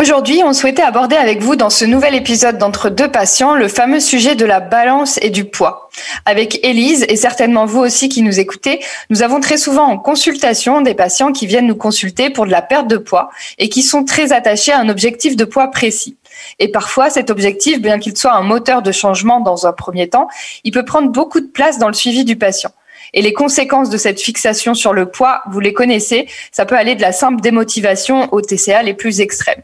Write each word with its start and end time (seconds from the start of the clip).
Aujourd'hui, 0.00 0.42
on 0.44 0.52
souhaitait 0.52 0.82
aborder 0.82 1.16
avec 1.16 1.42
vous 1.42 1.56
dans 1.56 1.70
ce 1.70 1.84
nouvel 1.84 2.14
épisode 2.14 2.56
d'Entre 2.56 2.88
deux 2.88 3.10
patients 3.10 3.56
le 3.56 3.66
fameux 3.66 3.98
sujet 3.98 4.36
de 4.36 4.44
la 4.44 4.60
balance 4.60 5.18
et 5.22 5.30
du 5.30 5.44
poids. 5.44 5.90
Avec 6.24 6.64
Élise 6.64 7.04
et 7.08 7.16
certainement 7.16 7.66
vous 7.66 7.80
aussi 7.80 8.08
qui 8.08 8.22
nous 8.22 8.38
écoutez, 8.38 8.78
nous 9.10 9.24
avons 9.24 9.40
très 9.40 9.56
souvent 9.56 9.86
en 9.86 9.98
consultation 9.98 10.82
des 10.82 10.94
patients 10.94 11.32
qui 11.32 11.48
viennent 11.48 11.66
nous 11.66 11.74
consulter 11.74 12.30
pour 12.30 12.46
de 12.46 12.52
la 12.52 12.62
perte 12.62 12.86
de 12.86 12.96
poids 12.96 13.30
et 13.58 13.68
qui 13.68 13.82
sont 13.82 14.04
très 14.04 14.32
attachés 14.32 14.70
à 14.70 14.78
un 14.78 14.88
objectif 14.88 15.34
de 15.34 15.44
poids 15.44 15.66
précis. 15.72 16.16
Et 16.60 16.68
parfois, 16.68 17.10
cet 17.10 17.28
objectif, 17.28 17.82
bien 17.82 17.98
qu'il 17.98 18.16
soit 18.16 18.36
un 18.36 18.42
moteur 18.42 18.82
de 18.82 18.92
changement 18.92 19.40
dans 19.40 19.66
un 19.66 19.72
premier 19.72 20.08
temps, 20.08 20.28
il 20.62 20.70
peut 20.70 20.84
prendre 20.84 21.10
beaucoup 21.10 21.40
de 21.40 21.48
place 21.48 21.80
dans 21.80 21.88
le 21.88 21.94
suivi 21.94 22.24
du 22.24 22.36
patient. 22.36 22.70
Et 23.14 23.22
les 23.22 23.32
conséquences 23.32 23.90
de 23.90 23.96
cette 23.96 24.20
fixation 24.20 24.74
sur 24.74 24.92
le 24.92 25.06
poids, 25.06 25.42
vous 25.50 25.58
les 25.58 25.72
connaissez, 25.72 26.28
ça 26.52 26.66
peut 26.66 26.76
aller 26.76 26.94
de 26.94 27.02
la 27.02 27.10
simple 27.10 27.40
démotivation 27.40 28.32
aux 28.32 28.42
TCA 28.42 28.84
les 28.84 28.94
plus 28.94 29.20
extrêmes. 29.20 29.62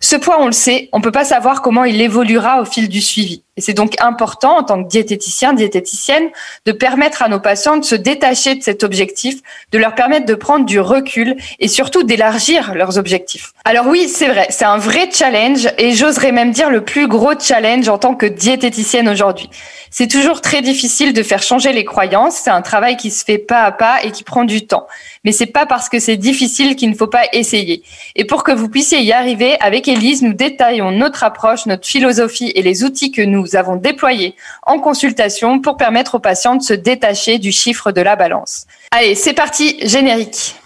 Ce 0.00 0.16
poids, 0.16 0.40
on 0.40 0.46
le 0.46 0.52
sait, 0.52 0.88
on 0.92 0.98
ne 0.98 1.02
peut 1.02 1.12
pas 1.12 1.24
savoir 1.24 1.62
comment 1.62 1.84
il 1.84 2.00
évoluera 2.00 2.60
au 2.60 2.64
fil 2.64 2.88
du 2.88 3.00
suivi. 3.00 3.45
Et 3.56 3.62
c'est 3.62 3.72
donc 3.72 3.94
important, 4.00 4.58
en 4.58 4.62
tant 4.62 4.82
que 4.82 4.88
diététicien, 4.88 5.54
diététicienne, 5.54 6.28
de 6.66 6.72
permettre 6.72 7.22
à 7.22 7.28
nos 7.28 7.40
patients 7.40 7.78
de 7.78 7.84
se 7.84 7.94
détacher 7.94 8.54
de 8.54 8.62
cet 8.62 8.84
objectif, 8.84 9.36
de 9.72 9.78
leur 9.78 9.94
permettre 9.94 10.26
de 10.26 10.34
prendre 10.34 10.66
du 10.66 10.78
recul 10.78 11.36
et 11.58 11.68
surtout 11.68 12.02
d'élargir 12.02 12.74
leurs 12.74 12.98
objectifs. 12.98 13.52
Alors 13.64 13.86
oui, 13.86 14.08
c'est 14.08 14.28
vrai, 14.28 14.46
c'est 14.50 14.64
un 14.64 14.78
vrai 14.78 15.08
challenge 15.10 15.68
et 15.78 15.92
j'oserais 15.92 16.32
même 16.32 16.52
dire 16.52 16.70
le 16.70 16.82
plus 16.82 17.08
gros 17.08 17.38
challenge 17.38 17.88
en 17.88 17.98
tant 17.98 18.14
que 18.14 18.26
diététicienne 18.26 19.08
aujourd'hui. 19.08 19.48
C'est 19.90 20.08
toujours 20.08 20.42
très 20.42 20.60
difficile 20.60 21.14
de 21.14 21.22
faire 21.22 21.42
changer 21.42 21.72
les 21.72 21.84
croyances, 21.84 22.36
c'est 22.44 22.50
un 22.50 22.60
travail 22.60 22.98
qui 22.98 23.10
se 23.10 23.24
fait 23.24 23.38
pas 23.38 23.62
à 23.62 23.72
pas 23.72 24.02
et 24.02 24.10
qui 24.10 24.24
prend 24.24 24.44
du 24.44 24.66
temps. 24.66 24.86
Mais 25.24 25.32
c'est 25.32 25.46
pas 25.46 25.64
parce 25.64 25.88
que 25.88 25.98
c'est 25.98 26.16
difficile 26.16 26.76
qu'il 26.76 26.90
ne 26.90 26.94
faut 26.94 27.06
pas 27.06 27.24
essayer. 27.32 27.82
Et 28.14 28.24
pour 28.24 28.44
que 28.44 28.52
vous 28.52 28.68
puissiez 28.68 29.00
y 29.00 29.12
arriver, 29.12 29.58
avec 29.60 29.88
Elise, 29.88 30.22
nous 30.22 30.34
détaillons 30.34 30.90
notre 30.90 31.24
approche, 31.24 31.66
notre 31.66 31.86
philosophie 31.86 32.52
et 32.54 32.62
les 32.62 32.84
outils 32.84 33.10
que 33.10 33.22
nous 33.22 33.45
nous 33.46 33.56
avons 33.56 33.76
déployé 33.76 34.34
en 34.64 34.78
consultation 34.78 35.60
pour 35.60 35.76
permettre 35.76 36.16
aux 36.16 36.18
patients 36.18 36.56
de 36.56 36.62
se 36.62 36.74
détacher 36.74 37.38
du 37.38 37.52
chiffre 37.52 37.92
de 37.92 38.00
la 38.00 38.16
balance. 38.16 38.66
Allez, 38.90 39.14
c'est 39.14 39.34
parti, 39.34 39.78
générique. 39.86 40.56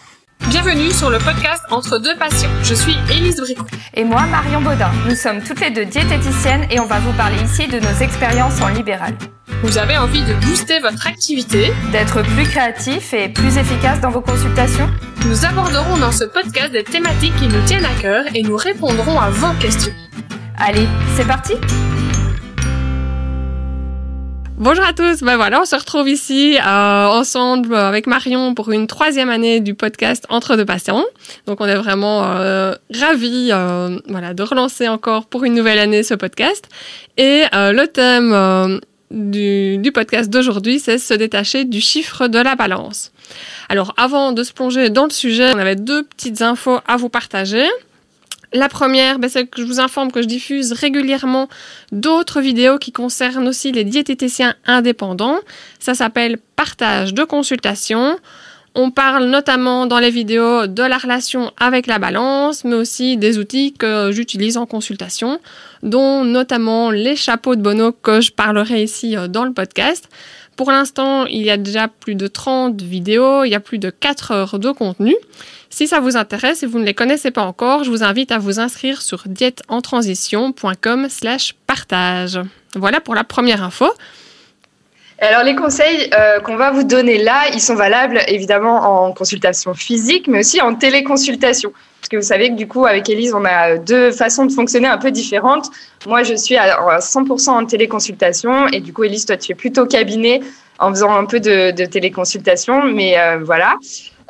Bienvenue 0.49 0.91
sur 0.91 1.11
le 1.11 1.19
podcast 1.19 1.63
Entre 1.71 1.99
deux 1.99 2.17
patients. 2.17 2.49
Je 2.63 2.73
suis 2.73 2.97
Élise 3.11 3.37
Bricot. 3.37 3.67
Et 3.93 4.05
moi, 4.05 4.23
Marion 4.23 4.63
Baudin. 4.63 4.91
Nous 5.07 5.15
sommes 5.15 5.43
toutes 5.43 5.61
les 5.61 5.71
deux 5.71 5.85
diététiciennes 5.85 6.67
et 6.71 6.81
on 6.81 6.87
va 6.87 6.99
vous 7.01 7.13
parler 7.13 7.37
ici 7.45 7.69
de 7.69 7.79
nos 7.79 7.95
expériences 8.01 8.63
en 8.63 8.69
libéral. 8.69 9.13
Vous 9.63 9.77
avez 9.77 9.99
envie 9.99 10.23
de 10.23 10.33
booster 10.47 10.79
votre 10.79 11.07
activité, 11.07 11.71
d'être 11.93 12.23
plus 12.23 12.45
créatif 12.45 13.13
et 13.13 13.29
plus 13.29 13.59
efficace 13.59 14.01
dans 14.01 14.11
vos 14.11 14.23
consultations? 14.23 14.89
Nous 15.27 15.45
aborderons 15.45 15.99
dans 15.99 16.13
ce 16.13 16.25
podcast 16.25 16.73
des 16.73 16.85
thématiques 16.85 17.37
qui 17.37 17.49
nous 17.49 17.63
tiennent 17.67 17.85
à 17.85 18.01
cœur 18.01 18.25
et 18.35 18.43
nous 18.43 18.57
répondrons 18.57 19.21
à 19.21 19.29
vos 19.29 19.53
questions. 19.61 19.93
Allez, 20.57 20.89
c'est 21.17 21.27
parti 21.27 21.55
Bonjour 24.61 24.85
à 24.85 24.93
tous, 24.93 25.23
ben 25.23 25.37
voilà, 25.37 25.63
on 25.63 25.65
se 25.65 25.75
retrouve 25.75 26.07
ici 26.07 26.59
euh, 26.59 27.07
ensemble 27.07 27.75
avec 27.75 28.07
Marion 28.07 28.53
pour 28.53 28.71
une 28.71 28.87
troisième 28.87 29.31
année 29.31 29.61
du 29.61 29.73
podcast 29.73 30.27
Entre 30.29 30.55
deux 30.59 30.67
patients. 30.67 31.03
Donc 31.47 31.63
on 31.63 31.65
est 31.65 31.77
vraiment 31.77 32.25
euh, 32.25 32.75
ravis 32.93 33.49
euh, 33.53 33.99
voilà, 34.07 34.35
de 34.35 34.43
relancer 34.43 34.87
encore 34.87 35.25
pour 35.25 35.45
une 35.45 35.55
nouvelle 35.55 35.79
année 35.79 36.03
ce 36.03 36.13
podcast. 36.13 36.67
Et 37.17 37.45
euh, 37.55 37.73
le 37.73 37.87
thème 37.87 38.35
euh, 38.35 38.79
du, 39.11 39.79
du 39.79 39.93
podcast 39.93 40.29
d'aujourd'hui, 40.29 40.79
c'est 40.79 40.99
se 40.99 41.15
détacher 41.15 41.65
du 41.65 41.81
chiffre 41.81 42.29
de 42.29 42.39
la 42.39 42.55
balance. 42.55 43.13
Alors 43.71 43.95
avant 43.97 44.33
de 44.33 44.43
se 44.43 44.53
plonger 44.53 44.91
dans 44.91 45.05
le 45.05 45.11
sujet, 45.11 45.55
on 45.55 45.59
avait 45.59 45.75
deux 45.75 46.03
petites 46.03 46.43
infos 46.43 46.81
à 46.87 46.99
vous 46.99 47.09
partager. 47.09 47.65
La 48.53 48.69
première, 48.69 49.19
ben, 49.19 49.31
c'est 49.31 49.47
que 49.47 49.61
je 49.61 49.67
vous 49.67 49.79
informe 49.79 50.11
que 50.11 50.23
je 50.23 50.27
diffuse 50.27 50.73
régulièrement 50.73 51.49
d'autres 51.93 52.41
vidéos 52.41 52.79
qui 52.79 52.91
concernent 52.91 53.47
aussi 53.47 53.71
les 53.71 53.85
diététiciens 53.85 54.55
indépendants. 54.67 55.39
Ça 55.79 55.95
s'appelle 55.95 56.39
partage 56.57 57.15
de 57.15 57.23
consultation. 57.23 58.19
On 58.77 58.93
parle 58.93 59.25
notamment 59.25 59.87
dans 59.87 59.99
les 59.99 60.11
vidéos 60.11 60.69
de 60.69 60.83
la 60.83 60.97
relation 60.97 61.53
avec 61.59 61.89
la 61.89 61.99
balance, 61.99 62.65
mais 62.65 62.77
aussi 62.77 63.17
des 63.17 63.37
outils 63.39 63.73
que 63.73 64.13
j'utilise 64.13 64.57
en 64.57 64.67
consultation, 64.67 65.41
dont 65.83 66.25
notamment 66.25 66.91
les 66.91 67.17
chapeaux 67.17 67.57
de 67.57 67.63
Bono 67.63 67.91
que 67.91 68.21
je 68.21 68.31
parlerai 68.31 68.85
ici 68.85 69.17
euh, 69.17 69.27
dans 69.27 69.45
le 69.45 69.53
podcast. 69.53 70.09
Pour 70.57 70.71
l'instant, 70.71 71.27
il 71.27 71.43
y 71.43 71.51
a 71.51 71.57
déjà 71.57 71.89
plus 71.89 72.15
de 72.15 72.29
30 72.29 72.81
vidéos, 72.83 73.45
il 73.45 73.51
y 73.51 73.55
a 73.55 73.61
plus 73.61 73.79
de 73.79 73.91
4 73.91 74.31
heures 74.31 74.59
de 74.59 74.71
contenu. 74.71 75.17
Si 75.69 75.87
ça 75.87 76.01
vous 76.01 76.17
intéresse 76.17 76.63
et 76.63 76.67
vous 76.67 76.79
ne 76.79 76.85
les 76.85 76.95
connaissez 76.95 77.31
pas 77.31 77.43
encore, 77.43 77.83
je 77.83 77.91
vous 77.91 78.05
invite 78.05 78.31
à 78.31 78.39
vous 78.39 78.61
inscrire 78.61 79.03
sur 79.03 79.23
dièteentransition.com 79.27 81.09
slash 81.09 81.55
partage. 81.67 82.39
Voilà 82.77 83.01
pour 83.01 83.15
la 83.15 83.25
première 83.25 83.65
info. 83.65 83.87
Alors 85.23 85.43
les 85.45 85.55
conseils 85.55 86.09
euh, 86.19 86.41
qu'on 86.41 86.57
va 86.57 86.71
vous 86.71 86.83
donner 86.83 87.19
là, 87.19 87.43
ils 87.53 87.61
sont 87.61 87.75
valables 87.75 88.21
évidemment 88.29 89.07
en 89.07 89.13
consultation 89.13 89.75
physique, 89.75 90.27
mais 90.29 90.39
aussi 90.39 90.63
en 90.63 90.75
téléconsultation. 90.75 91.73
Parce 92.01 92.09
que 92.09 92.17
vous 92.17 92.23
savez 92.23 92.49
que 92.49 92.55
du 92.55 92.67
coup, 92.67 92.87
avec 92.87 93.11
Elise, 93.11 93.35
on 93.35 93.45
a 93.45 93.77
deux 93.77 94.13
façons 94.13 94.47
de 94.47 94.53
fonctionner 94.53 94.89
un 94.89 94.97
peu 94.97 95.11
différentes. 95.11 95.69
Moi, 96.07 96.23
je 96.23 96.35
suis 96.35 96.57
à 96.57 96.99
100% 96.99 97.51
en 97.51 97.67
téléconsultation, 97.67 98.69
et 98.69 98.81
du 98.81 98.95
coup, 98.95 99.05
Elise, 99.05 99.27
toi, 99.27 99.37
tu 99.37 99.53
es 99.53 99.55
plutôt 99.55 99.85
cabinet 99.85 100.41
en 100.79 100.89
faisant 100.91 101.15
un 101.15 101.27
peu 101.27 101.39
de, 101.41 101.85
téléconsultation, 101.85 102.87
mais 102.87 103.19
euh, 103.19 103.41
voilà. 103.45 103.77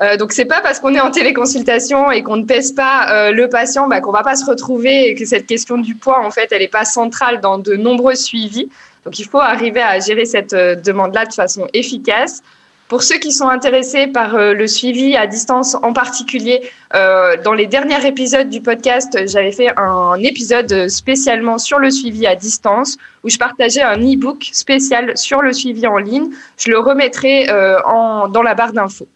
Euh, 0.03 0.17
donc 0.17 0.33
c'est 0.33 0.47
pas 0.47 0.61
parce 0.63 0.81
qu'on 0.81 0.95
est 0.95 1.01
en 1.01 1.11
téléconsultation 1.11 2.11
et 2.11 2.23
qu'on 2.23 2.39
ne 2.39 2.45
pèse 2.45 2.73
pas 2.73 3.11
euh, 3.11 3.33
le 3.33 3.51
patient 3.51 3.87
bah, 3.87 4.01
qu'on 4.01 4.13
va 4.13 4.23
pas 4.23 4.35
se 4.35 4.47
retrouver 4.47 5.09
et 5.09 5.15
que 5.15 5.27
cette 5.27 5.47
question 5.47 5.77
du 5.77 5.95
poids 5.95 6.25
en 6.25 6.31
fait 6.31 6.49
elle 6.53 6.63
est 6.63 6.69
pas 6.69 6.87
centrale 6.87 7.43
dans 7.43 7.59
de 7.59 7.77
nombreux 7.77 8.15
suivis. 8.15 8.71
Donc 9.05 9.19
il 9.19 9.25
faut 9.25 9.41
arriver 9.41 9.83
à 9.83 9.99
gérer 10.01 10.25
cette 10.25 10.53
euh, 10.53 10.75
demande-là 10.75 11.27
de 11.27 11.33
façon 11.33 11.67
efficace. 11.73 12.43
Pour 12.89 13.05
ceux 13.05 13.19
qui 13.19 13.31
sont 13.31 13.49
intéressés 13.49 14.09
par 14.09 14.35
euh, 14.35 14.53
le 14.53 14.67
suivi 14.67 15.17
à 15.17 15.29
distance 15.29 15.77
en 15.77 15.93
particulier, 15.93 16.69
euh, 16.95 17.37
dans 17.45 17.53
les 17.53 17.67
derniers 17.67 18.05
épisodes 18.05 18.49
du 18.49 18.61
podcast, 18.61 19.17
j'avais 19.29 19.53
fait 19.53 19.69
un 19.79 20.17
épisode 20.17 20.89
spécialement 20.89 21.59
sur 21.59 21.79
le 21.79 21.91
suivi 21.91 22.27
à 22.27 22.35
distance 22.35 22.99
où 23.23 23.31
je 23.31 23.39
partageais 23.39 23.83
un 23.83 23.99
e-book 23.99 24.49
spécial 24.53 25.17
sur 25.17 25.41
le 25.41 25.53
suivi 25.53 25.87
en 25.87 25.99
ligne. 25.99 26.31
Je 26.59 26.71
le 26.71 26.81
remettrai 26.81 27.47
dans 27.47 28.43
la 28.43 28.55
barre 28.55 28.73
d'infos. 28.73 29.07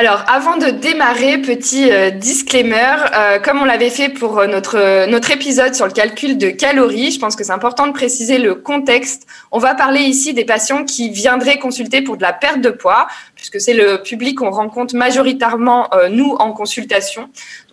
Alors, 0.00 0.22
avant 0.28 0.58
de 0.58 0.70
démarrer, 0.70 1.38
petit 1.38 1.90
euh, 1.90 2.10
disclaimer, 2.10 2.94
euh, 3.16 3.40
comme 3.40 3.60
on 3.60 3.64
l'avait 3.64 3.90
fait 3.90 4.08
pour 4.08 4.38
euh, 4.38 4.46
notre, 4.46 5.06
notre 5.06 5.32
épisode 5.32 5.74
sur 5.74 5.86
le 5.86 5.92
calcul 5.92 6.38
de 6.38 6.50
calories, 6.50 7.10
je 7.10 7.18
pense 7.18 7.34
que 7.34 7.42
c'est 7.42 7.50
important 7.50 7.88
de 7.88 7.92
préciser 7.92 8.38
le 8.38 8.54
contexte. 8.54 9.26
On 9.50 9.58
va 9.58 9.74
parler 9.74 10.02
ici 10.02 10.34
des 10.34 10.44
patients 10.44 10.84
qui 10.84 11.10
viendraient 11.10 11.58
consulter 11.58 12.00
pour 12.00 12.16
de 12.16 12.22
la 12.22 12.32
perte 12.32 12.60
de 12.60 12.70
poids, 12.70 13.08
puisque 13.34 13.60
c'est 13.60 13.74
le 13.74 14.00
public 14.00 14.38
qu'on 14.38 14.50
rencontre 14.50 14.94
majoritairement, 14.94 15.90
nous, 16.12 16.36
en 16.38 16.52
consultation 16.52 17.28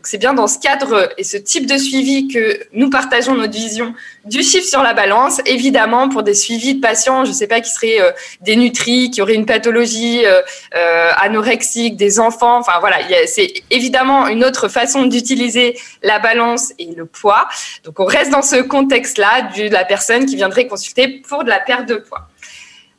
c'est 0.08 0.18
bien 0.18 0.34
dans 0.34 0.48
ce 0.48 0.60
cadre 0.60 1.10
et 1.18 1.24
ce 1.24 1.38
type 1.38 1.66
de 1.66 1.78
suivi 1.78 2.28
que 2.28 2.60
nous 2.74 2.90
partageons 2.90 3.36
notre 3.36 3.54
vision 3.54 3.94
du 4.26 4.44
chiffre 4.44 4.68
sur 4.68 4.82
la 4.82 4.94
balance. 4.94 5.42
Évidemment, 5.46 6.10
pour 6.10 6.24
des 6.24 6.34
suivis 6.34 6.76
de 6.76 6.82
patients, 6.82 7.26
je 7.26 7.32
ne 7.32 7.36
sais 7.36 7.48
pas, 7.48 7.62
qui 7.62 7.70
seraient 7.70 8.02
euh, 8.02 8.12
dénutris, 8.42 9.12
qui 9.12 9.22
auraient 9.22 9.36
une 9.36 9.46
pathologie 9.46 10.26
euh, 10.26 10.42
euh, 10.76 11.12
anorexique, 11.18 11.96
des 11.96 12.20
enfants. 12.20 12.58
Enfin 12.60 12.80
voilà, 12.80 12.98
c'est 13.28 13.54
évidemment 13.72 14.28
une 14.28 14.44
autre 14.44 14.68
façon 14.68 15.06
d'utiliser 15.06 15.78
la 16.04 16.20
balance 16.20 16.74
et 16.80 16.94
le 16.96 17.06
poids. 17.06 17.48
Donc 17.84 18.00
on 18.00 18.06
reste 18.06 18.32
dans 18.32 18.42
ce 18.42 18.62
contexte-là 18.62 19.50
de 19.56 19.70
la 19.70 19.86
personne 19.86 20.26
qui 20.26 20.36
viendrait 20.36 20.68
consulter 20.68 21.22
pour 21.28 21.44
de 21.44 21.50
la 21.50 21.60
perte 21.60 21.88
de 21.88 21.96
poids. 21.96 22.28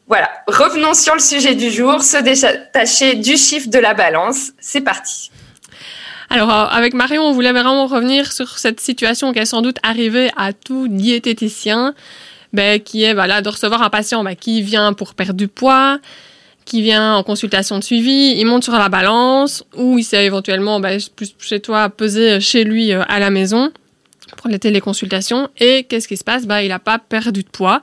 Voilà, 0.09 0.31
revenons 0.47 0.95
sur 0.95 1.15
le 1.15 1.21
sujet 1.21 1.57
du 1.57 1.69
jour, 1.69 2.03
se 2.03 2.19
détacher 2.19 3.17
du 3.17 3.37
chiffre 3.37 3.69
de 3.69 3.79
la 3.81 3.93
balance. 3.93 4.53
C'est 4.61 4.81
parti. 4.81 5.33
Alors, 6.31 6.51
euh, 6.51 6.67
avec 6.67 6.95
Marion, 6.95 7.23
on 7.23 7.33
voulait 7.33 7.53
vraiment 7.53 7.87
revenir 7.87 8.33
sur 8.33 8.59
cette 8.59 8.81
situation 8.81 9.33
qui 9.33 9.39
est 9.39 9.47
sans 9.47 9.63
doute 9.63 9.79
arrivée 9.83 10.31
à 10.37 10.53
tout 10.53 10.89
diététicien, 10.89 11.95
ben, 12.53 12.81
qui 12.81 13.05
est 13.05 13.15
voilà, 13.15 13.43
de 13.43 13.49
recevoir 13.49 13.83
un 13.83 13.91
patient 13.91 14.25
ben, 14.25 14.35
qui 14.35 14.63
vient 14.63 14.93
pour 14.93 15.15
perdre 15.15 15.35
du 15.35 15.49
poids, 15.49 15.99
qui 16.65 16.83
vient 16.83 17.15
en 17.15 17.23
consultation 17.23 17.79
de 17.79 17.85
suivi, 17.85 18.35
il 18.37 18.45
monte 18.45 18.65
sur 18.65 18.73
la 18.73 18.89
balance, 18.89 19.65
ou 19.77 19.99
il 19.99 20.05
s'est 20.05 20.25
éventuellement, 20.25 20.81
ben, 20.81 21.01
plus 21.15 21.35
chez 21.39 21.61
toi, 21.61 21.89
peser 21.89 22.41
chez 22.41 22.65
lui 22.65 22.93
euh, 22.93 23.03
à 23.09 23.21
la 23.21 23.31
maison 23.31 23.71
pour 24.37 24.51
les 24.51 24.59
téléconsultations. 24.59 25.49
Et 25.59 25.85
qu'est-ce 25.85 26.09
qui 26.09 26.17
se 26.17 26.25
passe? 26.25 26.47
Ben, 26.47 26.61
Il 26.61 26.69
n'a 26.69 26.81
pas 26.81 26.99
perdu 26.99 27.45
de 27.45 27.49
poids. 27.49 27.83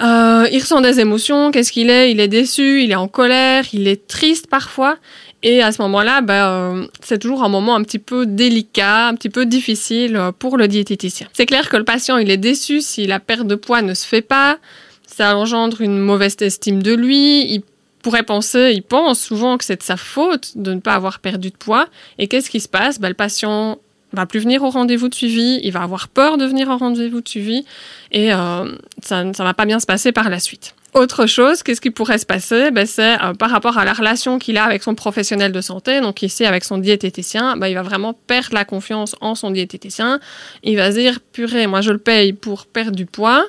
Euh, 0.00 0.48
il 0.50 0.60
ressent 0.60 0.80
des 0.80 1.00
émotions. 1.00 1.50
Qu'est-ce 1.50 1.72
qu'il 1.72 1.90
est? 1.90 2.10
Il 2.10 2.20
est 2.20 2.28
déçu, 2.28 2.82
il 2.82 2.92
est 2.92 2.96
en 2.96 3.08
colère, 3.08 3.64
il 3.72 3.88
est 3.88 4.06
triste 4.06 4.46
parfois. 4.48 4.96
Et 5.42 5.62
à 5.62 5.72
ce 5.72 5.80
moment-là, 5.82 6.20
ben, 6.20 6.34
euh, 6.34 6.86
c'est 7.02 7.18
toujours 7.18 7.42
un 7.42 7.48
moment 7.48 7.74
un 7.74 7.82
petit 7.82 7.98
peu 7.98 8.26
délicat, 8.26 9.08
un 9.08 9.14
petit 9.14 9.30
peu 9.30 9.46
difficile 9.46 10.16
euh, 10.16 10.32
pour 10.32 10.58
le 10.58 10.68
diététicien. 10.68 11.28
C'est 11.32 11.46
clair 11.46 11.68
que 11.68 11.76
le 11.76 11.84
patient, 11.84 12.18
il 12.18 12.30
est 12.30 12.36
déçu 12.36 12.82
si 12.82 13.06
la 13.06 13.20
perte 13.20 13.46
de 13.46 13.54
poids 13.54 13.80
ne 13.80 13.94
se 13.94 14.06
fait 14.06 14.22
pas. 14.22 14.58
Ça 15.06 15.36
engendre 15.36 15.80
une 15.80 15.98
mauvaise 15.98 16.36
estime 16.40 16.82
de 16.82 16.94
lui. 16.94 17.52
Il 17.52 17.62
pourrait 18.02 18.22
penser, 18.22 18.72
il 18.74 18.82
pense 18.82 19.20
souvent 19.20 19.58
que 19.58 19.64
c'est 19.64 19.76
de 19.76 19.82
sa 19.82 19.96
faute 19.96 20.52
de 20.56 20.74
ne 20.74 20.80
pas 20.80 20.94
avoir 20.94 21.20
perdu 21.20 21.50
de 21.50 21.56
poids. 21.56 21.86
Et 22.18 22.28
qu'est-ce 22.28 22.50
qui 22.50 22.60
se 22.60 22.68
passe? 22.68 23.00
Ben, 23.00 23.08
Le 23.08 23.14
patient 23.14 23.78
va 24.12 24.26
plus 24.26 24.40
venir 24.40 24.62
au 24.62 24.70
rendez-vous 24.70 25.08
de 25.08 25.14
suivi, 25.14 25.60
il 25.62 25.72
va 25.72 25.82
avoir 25.82 26.08
peur 26.08 26.36
de 26.36 26.44
venir 26.44 26.68
au 26.68 26.76
rendez-vous 26.76 27.20
de 27.20 27.28
suivi 27.28 27.64
et 28.10 28.32
euh, 28.32 28.76
ça 29.02 29.24
ne 29.24 29.32
va 29.32 29.54
pas 29.54 29.66
bien 29.66 29.78
se 29.78 29.86
passer 29.86 30.12
par 30.12 30.28
la 30.28 30.40
suite. 30.40 30.74
Autre 30.92 31.26
chose, 31.26 31.62
qu'est-ce 31.62 31.80
qui 31.80 31.90
pourrait 31.90 32.18
se 32.18 32.26
passer? 32.26 32.72
Ben, 32.72 32.84
C'est 32.84 33.14
euh, 33.22 33.32
par 33.34 33.50
rapport 33.50 33.78
à 33.78 33.84
la 33.84 33.92
relation 33.92 34.40
qu'il 34.40 34.56
a 34.56 34.64
avec 34.64 34.82
son 34.82 34.96
professionnel 34.96 35.52
de 35.52 35.60
santé, 35.60 36.00
donc 36.00 36.22
ici 36.22 36.44
avec 36.44 36.64
son 36.64 36.78
diététicien, 36.78 37.56
ben, 37.56 37.68
il 37.68 37.74
va 37.74 37.82
vraiment 37.82 38.12
perdre 38.12 38.54
la 38.54 38.64
confiance 38.64 39.14
en 39.20 39.36
son 39.36 39.52
diététicien. 39.52 40.18
Il 40.64 40.76
va 40.76 40.90
se 40.90 40.98
dire, 40.98 41.20
purée, 41.20 41.68
moi 41.68 41.80
je 41.80 41.92
le 41.92 41.98
paye 41.98 42.32
pour 42.32 42.66
perdre 42.66 42.96
du 42.96 43.06
poids, 43.06 43.46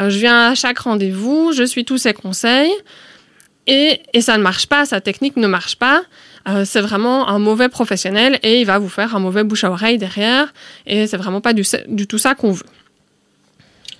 euh, 0.00 0.10
je 0.10 0.18
viens 0.18 0.50
à 0.50 0.54
chaque 0.54 0.78
rendez-vous, 0.80 1.52
je 1.52 1.62
suis 1.62 1.86
tous 1.86 1.96
ses 1.96 2.12
conseils, 2.12 2.72
et, 3.66 4.02
et 4.12 4.20
ça 4.20 4.36
ne 4.36 4.42
marche 4.42 4.66
pas, 4.66 4.84
sa 4.84 5.00
technique 5.00 5.36
ne 5.38 5.46
marche 5.46 5.76
pas. 5.76 6.02
Euh, 6.48 6.64
c'est 6.64 6.80
vraiment 6.80 7.28
un 7.28 7.40
mauvais 7.40 7.68
professionnel 7.68 8.38
et 8.44 8.60
il 8.60 8.66
va 8.66 8.78
vous 8.78 8.88
faire 8.88 9.16
un 9.16 9.18
mauvais 9.18 9.42
bouche 9.42 9.64
à 9.64 9.70
oreille 9.70 9.98
derrière. 9.98 10.52
Et 10.86 11.08
c'est 11.08 11.16
vraiment 11.16 11.40
pas 11.40 11.52
du, 11.52 11.64
du 11.88 12.06
tout 12.06 12.18
ça 12.18 12.36
qu'on 12.36 12.52
veut. 12.52 12.62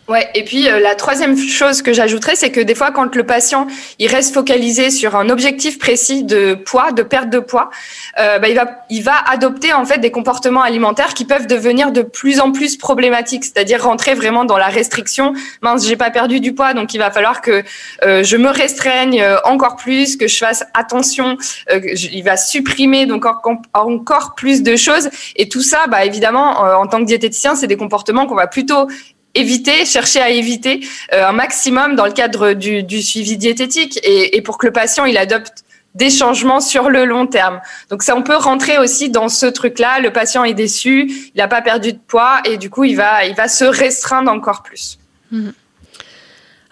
Ouais, 0.08 0.28
et 0.34 0.44
puis 0.44 0.68
euh, 0.68 0.78
la 0.78 0.94
troisième 0.94 1.36
chose 1.36 1.82
que 1.82 1.92
j'ajouterais, 1.92 2.36
c'est 2.36 2.50
que 2.50 2.60
des 2.60 2.76
fois, 2.76 2.92
quand 2.92 3.14
le 3.16 3.24
patient 3.24 3.66
il 3.98 4.06
reste 4.08 4.32
focalisé 4.34 4.90
sur 4.90 5.16
un 5.16 5.28
objectif 5.30 5.78
précis 5.78 6.22
de 6.22 6.54
poids, 6.54 6.92
de 6.92 7.02
perte 7.02 7.28
de 7.28 7.40
poids, 7.40 7.70
euh, 8.20 8.38
bah, 8.38 8.48
il 8.48 8.54
va 8.54 8.66
il 8.88 9.02
va 9.02 9.14
adopter 9.28 9.72
en 9.72 9.84
fait 9.84 9.98
des 9.98 10.12
comportements 10.12 10.62
alimentaires 10.62 11.14
qui 11.14 11.24
peuvent 11.24 11.48
devenir 11.48 11.90
de 11.90 12.02
plus 12.02 12.38
en 12.38 12.52
plus 12.52 12.76
problématiques, 12.76 13.44
c'est-à-dire 13.44 13.82
rentrer 13.82 14.14
vraiment 14.14 14.44
dans 14.44 14.58
la 14.58 14.68
restriction. 14.68 15.34
Mince, 15.62 15.86
j'ai 15.86 15.96
pas 15.96 16.10
perdu 16.10 16.38
du 16.38 16.54
poids, 16.54 16.72
donc 16.72 16.94
il 16.94 16.98
va 16.98 17.10
falloir 17.10 17.40
que 17.40 17.64
euh, 18.04 18.22
je 18.22 18.36
me 18.36 18.48
restreigne 18.48 19.20
euh, 19.20 19.38
encore 19.44 19.76
plus, 19.76 20.16
que 20.16 20.28
je 20.28 20.38
fasse 20.38 20.64
attention. 20.74 21.36
Euh, 21.70 21.80
il 21.94 22.22
va 22.22 22.36
supprimer 22.36 23.06
donc 23.06 23.24
encore, 23.74 24.34
plus 24.36 24.62
de 24.62 24.76
choses, 24.76 25.08
et 25.34 25.48
tout 25.48 25.62
ça, 25.62 25.86
bah 25.88 26.04
évidemment, 26.04 26.60
en 26.60 26.86
tant 26.86 27.00
que 27.00 27.06
diététicien, 27.06 27.54
c'est 27.56 27.66
des 27.66 27.76
comportements 27.76 28.26
qu'on 28.26 28.34
va 28.34 28.46
plutôt 28.46 28.86
éviter, 29.36 29.84
chercher 29.84 30.20
à 30.20 30.30
éviter 30.30 30.80
euh, 31.12 31.28
un 31.28 31.32
maximum 31.32 31.94
dans 31.94 32.06
le 32.06 32.12
cadre 32.12 32.52
du, 32.52 33.02
suivi 33.02 33.36
diététique 33.36 33.98
et, 34.02 34.40
pour 34.42 34.58
que 34.58 34.66
le 34.66 34.72
patient 34.72 35.04
il 35.04 35.16
adopte 35.18 35.64
des 35.94 36.10
changements 36.10 36.60
sur 36.60 36.90
le 36.90 37.06
long 37.06 37.26
terme. 37.26 37.60
Donc 37.88 38.02
ça, 38.02 38.14
on 38.14 38.22
peut 38.22 38.36
rentrer 38.36 38.78
aussi 38.78 39.08
dans 39.08 39.30
ce 39.30 39.46
truc-là. 39.46 39.98
Le 40.00 40.12
patient 40.12 40.44
est 40.44 40.52
déçu, 40.52 41.10
il 41.34 41.38
n'a 41.38 41.48
pas 41.48 41.62
perdu 41.62 41.94
de 41.94 41.98
poids 42.06 42.40
et 42.44 42.58
du 42.58 42.68
coup, 42.68 42.84
il 42.84 42.96
va, 42.96 43.24
il 43.24 43.34
va 43.34 43.48
se 43.48 43.64
restreindre 43.64 44.30
encore 44.30 44.62
plus. 44.62 44.98
Mmh. 45.30 45.50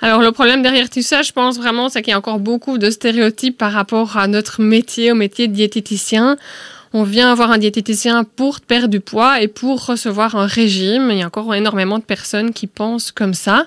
Alors 0.00 0.20
le 0.20 0.32
problème 0.32 0.62
derrière 0.62 0.90
tout 0.90 1.00
ça, 1.00 1.22
je 1.22 1.32
pense 1.32 1.56
vraiment, 1.56 1.88
c'est 1.88 2.02
qu'il 2.02 2.10
y 2.10 2.14
a 2.14 2.18
encore 2.18 2.38
beaucoup 2.38 2.76
de 2.76 2.90
stéréotypes 2.90 3.56
par 3.56 3.72
rapport 3.72 4.18
à 4.18 4.26
notre 4.28 4.60
métier, 4.60 5.10
au 5.10 5.14
métier 5.14 5.48
de 5.48 5.54
diététicien 5.54 6.36
on 6.94 7.02
vient 7.02 7.30
avoir 7.30 7.50
un 7.50 7.58
diététicien 7.58 8.22
pour 8.22 8.60
perdre 8.60 8.86
du 8.86 9.00
poids 9.00 9.42
et 9.42 9.48
pour 9.48 9.84
recevoir 9.84 10.36
un 10.36 10.46
régime. 10.46 11.08
Il 11.10 11.18
y 11.18 11.22
a 11.22 11.26
encore 11.26 11.52
énormément 11.52 11.98
de 11.98 12.04
personnes 12.04 12.52
qui 12.52 12.68
pensent 12.68 13.10
comme 13.10 13.34
ça. 13.34 13.66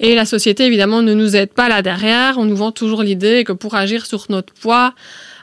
Et 0.00 0.16
la 0.16 0.24
société, 0.24 0.66
évidemment, 0.66 1.00
ne 1.00 1.14
nous 1.14 1.36
aide 1.36 1.52
pas 1.52 1.68
là 1.68 1.80
derrière. 1.80 2.38
On 2.38 2.44
nous 2.44 2.56
vend 2.56 2.72
toujours 2.72 3.04
l'idée 3.04 3.44
que 3.44 3.52
pour 3.52 3.76
agir 3.76 4.04
sur 4.04 4.26
notre 4.30 4.52
poids, 4.52 4.94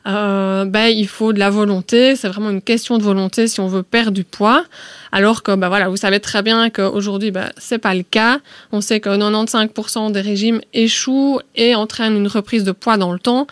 euh, 0.05 0.65
ben, 0.65 0.87
il 0.87 1.07
faut 1.07 1.33
de 1.33 1.39
la 1.39 1.49
volonté. 1.49 2.15
C'est 2.15 2.27
vraiment 2.27 2.49
une 2.49 2.61
question 2.61 2.97
de 2.97 3.03
volonté 3.03 3.47
si 3.47 3.59
on 3.59 3.67
veut 3.67 3.83
perdre 3.83 4.11
du 4.11 4.23
poids. 4.23 4.65
Alors 5.11 5.43
que, 5.43 5.55
ben, 5.55 5.69
voilà, 5.69 5.89
vous 5.89 5.97
savez 5.97 6.19
très 6.19 6.41
bien 6.41 6.69
qu'aujourd'hui, 6.69 7.31
ben, 7.31 7.51
c'est 7.57 7.77
pas 7.77 7.93
le 7.93 8.03
cas. 8.03 8.39
On 8.71 8.81
sait 8.81 8.99
que 8.99 9.09
95% 9.09 10.11
des 10.11 10.21
régimes 10.21 10.61
échouent 10.73 11.39
et 11.55 11.75
entraînent 11.75 12.17
une 12.17 12.27
reprise 12.27 12.63
de 12.63 12.71
poids 12.71 12.97
dans 12.97 13.13
le 13.13 13.19
temps. 13.19 13.47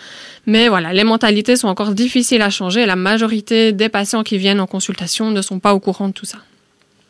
Mais 0.45 0.67
voilà, 0.67 0.93
les 0.93 1.03
mentalités 1.03 1.55
sont 1.55 1.67
encore 1.67 1.91
difficiles 1.91 2.41
à 2.41 2.49
changer. 2.49 2.85
La 2.85 2.95
majorité 2.95 3.71
des 3.71 3.89
patients 3.89 4.23
qui 4.23 4.37
viennent 4.37 4.59
en 4.59 4.67
consultation 4.67 5.31
ne 5.31 5.41
sont 5.41 5.59
pas 5.59 5.73
au 5.73 5.79
courant 5.79 6.07
de 6.09 6.13
tout 6.13 6.25
ça. 6.25 6.39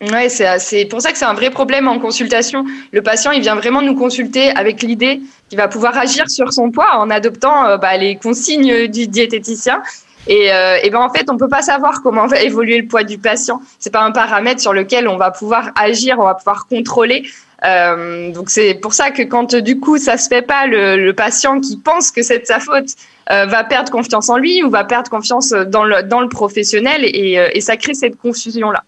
Ouais, 0.01 0.29
c'est 0.29 0.85
pour 0.85 0.99
ça 0.99 1.11
que 1.11 1.17
c'est 1.17 1.25
un 1.25 1.35
vrai 1.35 1.51
problème 1.51 1.87
en 1.87 1.99
consultation. 1.99 2.65
Le 2.91 3.03
patient, 3.03 3.31
il 3.31 3.41
vient 3.41 3.55
vraiment 3.55 3.83
nous 3.83 3.95
consulter 3.95 4.49
avec 4.49 4.81
l'idée 4.81 5.21
qu'il 5.47 5.59
va 5.59 5.67
pouvoir 5.67 5.95
agir 5.95 6.27
sur 6.29 6.51
son 6.53 6.71
poids 6.71 6.97
en 6.97 7.11
adoptant 7.11 7.67
euh, 7.67 7.77
bah, 7.77 7.97
les 7.97 8.15
consignes 8.15 8.87
du 8.87 9.07
diététicien. 9.07 9.83
Et, 10.27 10.51
euh, 10.51 10.77
et 10.81 10.89
ben 10.89 10.99
en 10.99 11.11
fait, 11.11 11.29
on 11.29 11.37
peut 11.37 11.47
pas 11.47 11.61
savoir 11.61 12.01
comment 12.01 12.25
va 12.25 12.41
évoluer 12.41 12.79
le 12.79 12.87
poids 12.87 13.03
du 13.03 13.19
patient. 13.19 13.61
C'est 13.77 13.91
pas 13.91 14.01
un 14.01 14.11
paramètre 14.11 14.61
sur 14.61 14.73
lequel 14.73 15.07
on 15.07 15.17
va 15.17 15.29
pouvoir 15.29 15.71
agir, 15.75 16.17
on 16.19 16.23
va 16.23 16.35
pouvoir 16.35 16.67
contrôler. 16.67 17.23
Euh, 17.63 18.31
donc 18.31 18.49
c'est 18.49 18.73
pour 18.75 18.93
ça 18.93 19.11
que 19.11 19.21
quand 19.21 19.55
du 19.55 19.79
coup 19.79 19.99
ça 19.99 20.17
se 20.17 20.27
fait 20.27 20.41
pas, 20.41 20.65
le, 20.65 20.97
le 20.97 21.13
patient 21.13 21.59
qui 21.59 21.77
pense 21.77 22.09
que 22.09 22.23
c'est 22.23 22.39
de 22.39 22.45
sa 22.45 22.59
faute 22.59 22.95
euh, 23.29 23.45
va 23.45 23.63
perdre 23.63 23.91
confiance 23.91 24.29
en 24.29 24.37
lui 24.37 24.63
ou 24.63 24.71
va 24.71 24.83
perdre 24.83 25.11
confiance 25.11 25.51
dans 25.51 25.83
le, 25.83 26.01
dans 26.01 26.21
le 26.21 26.29
professionnel 26.29 27.01
et, 27.03 27.37
euh, 27.37 27.49
et 27.53 27.61
ça 27.61 27.77
crée 27.77 27.93
cette 27.93 28.17
confusion 28.17 28.71
là. 28.71 28.83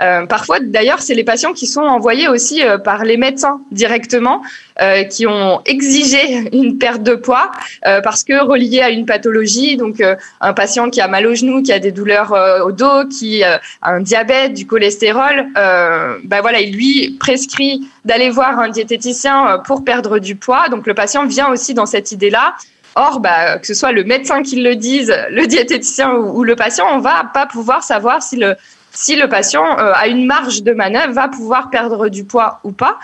Euh, 0.00 0.26
parfois, 0.26 0.58
d'ailleurs, 0.60 1.00
c'est 1.02 1.14
les 1.14 1.24
patients 1.24 1.52
qui 1.52 1.66
sont 1.66 1.82
envoyés 1.82 2.28
aussi 2.28 2.62
euh, 2.62 2.78
par 2.78 3.04
les 3.04 3.16
médecins 3.16 3.60
directement, 3.70 4.42
euh, 4.80 5.04
qui 5.04 5.26
ont 5.26 5.60
exigé 5.66 6.48
une 6.56 6.78
perte 6.78 7.02
de 7.02 7.14
poids 7.14 7.50
parce 7.82 8.24
que 8.24 8.44
relié 8.44 8.80
à 8.80 8.90
une 8.90 9.06
pathologie, 9.06 9.76
donc 9.76 10.02
un 10.40 10.52
patient 10.52 10.90
qui 10.90 11.00
a 11.00 11.08
mal 11.08 11.26
au 11.26 11.34
genou, 11.34 11.62
qui 11.62 11.72
a 11.72 11.78
des 11.78 11.92
douleurs 11.92 12.34
au 12.64 12.72
dos, 12.72 13.06
qui 13.08 13.42
a 13.42 13.60
un 13.82 14.00
diabète, 14.00 14.54
du 14.54 14.66
cholestérol, 14.66 15.46
ben 15.54 16.40
voilà, 16.40 16.60
il 16.60 16.74
lui 16.74 17.16
prescrit 17.18 17.88
d'aller 18.04 18.30
voir 18.30 18.58
un 18.58 18.68
diététicien 18.68 19.60
pour 19.66 19.84
perdre 19.84 20.18
du 20.18 20.36
poids. 20.36 20.68
Donc 20.68 20.86
le 20.86 20.94
patient 20.94 21.26
vient 21.26 21.50
aussi 21.50 21.74
dans 21.74 21.86
cette 21.86 22.12
idée-là. 22.12 22.54
Or, 22.96 23.20
bah, 23.20 23.58
que 23.58 23.66
ce 23.66 23.74
soit 23.74 23.92
le 23.92 24.04
médecin 24.04 24.42
qui 24.42 24.56
le 24.60 24.74
dise, 24.76 25.14
le 25.30 25.46
diététicien 25.46 26.12
ou, 26.12 26.40
ou 26.40 26.44
le 26.44 26.56
patient, 26.56 26.86
on 26.92 26.98
va 26.98 27.30
pas 27.32 27.46
pouvoir 27.46 27.82
savoir 27.82 28.22
si 28.22 28.36
le 28.36 28.56
si 28.92 29.16
le 29.16 29.28
patient 29.28 29.78
euh, 29.78 29.92
a 29.94 30.08
une 30.08 30.26
marge 30.26 30.62
de 30.62 30.72
manœuvre, 30.72 31.12
va 31.12 31.28
pouvoir 31.28 31.70
perdre 31.70 32.08
du 32.08 32.24
poids 32.24 32.60
ou 32.64 32.72
pas. 32.72 32.98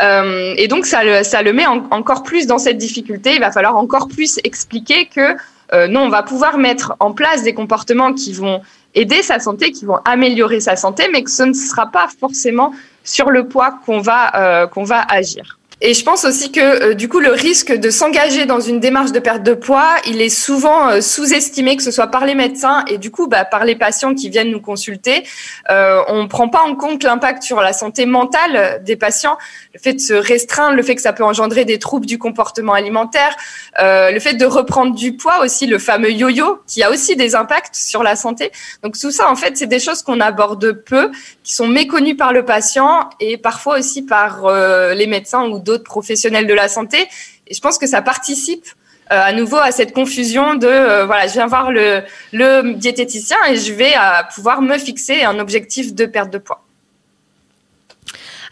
Euh, 0.00 0.54
et 0.56 0.68
donc, 0.68 0.86
ça 0.86 1.04
le, 1.04 1.22
ça 1.22 1.42
le 1.42 1.52
met 1.52 1.66
en, 1.66 1.86
encore 1.90 2.22
plus 2.22 2.46
dans 2.46 2.58
cette 2.58 2.78
difficulté. 2.78 3.34
Il 3.34 3.40
va 3.40 3.52
falloir 3.52 3.76
encore 3.76 4.08
plus 4.08 4.38
expliquer 4.44 5.06
que 5.06 5.36
euh, 5.72 5.88
non, 5.88 6.02
on 6.02 6.08
va 6.08 6.22
pouvoir 6.22 6.58
mettre 6.58 6.94
en 7.00 7.12
place 7.12 7.42
des 7.42 7.54
comportements 7.54 8.12
qui 8.12 8.32
vont 8.32 8.60
aider 8.94 9.22
sa 9.22 9.38
santé, 9.38 9.72
qui 9.72 9.84
vont 9.86 9.98
améliorer 10.04 10.60
sa 10.60 10.76
santé, 10.76 11.08
mais 11.12 11.22
que 11.22 11.30
ce 11.30 11.44
ne 11.44 11.54
sera 11.54 11.86
pas 11.86 12.08
forcément 12.20 12.74
sur 13.04 13.30
le 13.30 13.48
poids 13.48 13.78
qu'on 13.86 14.00
va, 14.00 14.36
euh, 14.36 14.66
qu'on 14.66 14.84
va 14.84 15.00
agir. 15.00 15.58
Et 15.84 15.94
je 15.94 16.04
pense 16.04 16.24
aussi 16.24 16.52
que 16.52 16.60
euh, 16.60 16.94
du 16.94 17.08
coup 17.08 17.18
le 17.18 17.32
risque 17.32 17.72
de 17.72 17.90
s'engager 17.90 18.46
dans 18.46 18.60
une 18.60 18.78
démarche 18.78 19.10
de 19.10 19.18
perte 19.18 19.42
de 19.42 19.52
poids, 19.52 19.96
il 20.06 20.22
est 20.22 20.28
souvent 20.28 20.88
euh, 20.88 21.00
sous-estimé, 21.00 21.76
que 21.76 21.82
ce 21.82 21.90
soit 21.90 22.06
par 22.06 22.24
les 22.24 22.36
médecins 22.36 22.84
et 22.86 22.98
du 22.98 23.10
coup 23.10 23.26
bah, 23.26 23.44
par 23.44 23.64
les 23.64 23.74
patients 23.74 24.14
qui 24.14 24.28
viennent 24.28 24.52
nous 24.52 24.60
consulter. 24.60 25.24
Euh, 25.70 26.00
on 26.06 26.22
ne 26.22 26.28
prend 26.28 26.48
pas 26.48 26.62
en 26.62 26.76
compte 26.76 27.02
l'impact 27.02 27.42
sur 27.42 27.60
la 27.60 27.72
santé 27.72 28.06
mentale 28.06 28.80
des 28.84 28.94
patients, 28.94 29.36
le 29.74 29.80
fait 29.80 29.94
de 29.94 29.98
se 29.98 30.14
restreindre, 30.14 30.76
le 30.76 30.84
fait 30.84 30.94
que 30.94 31.02
ça 31.02 31.12
peut 31.12 31.24
engendrer 31.24 31.64
des 31.64 31.80
troubles 31.80 32.06
du 32.06 32.16
comportement 32.16 32.74
alimentaire, 32.74 33.36
le 33.80 34.18
fait 34.20 34.34
de 34.34 34.44
reprendre 34.44 34.94
du 34.94 35.16
poids 35.16 35.40
aussi, 35.42 35.66
le 35.66 35.80
fameux 35.80 36.12
yo-yo, 36.12 36.60
qui 36.68 36.84
a 36.84 36.90
aussi 36.90 37.16
des 37.16 37.34
impacts 37.34 37.74
sur 37.74 38.04
la 38.04 38.14
santé. 38.14 38.52
Donc 38.84 38.96
tout 38.96 39.10
ça, 39.10 39.28
en 39.28 39.36
fait, 39.36 39.56
c'est 39.56 39.66
des 39.66 39.80
choses 39.80 40.02
qu'on 40.02 40.20
aborde 40.20 40.72
peu, 40.84 41.10
qui 41.42 41.54
sont 41.54 41.66
méconnues 41.66 42.16
par 42.16 42.32
le 42.32 42.44
patient 42.44 43.10
et 43.18 43.36
parfois 43.36 43.78
aussi 43.78 44.02
par 44.02 44.48
les 44.94 45.06
médecins 45.06 45.44
ou 45.48 45.58
d'autres 45.58 45.71
professionnels 45.78 46.46
de 46.46 46.54
la 46.54 46.68
santé. 46.68 47.08
Et 47.46 47.54
je 47.54 47.60
pense 47.60 47.78
que 47.78 47.86
ça 47.86 48.02
participe 48.02 48.66
euh, 49.12 49.20
à 49.20 49.32
nouveau 49.32 49.58
à 49.58 49.72
cette 49.72 49.92
confusion 49.92 50.54
de 50.54 50.66
euh, 50.66 51.04
voilà, 51.04 51.26
je 51.26 51.32
viens 51.34 51.46
voir 51.46 51.70
le, 51.70 52.72
diététicien 52.74 53.36
et 53.50 53.56
je 53.56 53.72
vais 53.72 53.92
euh, 53.94 54.22
pouvoir 54.34 54.62
me 54.62 54.78
fixer 54.78 55.24
un 55.24 55.38
objectif 55.38 55.94
de 55.94 56.06
perte 56.06 56.32
de 56.32 56.38
poids. 56.38 56.64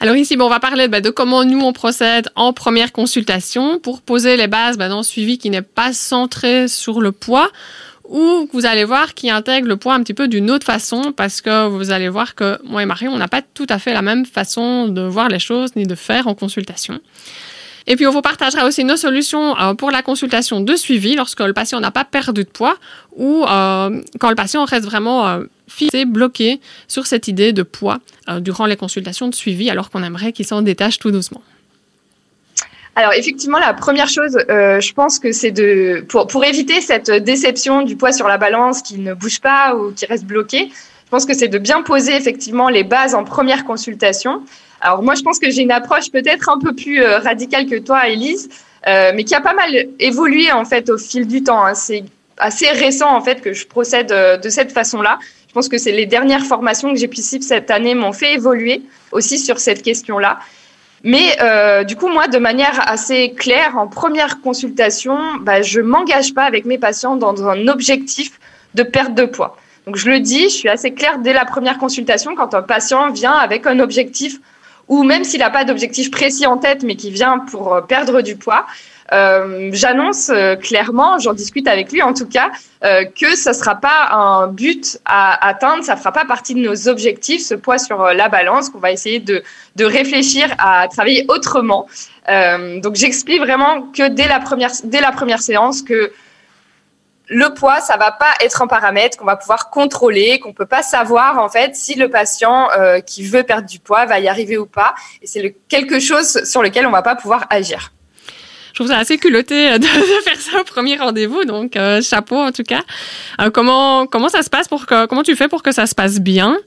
Alors 0.01 0.17
ici, 0.17 0.37
bon, 0.37 0.47
on 0.47 0.51
va 0.51 0.61
parler 0.61 0.89
bah, 0.89 1.01
de 1.01 1.11
comment 1.11 1.45
nous 1.45 1.61
on 1.61 1.73
procède 1.73 2.31
en 2.35 2.53
première 2.53 2.93
consultation 2.93 3.79
pour 3.79 4.03
poser 4.03 4.37
les 4.37 4.49
bases 4.49 4.77
bah, 4.77 4.89
d'un 4.89 5.03
suivi 5.03 5.39
qui 5.39 5.51
n'est 5.51 5.63
pas 5.63 5.93
centré 5.93 6.69
sur 6.69 7.01
le 7.01 7.13
poids 7.13 7.51
ou 8.11 8.49
vous 8.53 8.67
allez 8.67 8.85
voir 8.85 9.15
qui 9.15 9.31
intègre 9.31 9.69
le 9.69 9.77
poids 9.77 9.95
un 9.95 10.03
petit 10.03 10.15
peu 10.15 10.27
d'une 10.27 10.51
autre 10.51 10.67
façon 10.67 11.13
parce 11.17 11.41
que 11.41 11.69
vous 11.69 11.93
allez 11.93 12.09
voir 12.09 12.35
que 12.35 12.59
moi 12.65 12.83
et 12.83 12.87
Marion, 12.87 13.13
on 13.13 13.19
n'a 13.19 13.29
pas 13.29 13.41
tout 13.41 13.67
à 13.69 13.79
fait 13.79 13.95
la 13.95 14.03
même 14.03 14.27
façon 14.27 14.89
de 14.89 15.03
voir 15.03 15.29
les 15.29 15.39
choses 15.39 15.77
ni 15.77 15.85
de 15.85 15.95
faire 15.95 16.27
en 16.27 16.35
consultation. 16.35 17.01
Et 17.87 17.97
puis, 17.97 18.07
on 18.07 18.13
vous 18.13 18.21
partagera 18.21 18.67
aussi 18.67 18.85
nos 18.85 18.97
solutions 18.97 19.59
euh, 19.59 19.75
pour 19.75 19.91
la 19.91 20.03
consultation 20.03 20.61
de 20.61 20.77
suivi 20.77 21.15
lorsque 21.15 21.41
le 21.41 21.53
patient 21.53 21.81
n'a 21.81 21.91
pas 21.91 22.05
perdu 22.05 22.45
de 22.45 22.49
poids 22.49 22.77
ou 23.17 23.45
euh, 23.45 24.03
quand 24.19 24.29
le 24.29 24.37
patient 24.37 24.65
reste 24.65 24.85
vraiment 24.85 25.27
euh, 25.27 25.45
fixé, 25.67 26.05
bloqué 26.05 26.61
sur 26.89 27.07
cette 27.07 27.29
idée 27.29 27.53
de 27.53 27.63
poids 27.63 28.01
durant 28.41 28.67
les 28.67 28.77
consultations 28.77 29.29
de 29.29 29.35
suivi 29.35 29.71
alors 29.71 29.91
qu'on 29.91 30.03
aimerait 30.03 30.33
qu'il 30.33 30.47
s'en 30.47 30.63
détache 30.63 30.99
tout 30.99 31.11
doucement. 31.11 31.43
Alors 32.97 33.13
effectivement, 33.13 33.59
la 33.59 33.73
première 33.73 34.09
chose, 34.09 34.37
euh, 34.49 34.81
je 34.81 34.93
pense 34.93 35.19
que 35.19 35.33
c'est 35.33 35.53
de 35.53 36.05
pour, 36.09 36.27
pour 36.27 36.45
éviter 36.45 36.81
cette 36.81 37.11
déception 37.11 37.83
du 37.83 37.97
poids 37.97 38.13
sur 38.13 38.27
la 38.27 38.37
balance 38.37 38.83
qui 38.83 38.99
ne 38.99 39.15
bouge 39.15 39.41
pas 39.41 39.77
ou 39.77 39.93
qui 39.93 40.07
reste 40.07 40.25
bloqué. 40.25 40.71
Je 40.71 41.11
pense 41.11 41.25
que 41.25 41.35
c'est 41.35 41.49
de 41.49 41.59
bien 41.59 41.83
poser 41.83 42.15
effectivement 42.15 42.69
les 42.69 42.85
bases 42.85 43.15
en 43.15 43.25
première 43.25 43.65
consultation. 43.65 44.43
Alors 44.81 45.03
moi, 45.03 45.15
je 45.15 45.23
pense 45.23 45.39
que 45.39 45.51
j'ai 45.51 45.63
une 45.63 45.73
approche 45.73 46.11
peut-être 46.11 46.49
un 46.49 46.59
peu 46.59 46.75
plus 46.75 47.03
euh, 47.03 47.19
radicale 47.19 47.67
que 47.67 47.79
toi, 47.79 48.09
Elise, 48.09 48.49
euh, 48.87 49.13
mais 49.15 49.25
qui 49.25 49.35
a 49.35 49.41
pas 49.41 49.55
mal 49.55 49.87
évolué 49.99 50.51
en 50.51 50.65
fait 50.65 50.91
au 50.91 50.99
fil 50.99 51.27
du 51.27 51.43
temps. 51.45 51.65
Hein. 51.65 51.75
C'est 51.75 52.05
assez 52.39 52.69
récent 52.69 53.15
en 53.15 53.21
fait 53.21 53.41
que 53.41 53.53
je 53.53 53.67
procède 53.67 54.09
de 54.09 54.49
cette 54.49 54.73
façon-là. 54.73 55.19
Je 55.49 55.53
pense 55.53 55.69
que 55.69 55.79
c'est 55.79 55.93
les 55.93 56.07
dernières 56.07 56.45
formations 56.45 56.93
que 56.93 56.99
j'ai 56.99 57.09
pu 57.09 57.23
suivre 57.23 57.43
cette 57.43 57.71
année 57.71 57.95
m'ont 57.95 58.13
fait 58.13 58.35
évoluer 58.35 58.83
aussi 59.11 59.39
sur 59.39 59.59
cette 59.59 59.83
question-là. 59.83 60.39
Mais 61.03 61.37
euh, 61.41 61.83
du 61.85 61.97
coup, 61.97 62.09
moi, 62.09 62.29
de 62.29 62.39
manière 62.39 62.89
assez 62.91 63.33
claire, 63.33 63.79
en 63.79 63.87
première 63.87 64.41
consultation, 64.41 65.19
bah, 65.41 65.63
je 65.63 65.81
m'engage 65.81 66.35
pas 66.35 66.45
avec 66.45 66.67
mes 66.67 66.79
patients 66.79 67.17
dans 67.17 67.49
un 67.49 67.69
objectif 67.69 68.39
de 68.75 68.83
perte 68.83 69.15
de 69.15 69.25
poids. 69.25 69.57
Donc, 69.87 69.97
je 69.97 70.11
le 70.11 70.21
dis, 70.21 70.45
je 70.45 70.55
suis 70.55 70.69
assez 70.69 70.93
claire 70.93 71.19
dès 71.19 71.33
la 71.33 71.45
première 71.47 71.79
consultation 71.79 72.35
quand 72.35 72.55
un 72.55 72.63
patient 72.63 73.11
vient 73.11 73.33
avec 73.33 73.67
un 73.67 73.81
objectif 73.81 74.39
ou 74.91 75.05
même 75.05 75.23
s'il 75.25 75.39
n'a 75.39 75.51
pas 75.51 75.65
d'objectif 75.65 76.11
précis 76.11 76.47
en 76.47 76.59
tête, 76.59 76.83
mais 76.83 76.97
qui 76.97 77.11
vient 77.11 77.39
pour 77.39 77.73
euh, 77.73 77.81
perdre 77.81 78.21
du 78.23 78.37
poids, 78.37 78.67
euh, 79.13 79.71
j'annonce 79.73 80.31
euh, 80.31 80.57
clairement, 80.57 81.19
j'en 81.21 81.33
discute 81.33 81.69
avec 81.69 81.93
lui 81.93 82.03
en 82.03 82.13
tout 82.13 82.27
cas, 82.27 82.51
que 82.83 83.37
ça 83.37 83.51
ne 83.51 83.55
sera 83.55 83.75
pas 83.75 84.09
un 84.11 84.47
but 84.47 84.99
à 85.05 85.47
atteindre, 85.47 85.85
ça 85.85 85.95
ne 85.95 85.99
fera 85.99 86.13
pas 86.13 86.25
partie 86.25 86.55
de 86.55 86.61
nos 86.61 86.89
objectifs, 86.89 87.43
ce 87.43 87.55
poids 87.55 87.79
sur 87.79 88.03
la 88.07 88.31
balance, 88.31 88.71
qu'on 88.71 88.79
va 88.79 88.91
essayer 88.91 89.21
de, 89.21 89.43
de, 89.77 89.85
réfléchir 89.85 90.49
à 90.59 90.89
travailler 90.89 91.27
autrement. 91.29 91.87
donc 92.83 92.95
j'explique 92.97 93.41
vraiment 93.41 93.83
que 93.83 94.09
dès 94.09 94.29
la 94.29 94.41
première, 94.41 94.71
dès 94.85 95.03
la 95.03 95.13
première 95.13 95.43
séance 95.43 95.83
que 95.83 96.11
le 97.31 97.55
poids, 97.55 97.81
ça 97.81 97.97
va 97.97 98.11
pas 98.11 98.35
être 98.41 98.61
un 98.61 98.67
paramètre 98.67 99.17
qu'on 99.17 99.25
va 99.25 99.37
pouvoir 99.37 99.71
contrôler, 99.71 100.41
qu'on 100.41 100.53
peut 100.53 100.67
pas 100.67 100.83
savoir 100.83 101.39
en 101.39 101.49
fait 101.49 101.77
si 101.77 101.95
le 101.95 102.11
patient 102.11 102.69
euh, 102.77 102.99
qui 102.99 103.23
veut 103.23 103.45
perdre 103.45 103.69
du 103.69 103.79
poids 103.79 104.05
va 104.05 104.19
y 104.19 104.29
arriver 104.29 104.59
ou 104.59 104.67
pas. 104.67 104.97
Et 105.23 105.29
c'est 105.29 105.57
quelque 105.69 106.01
chose 106.01 106.43
sur 106.45 106.61
lequel 106.61 106.87
on 106.89 106.91
va 106.91 107.03
pas 107.03 107.15
pouvoir 107.15 107.47
agir. 107.49 107.93
Je 108.71 108.75
trouve 108.75 108.89
ça 108.89 108.99
assez 108.99 109.17
culotté 109.17 109.79
de, 109.79 109.87
faire 110.25 110.41
ça 110.41 110.61
au 110.61 110.65
premier 110.65 110.97
rendez-vous, 110.97 111.45
donc 111.45 111.77
euh, 111.77 112.03
chapeau 112.03 112.37
en 112.37 112.51
tout 112.51 112.65
cas. 112.65 112.83
Euh, 113.41 113.51
comment 113.51 114.07
comment 114.07 114.29
ça 114.29 114.43
se 114.43 114.51
passe 114.51 114.67
pour 114.67 114.87
que 114.87 115.07
comment 115.07 115.23
tu 115.23 115.37
fais 115.37 115.49
pour 115.49 115.63
que 115.63 115.71
ça 115.71 115.87
se 115.87 115.95
passe 115.95 116.19
bien? 116.19 116.59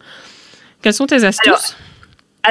Quelles 0.82 0.93
sont 0.93 1.08
tes 1.08 1.25
astuces? 1.25 1.48
Alors, 1.48 1.62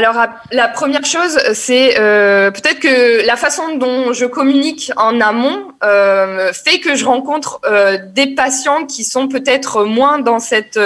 la 0.01 0.69
première 0.69 1.05
chose, 1.05 1.39
c'est 1.53 2.01
euh, 2.01 2.51
peut-être 2.51 2.81
que 2.81 3.27
la 3.27 3.37
façon 3.37 3.77
dont 3.77 4.13
je 4.13 4.25
communique 4.25 4.91
en 4.97 5.21
amont 5.21 5.73
euh, 5.85 6.53
fait 6.53 6.79
que 6.79 6.95
je 6.95 7.05
rencontre 7.05 7.61
euh, 7.67 7.99
des 8.15 8.35
patients 8.35 8.87
qui 8.87 9.05
sont 9.05 9.29
peut-être 9.29 9.85
moins 9.85 10.19
dans 10.19 10.39
cet 10.39 10.79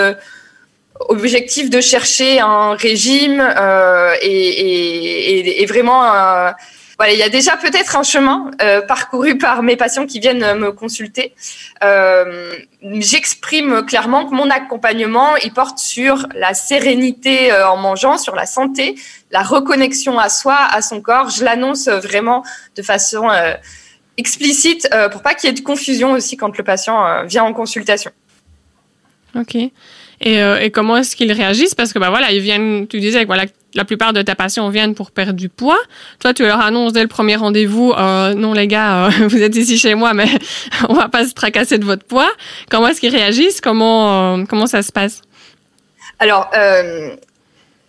objectif 1.09 1.71
de 1.71 1.81
chercher 1.81 2.41
un 2.41 2.75
régime 2.75 3.41
et, 4.23 4.29
et, 4.29 5.63
et, 5.63 5.67
vraiment 5.67 6.03
il 7.05 7.19
y 7.19 7.23
a 7.23 7.29
déjà 7.29 7.57
peut-être 7.57 7.97
un 7.97 8.03
chemin 8.03 8.51
euh, 8.63 8.81
parcouru 8.81 9.37
par 9.37 9.63
mes 9.63 9.77
patients 9.77 10.07
qui 10.07 10.19
viennent 10.19 10.55
me 10.59 10.73
consulter. 10.73 11.35
Euh, 11.85 12.55
J'exprime 12.83 13.85
clairement 13.85 14.27
que 14.27 14.35
mon 14.35 14.49
accompagnement, 14.49 15.35
porte 15.55 15.79
sur 15.79 16.27
la 16.35 16.55
sérénité 16.55 17.53
euh, 17.53 17.69
en 17.69 17.77
mangeant, 17.77 18.17
sur 18.17 18.35
la 18.35 18.47
santé, 18.47 18.95
la 19.31 19.43
reconnexion 19.43 20.19
à 20.19 20.29
soi, 20.29 20.57
à 20.57 20.81
son 20.81 21.03
corps. 21.03 21.29
Je 21.31 21.45
l'annonce 21.45 21.89
vraiment 21.89 22.45
de 22.77 22.83
façon 22.83 23.29
explicite 24.17 24.89
pour 25.13 25.23
pas 25.23 25.35
qu'il 25.35 25.49
y 25.49 25.53
ait 25.53 25.55
de 25.55 25.61
confusion 25.61 26.13
aussi 26.13 26.37
quand 26.37 26.57
le 26.57 26.65
patient 26.65 27.25
vient 27.27 27.45
en 27.45 27.53
consultation. 27.53 28.11
Ok. 29.35 29.57
Et, 30.21 30.43
euh, 30.43 30.61
et 30.61 30.71
comment 30.71 30.97
est-ce 30.97 31.15
qu'ils 31.15 31.33
réagissent? 31.33 31.75
Parce 31.75 31.93
que 31.93 31.99
bah 31.99 32.11
voilà, 32.11 32.33
ils 32.33 32.41
viennent. 32.41 32.87
Tu 32.89 33.01
disais 33.01 33.23
que 33.23 33.27
voilà, 33.27 33.45
la 33.75 33.85
plupart 33.85 34.13
de 34.13 34.23
tes 34.23 34.35
patients 34.35 34.69
viennent 34.71 34.95
pour 34.95 35.11
perdre 35.11 35.35
du 35.35 35.49
poids. 35.49 35.79
Toi, 36.21 36.33
tu 36.33 36.43
leur 36.43 36.61
annonces 36.61 36.93
dès 36.93 37.03
le 37.03 37.09
premier 37.09 37.37
rendez-vous, 37.37 37.93
euh, 37.93 38.35
non 38.35 38.53
les 38.53 38.67
gars, 38.67 39.07
euh, 39.07 39.11
vous 39.29 39.43
êtes 39.43 39.57
ici 39.57 39.79
chez 39.79 39.95
moi, 39.95 40.15
mais 40.15 40.29
on 40.89 40.95
va 40.95 41.09
pas 41.09 41.27
se 41.27 41.35
tracasser 41.35 41.79
de 41.79 41.85
votre 41.85 42.05
poids. 42.05 42.31
Comment 42.71 42.89
est-ce 42.89 43.01
qu'ils 43.01 43.15
réagissent? 43.15 43.61
Comment 43.61 44.45
comment 44.47 44.67
ça 44.67 44.83
se 44.83 44.93
passe? 44.93 45.23
Alors, 46.19 46.51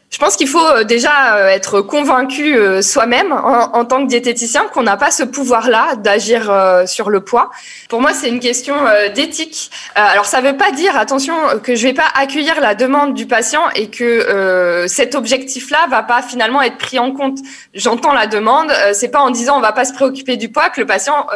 je 0.09 0.19
pense 0.19 0.37
qu'il 0.37 0.47
faut 0.47 0.65
euh, 0.65 0.83
déjà 0.85 1.35
euh, 1.35 1.47
être 1.49 1.81
convaincu 1.81 2.55
euh, 2.55 2.81
soi-même 2.81 3.33
en, 3.33 3.83
tant 3.83 4.03
que 4.03 4.07
diététicien 4.07 4.63
qu'on 4.73 4.83
n'a 4.83 4.95
pas 4.95 5.11
ce 5.11 5.23
pouvoir-là 5.23 5.95
d'agir 5.97 6.51
sur 6.85 7.09
le 7.09 7.21
poids. 7.21 7.51
Pour 7.89 8.01
moi, 8.01 8.13
c'est 8.13 8.29
une 8.29 8.39
question 8.39 8.75
d'éthique. 9.13 9.69
Alors, 9.95 10.25
ça 10.25 10.41
ne 10.41 10.49
veut 10.49 10.57
pas 10.57 10.71
dire, 10.71 10.97
attention, 10.97 11.35
que 11.63 11.75
je 11.75 11.83
ne 11.83 11.89
vais 11.89 11.93
pas 11.93 12.07
accueillir 12.15 12.59
la 12.59 12.75
demande 12.75 13.13
du 13.13 13.27
patient 13.27 13.61
et 13.75 13.89
que 13.89 14.85
cet 14.87 15.15
objectif-là 15.15 15.87
va 15.89 16.03
pas 16.03 16.21
finalement 16.21 16.61
être 16.61 16.77
pris 16.77 16.99
en 16.99 17.11
compte. 17.11 17.37
J'entends 17.73 18.13
la 18.13 18.27
demande. 18.27 18.71
c'est 18.93 19.09
pas 19.09 19.19
en 19.19 19.29
disant 19.29 19.57
on 19.57 19.61
va 19.61 19.71
pas 19.71 19.85
se 19.85 19.93
préoccuper 19.93 20.37
du 20.37 20.49
poids 20.49 20.69
que 20.69 20.81
le 20.81 20.87
patient 20.87 21.27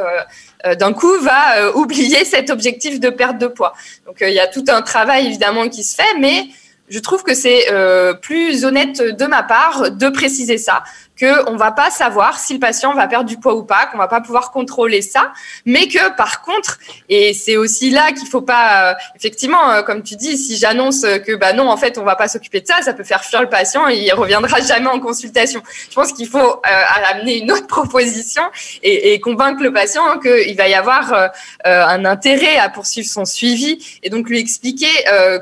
d'un 0.78 0.94
coup 0.94 1.14
va 1.20 1.72
oublier 1.76 2.26
cet 2.26 2.50
objectif 2.50 3.00
de 3.00 3.10
perte 3.10 3.38
de 3.38 3.48
poids. 3.48 3.74
Donc, 4.06 4.18
il 4.22 4.34
y 4.34 4.40
a 4.40 4.48
tout 4.48 4.66
un 4.68 4.82
travail 4.82 5.28
évidemment 5.28 5.70
qui 5.70 5.84
se 5.84 5.96
fait, 5.96 6.18
mais 6.20 6.48
je 6.92 7.00
trouve 7.00 7.24
que 7.24 7.34
c'est 7.34 7.72
euh, 7.72 8.14
plus 8.14 8.66
honnête 8.66 9.02
de 9.02 9.26
ma 9.26 9.44
part 9.44 9.92
de 9.92 10.10
préciser 10.10 10.58
ça, 10.58 10.84
qu'on 11.22 11.54
ne 11.54 11.58
va 11.58 11.72
pas 11.72 11.92
savoir 11.92 12.40
si 12.40 12.54
le 12.54 12.60
patient 12.60 12.96
va 12.96 13.08
perdre 13.08 13.30
du 13.30 13.38
poids 13.38 13.54
ou 13.54 13.64
pas, 13.64 13.86
qu'on 13.86 14.00
va 14.00 14.08
pas 14.08 14.22
pouvoir 14.22 14.50
contrôler 14.50 15.04
ça, 15.04 15.32
mais 15.66 15.88
que 15.88 16.16
par 16.16 16.42
contre, 16.42 16.80
et 17.10 17.34
c'est 17.36 17.58
aussi 17.58 17.92
là 17.92 18.12
qu'il 18.12 18.28
faut 18.28 18.42
pas, 18.42 18.92
euh, 18.92 18.94
effectivement, 19.16 19.70
euh, 19.70 19.84
comme 19.84 20.02
tu 20.02 20.16
dis, 20.16 20.36
si 20.36 20.58
j'annonce 20.58 21.02
que 21.02 21.36
bah 21.36 21.54
non, 21.54 21.70
en 21.70 21.78
fait, 21.78 22.00
on 22.00 22.04
va 22.04 22.16
pas 22.16 22.28
s'occuper 22.28 22.62
de 22.62 22.68
ça, 22.68 22.82
ça 22.82 22.94
peut 22.94 23.04
faire 23.04 23.24
fuir 23.24 23.42
le 23.42 23.50
patient 23.50 23.88
et 23.88 23.98
il 23.98 24.12
reviendra 24.14 24.62
jamais 24.68 24.88
en 24.88 25.00
consultation. 25.00 25.62
Je 25.90 25.94
pense 25.94 26.12
qu'il 26.12 26.28
faut 26.28 26.40
euh, 26.40 26.84
amener 27.12 27.38
une 27.38 27.52
autre 27.52 27.68
proposition 27.72 28.44
et, 28.82 29.20
convaincre 29.22 29.62
le 29.62 29.72
patient 29.72 30.18
qu'il 30.20 30.56
va 30.58 30.68
y 30.68 30.74
avoir 30.74 31.32
un 31.64 32.06
intérêt 32.06 32.58
à 32.58 32.70
poursuivre 32.70 33.08
son 33.08 33.26
suivi 33.26 34.00
et 34.02 34.10
donc 34.10 34.30
lui 34.30 34.40
expliquer 34.40 34.88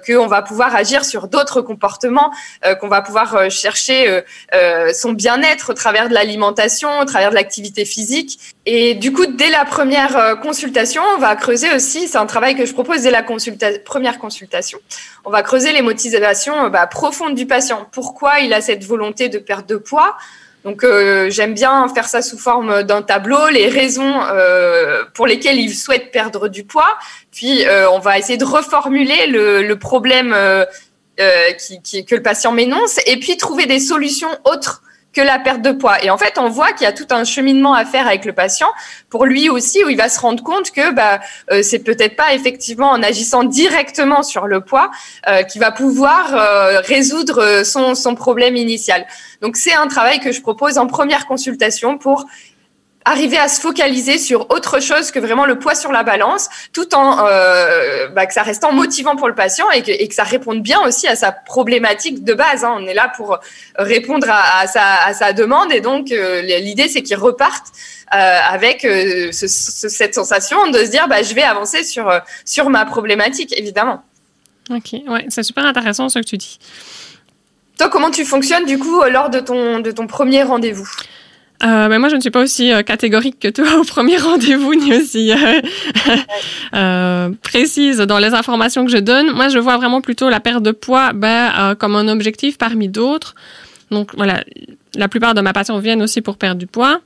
qu'on 0.06 0.28
va 0.28 0.42
pouvoir 0.42 0.76
agir 0.76 1.06
sur 1.06 1.28
d'autres 1.28 1.62
comportements, 1.62 2.32
qu'on 2.82 2.88
va 2.88 3.02
pouvoir 3.02 3.50
chercher 3.50 4.24
son 4.94 5.14
bien-être 5.14 5.69
au 5.70 5.74
travers 5.74 6.10
de 6.10 6.14
l'alimentation, 6.14 7.00
au 7.00 7.06
travers 7.06 7.30
de 7.30 7.36
l'activité 7.36 7.86
physique. 7.86 8.40
Et 8.66 8.96
du 8.96 9.14
coup, 9.14 9.26
dès 9.26 9.50
la 9.50 9.66
première 9.66 10.18
euh, 10.18 10.36
consultation, 10.36 11.02
on 11.16 11.20
va 11.20 11.36
creuser 11.36 11.74
aussi, 11.74 12.08
c'est 12.08 12.18
un 12.18 12.26
travail 12.26 12.56
que 12.56 12.66
je 12.66 12.74
propose 12.74 13.02
dès 13.02 13.12
la 13.12 13.24
première 13.24 14.20
consultation, 14.20 14.80
on 15.26 15.30
va 15.30 15.42
creuser 15.44 15.72
les 15.72 15.82
motivations 15.82 16.66
euh, 16.66 16.70
bah, 16.70 16.88
profondes 16.88 17.36
du 17.36 17.46
patient. 17.46 17.88
Pourquoi 17.92 18.40
il 18.40 18.54
a 18.54 18.62
cette 18.62 18.84
volonté 18.84 19.30
de 19.30 19.40
perdre 19.40 19.68
de 19.68 19.78
poids? 19.78 20.18
Donc 20.66 20.84
euh, 20.84 21.30
j'aime 21.30 21.54
bien 21.54 21.88
faire 21.88 22.10
ça 22.10 22.22
sous 22.22 22.38
forme 22.38 22.84
d'un 22.84 23.02
tableau, 23.02 23.48
les 23.48 23.70
raisons 23.70 24.20
pour 25.14 25.26
lesquelles 25.26 25.58
il 25.58 25.74
souhaite 25.74 26.12
perdre 26.12 26.50
du 26.50 26.66
poids. 26.66 26.98
Puis 27.32 27.64
on 27.94 28.00
va 28.00 28.20
essayer 28.20 28.38
de 28.38 28.44
reformuler 28.44 29.28
le, 29.28 29.74
problème 29.76 30.36
que 31.18 32.16
le 32.16 32.22
patient 32.22 32.52
m'énonce 32.52 33.00
et 33.06 33.18
puis 33.18 33.38
trouver 33.38 33.68
des 33.68 33.80
solutions 33.80 34.30
autres 34.44 34.84
que 35.14 35.22
la 35.22 35.40
perte 35.40 35.62
de 35.62 35.72
poids. 35.72 36.04
Et 36.04 36.10
en 36.10 36.18
fait, 36.18 36.38
on 36.38 36.50
voit 36.50 36.72
qu'il 36.74 36.86
y 36.86 36.88
a 36.88 36.94
tout 36.94 37.08
un 37.10 37.24
cheminement 37.24 37.74
à 37.74 37.86
faire 37.86 38.08
avec 38.08 38.26
le 38.26 38.34
patient 38.34 38.70
pour 39.10 39.26
lui 39.26 39.50
aussi, 39.50 39.84
où 39.84 39.90
il 39.90 39.98
va 39.98 40.08
se 40.08 40.20
rendre 40.20 40.44
compte 40.44 40.72
que 40.72 40.92
bah, 40.94 41.20
euh, 41.52 41.64
c'est 41.64 41.80
peut-être 41.80 42.16
pas 42.16 42.34
effectivement 42.34 42.92
en 42.92 43.02
agissant 43.02 43.44
directement 43.44 44.22
sur 44.22 44.46
le 44.46 44.62
poids 44.62 44.92
euh, 45.28 45.44
qu'il 45.44 45.62
va 45.62 45.72
pouvoir 45.72 46.34
euh, 46.34 46.80
résoudre 46.82 47.64
son, 47.64 47.96
son 47.96 48.16
problème 48.16 48.56
initial. 48.56 49.06
Donc 49.42 49.56
c'est 49.56 49.74
un 49.74 49.88
travail 49.88 50.20
que 50.20 50.32
je 50.32 50.42
propose 50.42 50.78
en 50.78 50.86
première 50.86 51.26
consultation 51.26 51.98
pour 51.98 52.26
arriver 53.10 53.38
à 53.38 53.48
se 53.48 53.60
focaliser 53.60 54.20
sur 54.20 54.52
autre 54.52 54.80
chose 54.80 55.10
que 55.10 55.20
vraiment 55.20 55.46
le 55.46 55.58
poids 55.58 55.74
sur 55.74 55.92
la 55.92 56.04
balance, 56.04 56.48
tout 56.74 56.94
en 56.94 57.26
euh, 57.26 58.08
bah, 58.10 58.28
que 58.28 58.34
ça 58.34 58.44
restant 58.44 58.72
motivant 58.72 59.16
pour 59.16 59.28
le 59.28 59.34
patient 59.34 59.70
et 59.72 59.82
que, 59.82 59.92
et 59.92 60.08
que, 60.08 60.14
ça 60.14 60.24
réponde 60.24 60.62
bien 60.62 60.80
aussi 60.82 61.08
à 61.08 61.16
sa 61.16 61.32
problématique 61.32 62.24
de 62.24 62.34
base. 62.34 62.64
Hein. 62.64 62.76
On 62.78 62.86
est 62.86 62.94
là 62.94 63.12
pour 63.16 63.40
répondre 63.78 64.28
à, 64.30 64.60
à, 64.60 64.68
sa, 64.68 65.04
à 65.04 65.14
sa, 65.14 65.34
demande 65.34 65.72
et 65.72 65.82
donc 65.82 66.12
euh, 66.12 66.42
l'idée 66.42 66.88
c'est 66.88 67.02
qu'il 67.02 67.18
reparte 67.18 67.66
euh, 68.14 68.40
avec 68.50 68.86
euh, 68.86 69.32
ce, 69.32 69.48
ce, 69.48 69.90
cette 69.90 70.14
sensation 70.14 70.70
de 70.70 70.80
se 70.80 70.92
dire 70.92 71.08
bah, 71.08 71.24
je 71.24 71.34
vais 71.34 71.44
avancer 71.44 71.84
sur, 71.84 72.12
sur 72.46 72.70
ma 72.70 72.86
problématique, 72.86 73.58
évidemment. 73.58 74.04
Ok, 74.70 74.94
ouais, 75.08 75.26
c'est 75.30 75.44
super 75.44 75.66
intéressant 75.66 76.10
ce 76.10 76.20
que 76.20 76.26
tu 76.26 76.38
dis. 76.38 76.60
Toi, 77.80 77.90
comment 77.90 78.12
tu 78.12 78.24
fonctionnes 78.24 78.66
du 78.66 78.78
coup 78.78 79.02
lors 79.10 79.32
de 79.32 79.40
ton, 79.40 79.80
de 79.80 79.90
ton 79.90 80.06
premier 80.06 80.44
rendez-vous? 80.44 80.90
Euh, 81.62 81.90
ben 81.90 82.00
moi, 82.00 82.08
je 82.10 82.16
ne 82.16 82.22
suis 82.22 82.30
pas 82.30 82.42
aussi 82.42 82.72
euh, 82.72 82.84
catégorique 82.84 83.40
que 83.40 83.50
toi 83.50 83.66
au 83.80 83.84
premier 83.84 84.18
rendez-vous, 84.18 84.74
ni 84.76 84.94
aussi 84.96 85.32
euh, 85.32 85.62
euh, 86.74 87.30
précise 87.44 87.98
dans 87.98 88.18
les 88.18 88.34
informations 88.34 88.86
que 88.86 88.92
je 88.92 88.98
donne. 88.98 89.32
Moi, 89.32 89.50
je 89.50 89.60
vois 89.60 89.78
vraiment 89.78 90.02
plutôt 90.02 90.30
la 90.30 90.40
perte 90.40 90.64
de 90.64 90.72
poids 90.72 91.12
ben, 91.14 91.76
comme 91.80 91.96
un 91.96 92.08
objectif 92.08 92.58
parmi 92.58 92.88
d'autres. 92.88 93.36
Donc 93.92 94.12
voilà, 94.16 94.44
la 94.96 95.08
plupart 95.08 95.34
de 95.34 95.42
ma 95.42 95.52
patients 95.52 95.80
viennent 95.80 96.02
aussi 96.02 96.22
pour 96.22 96.38
perdre 96.38 96.60
du 96.60 96.68
poids. 96.68 97.02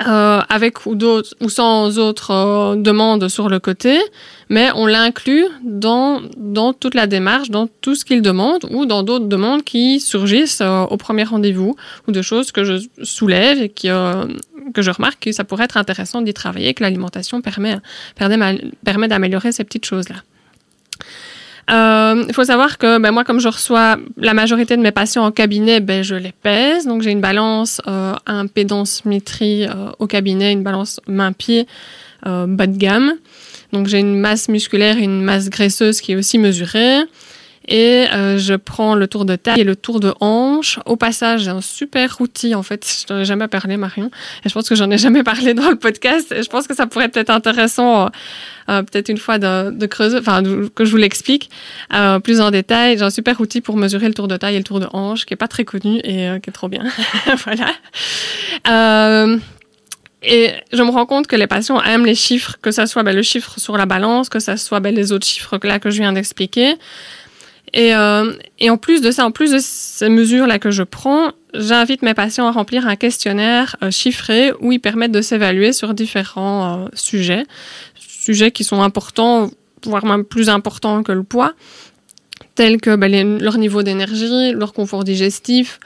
Euh, 0.00 0.40
avec 0.48 0.86
ou, 0.86 0.96
ou 0.96 1.48
sans 1.50 1.98
autres 1.98 2.30
euh, 2.30 2.76
demandes 2.76 3.28
sur 3.28 3.50
le 3.50 3.60
côté, 3.60 4.00
mais 4.48 4.70
on 4.74 4.86
l'inclut 4.86 5.44
dans, 5.62 6.22
dans 6.38 6.72
toute 6.72 6.94
la 6.94 7.06
démarche, 7.06 7.50
dans 7.50 7.66
tout 7.66 7.94
ce 7.94 8.06
qu'il 8.06 8.22
demande 8.22 8.66
ou 8.70 8.86
dans 8.86 9.02
d'autres 9.02 9.26
demandes 9.26 9.62
qui 9.64 10.00
surgissent 10.00 10.62
euh, 10.62 10.84
au 10.84 10.96
premier 10.96 11.24
rendez-vous 11.24 11.76
ou 12.08 12.12
de 12.12 12.22
choses 12.22 12.52
que 12.52 12.64
je 12.64 12.74
soulève 13.02 13.60
et 13.60 13.68
qui, 13.68 13.90
euh, 13.90 14.24
que 14.74 14.80
je 14.80 14.90
remarque 14.90 15.24
que 15.24 15.32
ça 15.32 15.44
pourrait 15.44 15.64
être 15.64 15.76
intéressant 15.76 16.22
d'y 16.22 16.32
travailler, 16.32 16.72
que 16.72 16.82
l'alimentation 16.82 17.42
permet, 17.42 17.76
permet 18.16 19.08
d'améliorer 19.08 19.52
ces 19.52 19.62
petites 19.62 19.84
choses-là. 19.84 20.16
Euh, 21.70 22.24
il 22.26 22.34
faut 22.34 22.44
savoir 22.44 22.78
que 22.78 22.98
ben, 22.98 23.12
moi, 23.12 23.24
comme 23.24 23.40
je 23.40 23.48
reçois 23.48 23.96
la 24.16 24.34
majorité 24.34 24.76
de 24.76 24.82
mes 24.82 24.90
patients 24.90 25.24
en 25.24 25.30
cabinet, 25.30 25.80
ben, 25.80 26.02
je 26.02 26.14
les 26.14 26.32
pèse. 26.32 26.86
Donc, 26.86 27.02
j'ai 27.02 27.10
une 27.10 27.20
balance 27.20 27.80
euh, 27.86 28.14
impédance-métrie 28.26 29.66
euh, 29.66 29.90
au 29.98 30.06
cabinet, 30.06 30.52
une 30.52 30.62
balance 30.62 31.00
main-pied 31.06 31.66
euh, 32.26 32.46
bas 32.46 32.66
de 32.66 32.76
gamme. 32.76 33.14
Donc, 33.72 33.86
j'ai 33.86 33.98
une 33.98 34.18
masse 34.18 34.48
musculaire 34.48 34.98
et 34.98 35.02
une 35.02 35.22
masse 35.22 35.48
graisseuse 35.48 36.00
qui 36.00 36.12
est 36.12 36.16
aussi 36.16 36.38
mesurée. 36.38 37.00
Et 37.68 38.06
euh, 38.12 38.38
je 38.38 38.54
prends 38.54 38.94
le 38.94 39.06
tour 39.06 39.24
de 39.24 39.36
taille 39.36 39.60
et 39.60 39.64
le 39.64 39.76
tour 39.76 40.00
de 40.00 40.12
hanche. 40.20 40.78
Au 40.86 40.96
passage, 40.96 41.42
j'ai 41.42 41.50
un 41.50 41.60
super 41.60 42.20
outil, 42.20 42.54
en 42.54 42.62
fait. 42.62 43.04
Je 43.08 43.12
n'en 43.12 43.20
ai 43.20 43.24
jamais 43.24 43.48
parlé, 43.48 43.76
Marion. 43.76 44.10
Et 44.44 44.48
je 44.48 44.54
pense 44.54 44.68
que 44.68 44.74
j'en 44.74 44.90
ai 44.90 44.98
jamais 44.98 45.22
parlé 45.22 45.54
dans 45.54 45.70
le 45.70 45.76
podcast. 45.76 46.32
Et 46.32 46.42
je 46.42 46.48
pense 46.48 46.66
que 46.66 46.74
ça 46.74 46.86
pourrait 46.86 47.10
être 47.14 47.30
intéressant, 47.30 48.06
euh, 48.06 48.08
euh, 48.68 48.82
peut-être 48.82 49.08
une 49.08 49.18
fois 49.18 49.38
de, 49.38 49.70
de 49.70 49.86
creuser, 49.86 50.18
enfin, 50.18 50.42
que 50.74 50.84
je 50.84 50.90
vous 50.90 50.96
l'explique 50.96 51.50
euh, 51.94 52.18
plus 52.18 52.40
en 52.40 52.50
détail. 52.50 52.98
J'ai 52.98 53.04
un 53.04 53.10
super 53.10 53.40
outil 53.40 53.60
pour 53.60 53.76
mesurer 53.76 54.08
le 54.08 54.14
tour 54.14 54.28
de 54.28 54.36
taille 54.36 54.54
et 54.54 54.58
le 54.58 54.64
tour 54.64 54.80
de 54.80 54.86
hanche, 54.92 55.24
qui 55.24 55.34
est 55.34 55.36
pas 55.36 55.48
très 55.48 55.64
connu 55.64 56.00
et 56.04 56.28
euh, 56.28 56.38
qui 56.38 56.50
est 56.50 56.52
trop 56.52 56.68
bien. 56.68 56.84
voilà. 57.44 59.36
Et 60.24 60.52
je 60.72 60.82
me 60.82 60.90
rends 60.90 61.06
compte 61.06 61.26
que 61.26 61.34
les 61.34 61.48
patients 61.48 61.82
aiment 61.82 62.06
les 62.06 62.14
chiffres, 62.14 62.56
que 62.62 62.70
ça 62.70 62.86
soit 62.86 63.02
ben, 63.02 63.14
le 63.14 63.22
chiffre 63.22 63.58
sur 63.58 63.76
la 63.76 63.86
balance, 63.86 64.28
que 64.28 64.38
ça 64.38 64.56
soit 64.56 64.78
ben, 64.78 64.94
les 64.94 65.10
autres 65.10 65.26
chiffres 65.26 65.58
là 65.64 65.80
que 65.80 65.90
je 65.90 65.98
viens 65.98 66.12
d'expliquer. 66.12 66.76
Et, 67.74 67.94
euh, 67.94 68.32
et 68.58 68.70
en 68.70 68.76
plus 68.76 69.00
de 69.00 69.10
ça, 69.10 69.24
en 69.24 69.30
plus 69.30 69.52
de 69.52 69.58
ces 69.60 70.08
mesures-là 70.08 70.58
que 70.58 70.70
je 70.70 70.82
prends, 70.82 71.32
j'invite 71.54 72.02
mes 72.02 72.14
patients 72.14 72.46
à 72.46 72.50
remplir 72.50 72.86
un 72.86 72.96
questionnaire 72.96 73.76
euh, 73.82 73.90
chiffré 73.90 74.52
où 74.60 74.72
ils 74.72 74.80
permettent 74.80 75.12
de 75.12 75.22
s'évaluer 75.22 75.72
sur 75.72 75.94
différents 75.94 76.84
euh, 76.84 76.88
sujets, 76.92 77.44
sujets 77.94 78.50
qui 78.50 78.64
sont 78.64 78.82
importants, 78.82 79.50
voire 79.86 80.04
même 80.04 80.24
plus 80.24 80.50
importants 80.50 81.02
que 81.02 81.12
le 81.12 81.22
poids, 81.22 81.54
tels 82.54 82.80
que 82.80 82.94
ben, 82.94 83.38
leur 83.38 83.56
niveau 83.56 83.82
d'énergie, 83.82 84.52
leur 84.52 84.74
confort 84.74 85.04
digestif, 85.04 85.80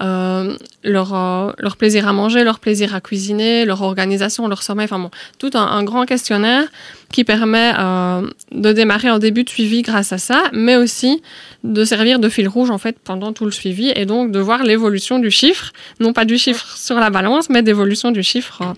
euh, 0.00 0.56
leur, 0.82 1.14
euh, 1.14 1.52
leur 1.58 1.76
plaisir 1.76 2.08
à 2.08 2.12
manger, 2.12 2.44
leur 2.44 2.58
plaisir 2.58 2.94
à 2.94 3.00
cuisiner, 3.00 3.64
leur 3.64 3.82
organisation, 3.82 4.48
leur 4.48 4.62
sommeil, 4.62 4.84
enfin 4.84 4.98
bon, 4.98 5.10
tout 5.38 5.50
un, 5.54 5.66
un 5.66 5.82
grand 5.84 6.06
questionnaire 6.06 6.64
qui 7.12 7.24
permet 7.24 7.72
euh, 7.78 8.22
de 8.52 8.72
démarrer 8.72 9.08
un 9.08 9.18
début 9.18 9.44
de 9.44 9.50
suivi 9.50 9.82
grâce 9.82 10.12
à 10.12 10.18
ça, 10.18 10.44
mais 10.52 10.76
aussi 10.76 11.22
de 11.64 11.84
servir 11.84 12.18
de 12.18 12.28
fil 12.28 12.48
rouge 12.48 12.70
en 12.70 12.78
fait 12.78 12.98
pendant 12.98 13.32
tout 13.32 13.44
le 13.44 13.50
suivi 13.50 13.92
et 13.94 14.06
donc 14.06 14.30
de 14.30 14.38
voir 14.38 14.62
l'évolution 14.62 15.18
du 15.18 15.30
chiffre, 15.30 15.72
non 15.98 16.12
pas 16.12 16.24
du 16.24 16.38
chiffre 16.38 16.76
sur 16.76 16.96
la 16.96 17.10
balance, 17.10 17.50
mais 17.50 17.62
d'évolution 17.62 18.10
du 18.10 18.22
chiffre 18.22 18.62
euh, 18.62 18.72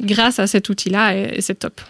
grâce 0.00 0.38
à 0.38 0.46
cet 0.46 0.68
outil-là 0.68 1.14
et, 1.14 1.38
et 1.38 1.40
c'est 1.40 1.56
top. 1.56 1.80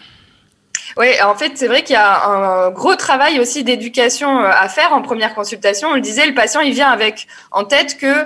Oui, 0.97 1.07
en 1.23 1.35
fait, 1.35 1.51
c'est 1.55 1.67
vrai 1.67 1.83
qu'il 1.83 1.93
y 1.93 1.97
a 1.97 2.25
un 2.25 2.71
gros 2.71 2.95
travail 2.95 3.39
aussi 3.39 3.63
d'éducation 3.63 4.39
euh, 4.39 4.49
à 4.49 4.67
faire 4.69 4.93
en 4.93 5.01
première 5.01 5.35
consultation. 5.35 5.89
On 5.89 5.95
le 5.95 6.01
disait, 6.01 6.25
le 6.25 6.33
patient, 6.33 6.61
il 6.61 6.73
vient 6.73 6.89
avec 6.89 7.27
en 7.51 7.63
tête 7.63 7.97
que 7.97 8.25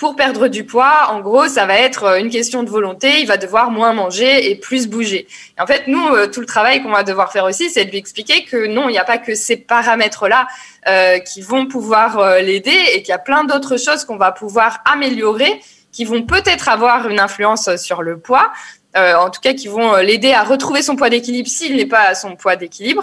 pour 0.00 0.16
perdre 0.16 0.48
du 0.48 0.64
poids, 0.64 1.10
en 1.10 1.20
gros, 1.20 1.46
ça 1.46 1.66
va 1.66 1.78
être 1.78 2.04
euh, 2.04 2.18
une 2.18 2.30
question 2.30 2.62
de 2.62 2.70
volonté. 2.70 3.20
Il 3.20 3.26
va 3.26 3.36
devoir 3.36 3.70
moins 3.70 3.92
manger 3.92 4.50
et 4.50 4.54
plus 4.54 4.88
bouger. 4.88 5.26
En 5.58 5.66
fait, 5.66 5.88
nous, 5.88 6.02
euh, 6.08 6.26
tout 6.26 6.40
le 6.40 6.46
travail 6.46 6.82
qu'on 6.82 6.88
va 6.88 7.02
devoir 7.02 7.30
faire 7.30 7.44
aussi, 7.44 7.68
c'est 7.68 7.84
de 7.84 7.90
lui 7.90 7.98
expliquer 7.98 8.44
que 8.44 8.66
non, 8.66 8.88
il 8.88 8.92
n'y 8.92 8.98
a 8.98 9.04
pas 9.04 9.18
que 9.18 9.34
ces 9.34 9.58
paramètres-là 9.58 10.46
euh, 10.88 11.18
qui 11.18 11.42
vont 11.42 11.66
pouvoir 11.66 12.40
l'aider 12.40 12.78
et 12.94 13.02
qu'il 13.02 13.10
y 13.10 13.12
a 13.12 13.18
plein 13.18 13.44
d'autres 13.44 13.76
choses 13.76 14.06
qu'on 14.06 14.16
va 14.16 14.32
pouvoir 14.32 14.78
améliorer 14.90 15.60
qui 15.92 16.06
vont 16.06 16.22
peut-être 16.22 16.70
avoir 16.70 17.06
une 17.06 17.20
influence 17.20 17.68
sur 17.76 18.00
le 18.00 18.18
poids, 18.18 18.52
en 18.96 19.28
tout 19.28 19.40
cas 19.42 19.52
qui 19.52 19.66
vont 19.66 19.96
l'aider 19.96 20.32
à 20.32 20.44
retrouver 20.44 20.82
son 20.82 20.96
poids 20.96 21.10
d'équilibre 21.10 21.48
s'il 21.48 21.76
n'est 21.76 21.84
pas 21.84 22.04
à 22.04 22.14
son 22.14 22.36
poids 22.36 22.54
d'équilibre. 22.54 23.02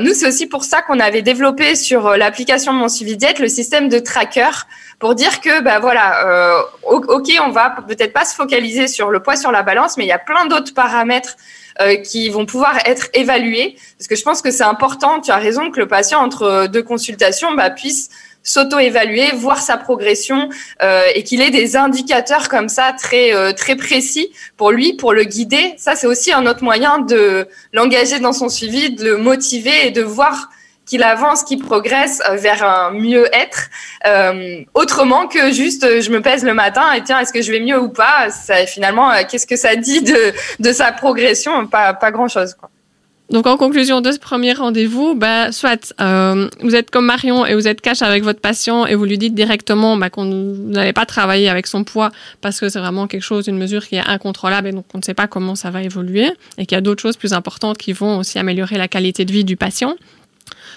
Nous, 0.00 0.14
c'est 0.14 0.26
aussi 0.26 0.46
pour 0.46 0.64
ça 0.64 0.80
qu'on 0.80 1.00
avait 1.00 1.20
développé 1.20 1.76
sur 1.76 2.16
l'application 2.16 2.72
de 2.72 2.78
Mon 2.78 2.88
Suivi 2.88 3.18
Diète 3.18 3.40
le 3.40 3.48
système 3.48 3.90
de 3.90 3.98
tracker 3.98 4.50
pour 4.98 5.14
dire 5.14 5.40
que, 5.40 5.60
bah 5.62 5.78
voilà, 5.78 6.26
euh, 6.26 6.62
ok, 6.82 7.30
on 7.46 7.50
va 7.50 7.76
peut-être 7.86 8.12
pas 8.12 8.24
se 8.24 8.34
focaliser 8.34 8.88
sur 8.88 9.10
le 9.10 9.20
poids 9.20 9.36
sur 9.36 9.52
la 9.52 9.62
balance, 9.62 9.96
mais 9.96 10.04
il 10.04 10.08
y 10.08 10.12
a 10.12 10.18
plein 10.18 10.46
d'autres 10.46 10.74
paramètres 10.74 11.36
euh, 11.80 11.94
qui 11.96 12.28
vont 12.28 12.46
pouvoir 12.46 12.78
être 12.86 13.08
évalués. 13.14 13.76
Parce 13.96 14.08
que 14.08 14.16
je 14.16 14.24
pense 14.24 14.42
que 14.42 14.50
c'est 14.50 14.64
important, 14.64 15.20
tu 15.20 15.30
as 15.30 15.36
raison, 15.36 15.70
que 15.70 15.78
le 15.78 15.86
patient 15.86 16.20
entre 16.20 16.66
deux 16.66 16.82
consultations 16.82 17.54
bah, 17.54 17.70
puisse 17.70 18.10
s'auto-évaluer, 18.42 19.32
voir 19.34 19.60
sa 19.60 19.76
progression 19.76 20.48
euh, 20.82 21.02
et 21.14 21.22
qu'il 21.22 21.40
ait 21.40 21.50
des 21.50 21.76
indicateurs 21.76 22.48
comme 22.48 22.68
ça 22.68 22.92
très 22.92 23.34
euh, 23.34 23.52
très 23.52 23.76
précis 23.76 24.32
pour 24.56 24.72
lui, 24.72 24.94
pour 24.94 25.12
le 25.12 25.24
guider. 25.24 25.74
Ça, 25.76 25.94
c'est 25.94 26.06
aussi 26.06 26.32
un 26.32 26.46
autre 26.46 26.64
moyen 26.64 26.98
de 26.98 27.46
l'engager 27.72 28.18
dans 28.18 28.32
son 28.32 28.48
suivi, 28.48 28.90
de 28.90 29.04
le 29.04 29.16
motiver 29.18 29.86
et 29.86 29.90
de 29.90 30.02
voir 30.02 30.50
qu'il 30.88 31.02
avance, 31.02 31.44
qu'il 31.44 31.58
progresse 31.58 32.20
euh, 32.28 32.36
vers 32.36 32.64
un 32.64 32.90
mieux-être, 32.90 33.68
euh, 34.06 34.62
autrement 34.74 35.28
que 35.28 35.52
juste 35.52 35.84
euh, 35.84 36.00
je 36.00 36.10
me 36.10 36.20
pèse 36.20 36.44
le 36.44 36.54
matin 36.54 36.92
et 36.94 37.02
tiens, 37.02 37.20
est-ce 37.20 37.32
que 37.32 37.42
je 37.42 37.52
vais 37.52 37.60
mieux 37.60 37.78
ou 37.78 37.90
pas? 37.90 38.30
Ça, 38.30 38.66
Finalement, 38.66 39.10
euh, 39.10 39.22
qu'est-ce 39.28 39.46
que 39.46 39.56
ça 39.56 39.76
dit 39.76 40.02
de, 40.02 40.32
de 40.58 40.72
sa 40.72 40.92
progression? 40.92 41.66
Pas, 41.66 41.94
pas 41.94 42.10
grand-chose. 42.10 42.56
Donc 43.30 43.46
en 43.46 43.58
conclusion 43.58 44.00
de 44.00 44.10
ce 44.10 44.18
premier 44.18 44.54
rendez-vous, 44.54 45.14
bah, 45.14 45.52
soit 45.52 45.92
euh, 46.00 46.48
vous 46.62 46.74
êtes 46.74 46.90
comme 46.90 47.04
Marion 47.04 47.44
et 47.44 47.54
vous 47.54 47.68
êtes 47.68 47.82
cash 47.82 48.00
avec 48.00 48.24
votre 48.24 48.40
patient 48.40 48.86
et 48.86 48.94
vous 48.94 49.04
lui 49.04 49.18
dites 49.18 49.34
directement 49.34 49.98
bah, 49.98 50.08
qu'on 50.08 50.24
n'allait 50.24 50.94
pas 50.94 51.04
travailler 51.04 51.50
avec 51.50 51.66
son 51.66 51.84
poids 51.84 52.10
parce 52.40 52.58
que 52.58 52.70
c'est 52.70 52.78
vraiment 52.78 53.06
quelque 53.06 53.22
chose, 53.22 53.46
une 53.46 53.58
mesure 53.58 53.86
qui 53.86 53.96
est 53.96 54.06
incontrôlable 54.06 54.68
et 54.68 54.72
donc 54.72 54.86
on 54.94 54.98
ne 54.98 55.02
sait 55.02 55.12
pas 55.12 55.26
comment 55.26 55.56
ça 55.56 55.70
va 55.70 55.82
évoluer 55.82 56.30
et 56.56 56.64
qu'il 56.64 56.74
y 56.74 56.78
a 56.78 56.80
d'autres 56.80 57.02
choses 57.02 57.18
plus 57.18 57.34
importantes 57.34 57.76
qui 57.76 57.92
vont 57.92 58.16
aussi 58.16 58.38
améliorer 58.38 58.78
la 58.78 58.88
qualité 58.88 59.26
de 59.26 59.32
vie 59.32 59.44
du 59.44 59.58
patient. 59.58 59.94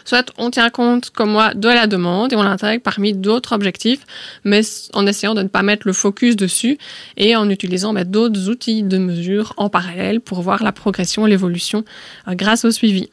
Soit 0.05 0.31
on 0.37 0.51
tient 0.51 0.69
compte, 0.69 1.09
comme 1.09 1.31
moi, 1.31 1.53
de 1.53 1.67
la 1.67 1.87
demande 1.87 2.33
et 2.33 2.35
on 2.35 2.43
l'intègre 2.43 2.83
parmi 2.83 3.13
d'autres 3.13 3.53
objectifs, 3.53 4.01
mais 4.43 4.61
en 4.93 5.05
essayant 5.07 5.33
de 5.33 5.43
ne 5.43 5.47
pas 5.47 5.63
mettre 5.63 5.87
le 5.87 5.93
focus 5.93 6.35
dessus 6.35 6.77
et 7.17 7.35
en 7.35 7.49
utilisant 7.49 7.93
bah, 7.93 8.03
d'autres 8.03 8.49
outils 8.49 8.83
de 8.83 8.97
mesure 8.97 9.53
en 9.57 9.69
parallèle 9.69 10.21
pour 10.21 10.41
voir 10.41 10.63
la 10.63 10.71
progression, 10.71 11.25
l'évolution 11.25 11.83
euh, 12.27 12.35
grâce 12.35 12.65
au 12.65 12.71
suivi. 12.71 13.09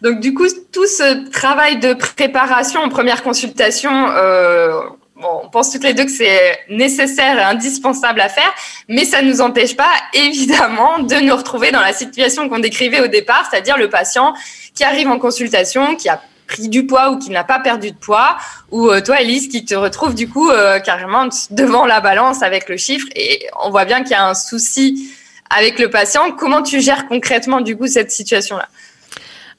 Donc 0.00 0.20
du 0.20 0.34
coup, 0.34 0.46
tout 0.72 0.86
ce 0.86 1.30
travail 1.30 1.78
de 1.78 1.94
préparation 1.94 2.80
en 2.80 2.88
première 2.88 3.22
consultation, 3.22 4.08
euh, 4.10 4.80
on 5.24 5.48
pense 5.48 5.70
toutes 5.70 5.84
les 5.84 5.94
deux 5.94 6.04
que 6.04 6.10
c'est 6.10 6.58
nécessaire 6.68 7.38
et 7.38 7.42
indispensable 7.42 8.20
à 8.20 8.28
faire, 8.28 8.52
mais 8.88 9.04
ça 9.04 9.22
ne 9.22 9.28
nous 9.30 9.40
empêche 9.40 9.76
pas, 9.76 9.92
évidemment, 10.14 10.98
de 10.98 11.14
nous 11.24 11.36
retrouver 11.36 11.70
dans 11.70 11.80
la 11.80 11.92
situation 11.92 12.48
qu'on 12.48 12.58
décrivait 12.58 13.00
au 13.00 13.06
départ, 13.06 13.46
c'est-à-dire 13.50 13.78
le 13.78 13.88
patient 13.88 14.34
qui 14.74 14.84
arrive 14.84 15.08
en 15.08 15.18
consultation, 15.18 15.96
qui 15.96 16.08
a 16.08 16.20
pris 16.46 16.68
du 16.68 16.86
poids 16.86 17.10
ou 17.10 17.18
qui 17.18 17.30
n'a 17.30 17.44
pas 17.44 17.60
perdu 17.60 17.90
de 17.90 17.96
poids, 17.96 18.36
ou 18.70 18.90
euh, 18.90 19.00
toi, 19.00 19.20
Elise, 19.20 19.48
qui 19.48 19.64
te 19.64 19.74
retrouve 19.74 20.14
du 20.14 20.28
coup 20.28 20.50
euh, 20.50 20.80
carrément 20.80 21.28
devant 21.50 21.86
la 21.86 22.00
balance 22.00 22.42
avec 22.42 22.68
le 22.68 22.76
chiffre, 22.76 23.08
et 23.14 23.46
on 23.64 23.70
voit 23.70 23.84
bien 23.84 24.02
qu'il 24.02 24.12
y 24.12 24.14
a 24.14 24.26
un 24.26 24.34
souci 24.34 25.10
avec 25.50 25.78
le 25.78 25.90
patient. 25.90 26.30
Comment 26.32 26.62
tu 26.62 26.80
gères 26.80 27.06
concrètement 27.08 27.60
du 27.60 27.76
coup 27.76 27.86
cette 27.86 28.10
situation-là? 28.10 28.68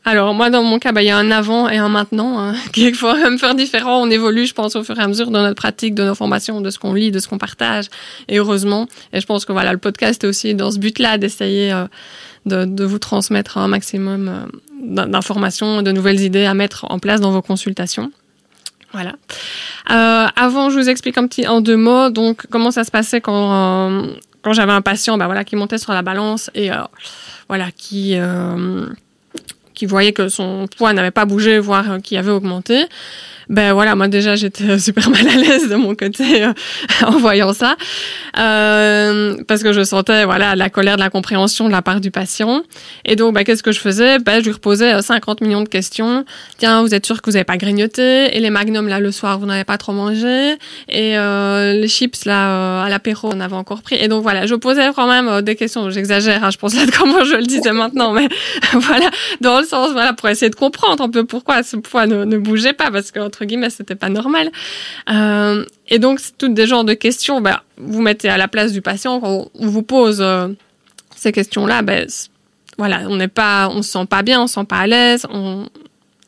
Alors 0.06 0.34
moi 0.34 0.50
dans 0.50 0.64
mon 0.64 0.80
cas, 0.80 0.92
bah, 0.92 1.02
il 1.02 1.06
y 1.06 1.12
a 1.12 1.18
un 1.18 1.32
avant 1.32 1.70
et 1.70 1.78
un 1.78 1.88
maintenant 1.88 2.38
hein, 2.38 2.56
faut 2.94 3.16
même 3.16 3.40
faire 3.40 3.56
différent. 3.56 4.02
On 4.02 4.10
évolue, 4.10 4.46
je 4.46 4.54
pense, 4.54 4.76
au 4.76 4.84
fur 4.84 5.00
et 5.00 5.02
à 5.02 5.08
mesure 5.08 5.28
de 5.28 5.40
notre 5.40 5.56
pratique, 5.56 5.96
de 5.96 6.04
nos 6.04 6.16
formations, 6.16 6.60
de 6.60 6.70
ce 6.70 6.78
qu'on 6.78 6.94
lit, 6.94 7.10
de 7.10 7.20
ce 7.20 7.30
qu'on 7.30 7.38
partage. 7.38 7.86
Et 8.28 8.38
heureusement, 8.38 8.88
et 9.14 9.22
je 9.22 9.26
pense 9.26 9.46
que 9.46 9.54
voilà, 9.54 9.72
le 9.72 9.78
podcast 9.78 10.24
est 10.24 10.28
aussi 10.28 10.56
dans 10.56 10.72
ce 10.72 10.80
but-là 10.80 11.18
d'essayer 11.18 11.72
euh, 11.72 11.86
de, 12.46 12.66
de, 12.66 12.84
vous 12.84 13.00
transmettre 13.00 13.58
un 13.58 13.68
maximum 13.68 14.28
euh, 14.28 15.06
d'informations, 15.06 15.82
de 15.82 15.92
nouvelles 15.92 16.22
idées 16.22 16.46
à 16.46 16.54
mettre 16.54 16.86
en 16.90 17.00
place 17.00 17.22
dans 17.22 17.32
vos 17.32 17.42
consultations. 17.42 18.12
Voilà. 18.94 19.14
Euh, 19.90 20.28
avant, 20.36 20.70
je 20.70 20.78
vous 20.78 20.90
explique 20.90 21.18
un 21.18 21.28
petit 21.28 21.48
en 21.48 21.62
deux 21.62 21.78
mots. 21.78 22.10
Donc, 22.10 22.46
comment 22.50 22.72
ça 22.72 22.84
se 22.84 22.92
passait 22.92 23.22
quand 23.22 23.52
euh, 23.54 24.14
quand 24.44 24.54
j'avais 24.54 24.72
un 24.72 24.82
patient, 24.82 25.18
bah 25.18 25.26
voilà, 25.26 25.44
qui 25.44 25.56
montait 25.56 25.78
sur 25.78 25.94
la 25.94 26.02
balance 26.02 26.52
et 26.54 26.72
euh, 26.72 26.76
voilà, 27.48 27.72
qui 27.72 28.16
qui 29.74 29.86
voyait 29.88 30.14
que 30.14 30.30
son 30.30 30.68
poids 30.78 30.94
n'avait 30.94 31.12
pas 31.12 31.26
bougé, 31.26 31.58
voire 31.60 31.98
qui 32.04 32.18
avait 32.18 32.32
augmenté. 32.32 32.86
Ben 33.50 33.74
voilà, 33.74 33.96
moi 33.96 34.08
déjà 34.08 34.36
j'étais 34.36 34.80
super 34.88 35.10
mal 35.10 35.28
à 35.28 35.36
l'aise 35.36 35.70
de 35.70 35.76
mon 35.76 35.96
côté 35.96 36.44
euh, 36.44 36.54
en 37.06 37.18
voyant 37.18 37.54
ça, 37.54 37.76
euh, 38.38 39.36
parce 39.48 39.64
que 39.64 39.74
je 39.74 39.84
sentais 39.84 40.26
voilà 40.26 40.56
la 40.56 40.70
colère 40.70 40.96
de 40.96 41.02
la 41.02 41.10
compréhension 41.10 41.68
de 41.68 41.72
la 41.72 41.82
part 41.82 42.02
du 42.02 42.12
patient. 42.12 42.64
Et 43.06 43.16
donc 43.16 43.34
ben, 43.34 43.44
qu'est-ce 43.44 43.64
que 43.64 43.72
je 43.72 43.80
faisais? 43.80 44.20
Ben 44.20 44.40
je 44.40 44.46
lui 44.46 44.52
reposais 44.54 45.02
50 45.02 45.42
millions 45.42 45.62
de 45.62 45.70
questions. 45.70 46.26
Tiens, 46.58 46.82
vous 46.82 46.94
êtes 46.94 47.06
sûr 47.06 47.22
que 47.22 47.30
vous 47.30 47.34
n'avez 47.34 47.44
pas 47.44 47.58
grignoté 47.58 48.36
Et 48.36 48.40
les 48.40 48.50
magnums 48.50 48.88
là 48.88 49.00
le 49.00 49.12
soir 49.12 49.40
vous 49.40 49.46
n'avez 49.46 49.64
pas 49.64 49.78
trop 49.78 49.94
mangé 49.94 50.54
Et 50.90 51.18
euh, 51.18 51.74
les 51.74 51.88
chips 51.88 52.26
là 52.26 52.50
euh, 52.50 52.86
à 52.86 52.90
l'apéro 52.90 53.30
on 53.34 53.40
avait 53.40 53.56
encore 53.56 53.82
pris. 53.82 53.96
Et 53.96 54.08
donc 54.08 54.24
voilà, 54.24 54.46
je 54.46 54.56
posais 54.56 54.90
quand 54.96 55.08
même 55.08 55.28
euh, 55.28 55.42
des 55.42 55.56
questions. 55.56 55.90
J'exagère, 55.90 56.44
hein, 56.44 56.50
je 56.52 56.58
pense 56.58 56.76
là 56.76 56.86
de 56.86 56.92
comment 56.92 57.24
je 57.24 57.36
le 57.36 57.44
disais 57.44 57.72
maintenant, 57.72 58.14
mais 58.14 58.28
voilà 58.74 59.10
dans 59.42 59.60
le 59.60 59.66
sens 59.66 59.92
voilà 59.92 60.14
pour 60.14 60.30
essayer 60.30 60.50
de 60.50 60.56
comprendre 60.56 61.04
un 61.04 61.10
peu 61.10 61.26
pourquoi 61.26 61.64
ce 61.64 61.78
poids 61.78 62.06
ne, 62.06 62.24
ne 62.26 62.38
bougeait 62.38 62.74
pas 62.74 62.92
parce 62.92 63.12
que 63.12 63.20
entre 63.34 63.46
guillemets, 63.46 63.72
c'était 63.72 63.96
pas 63.96 64.10
normal. 64.10 64.52
Euh, 65.10 65.66
et 65.88 65.98
donc, 65.98 66.20
c'est 66.20 66.38
toutes 66.38 66.54
des 66.54 66.68
genres 66.68 66.84
de 66.84 66.94
questions. 66.94 67.42
Ben, 67.42 67.60
vous 67.78 68.02
mettez 68.02 68.30
à 68.30 68.38
la 68.38 68.48
place 68.48 68.72
du 68.72 68.82
patient, 68.82 69.20
on 69.24 69.68
vous 69.68 69.84
pose 69.84 70.20
euh, 70.22 70.50
ces 71.16 71.32
questions-là, 71.32 71.82
ben, 71.82 72.08
voilà, 72.78 73.02
on 73.08 73.16
n'est 73.16 73.28
pas, 73.28 73.70
on 73.70 73.82
se 73.82 73.92
sent 73.92 74.06
pas 74.06 74.22
bien, 74.22 74.42
on 74.42 74.48
se 74.48 74.56
sent 74.56 74.66
pas 74.66 74.78
à 74.78 74.88
l'aise, 74.88 75.26
on, 75.32 75.68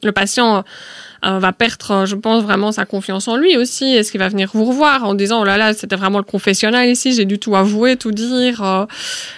le 0.05 0.11
patient 0.11 0.63
euh, 1.25 1.39
va 1.39 1.53
perdre, 1.53 2.05
je 2.05 2.15
pense, 2.15 2.43
vraiment 2.43 2.71
sa 2.71 2.85
confiance 2.85 3.27
en 3.27 3.35
lui 3.35 3.57
aussi. 3.57 3.85
Est-ce 3.85 4.11
qu'il 4.11 4.19
va 4.19 4.29
venir 4.29 4.51
vous 4.53 4.65
revoir 4.65 5.03
en 5.05 5.15
disant, 5.15 5.41
oh 5.41 5.43
là 5.43 5.57
là, 5.57 5.73
c'était 5.73 5.95
vraiment 5.95 6.19
le 6.19 6.23
confessionnal 6.23 6.87
ici, 6.87 7.13
j'ai 7.13 7.25
dû 7.25 7.39
tout 7.39 7.55
avouer, 7.55 7.95
tout 7.95 8.11
dire, 8.11 8.63
euh, 8.63 8.85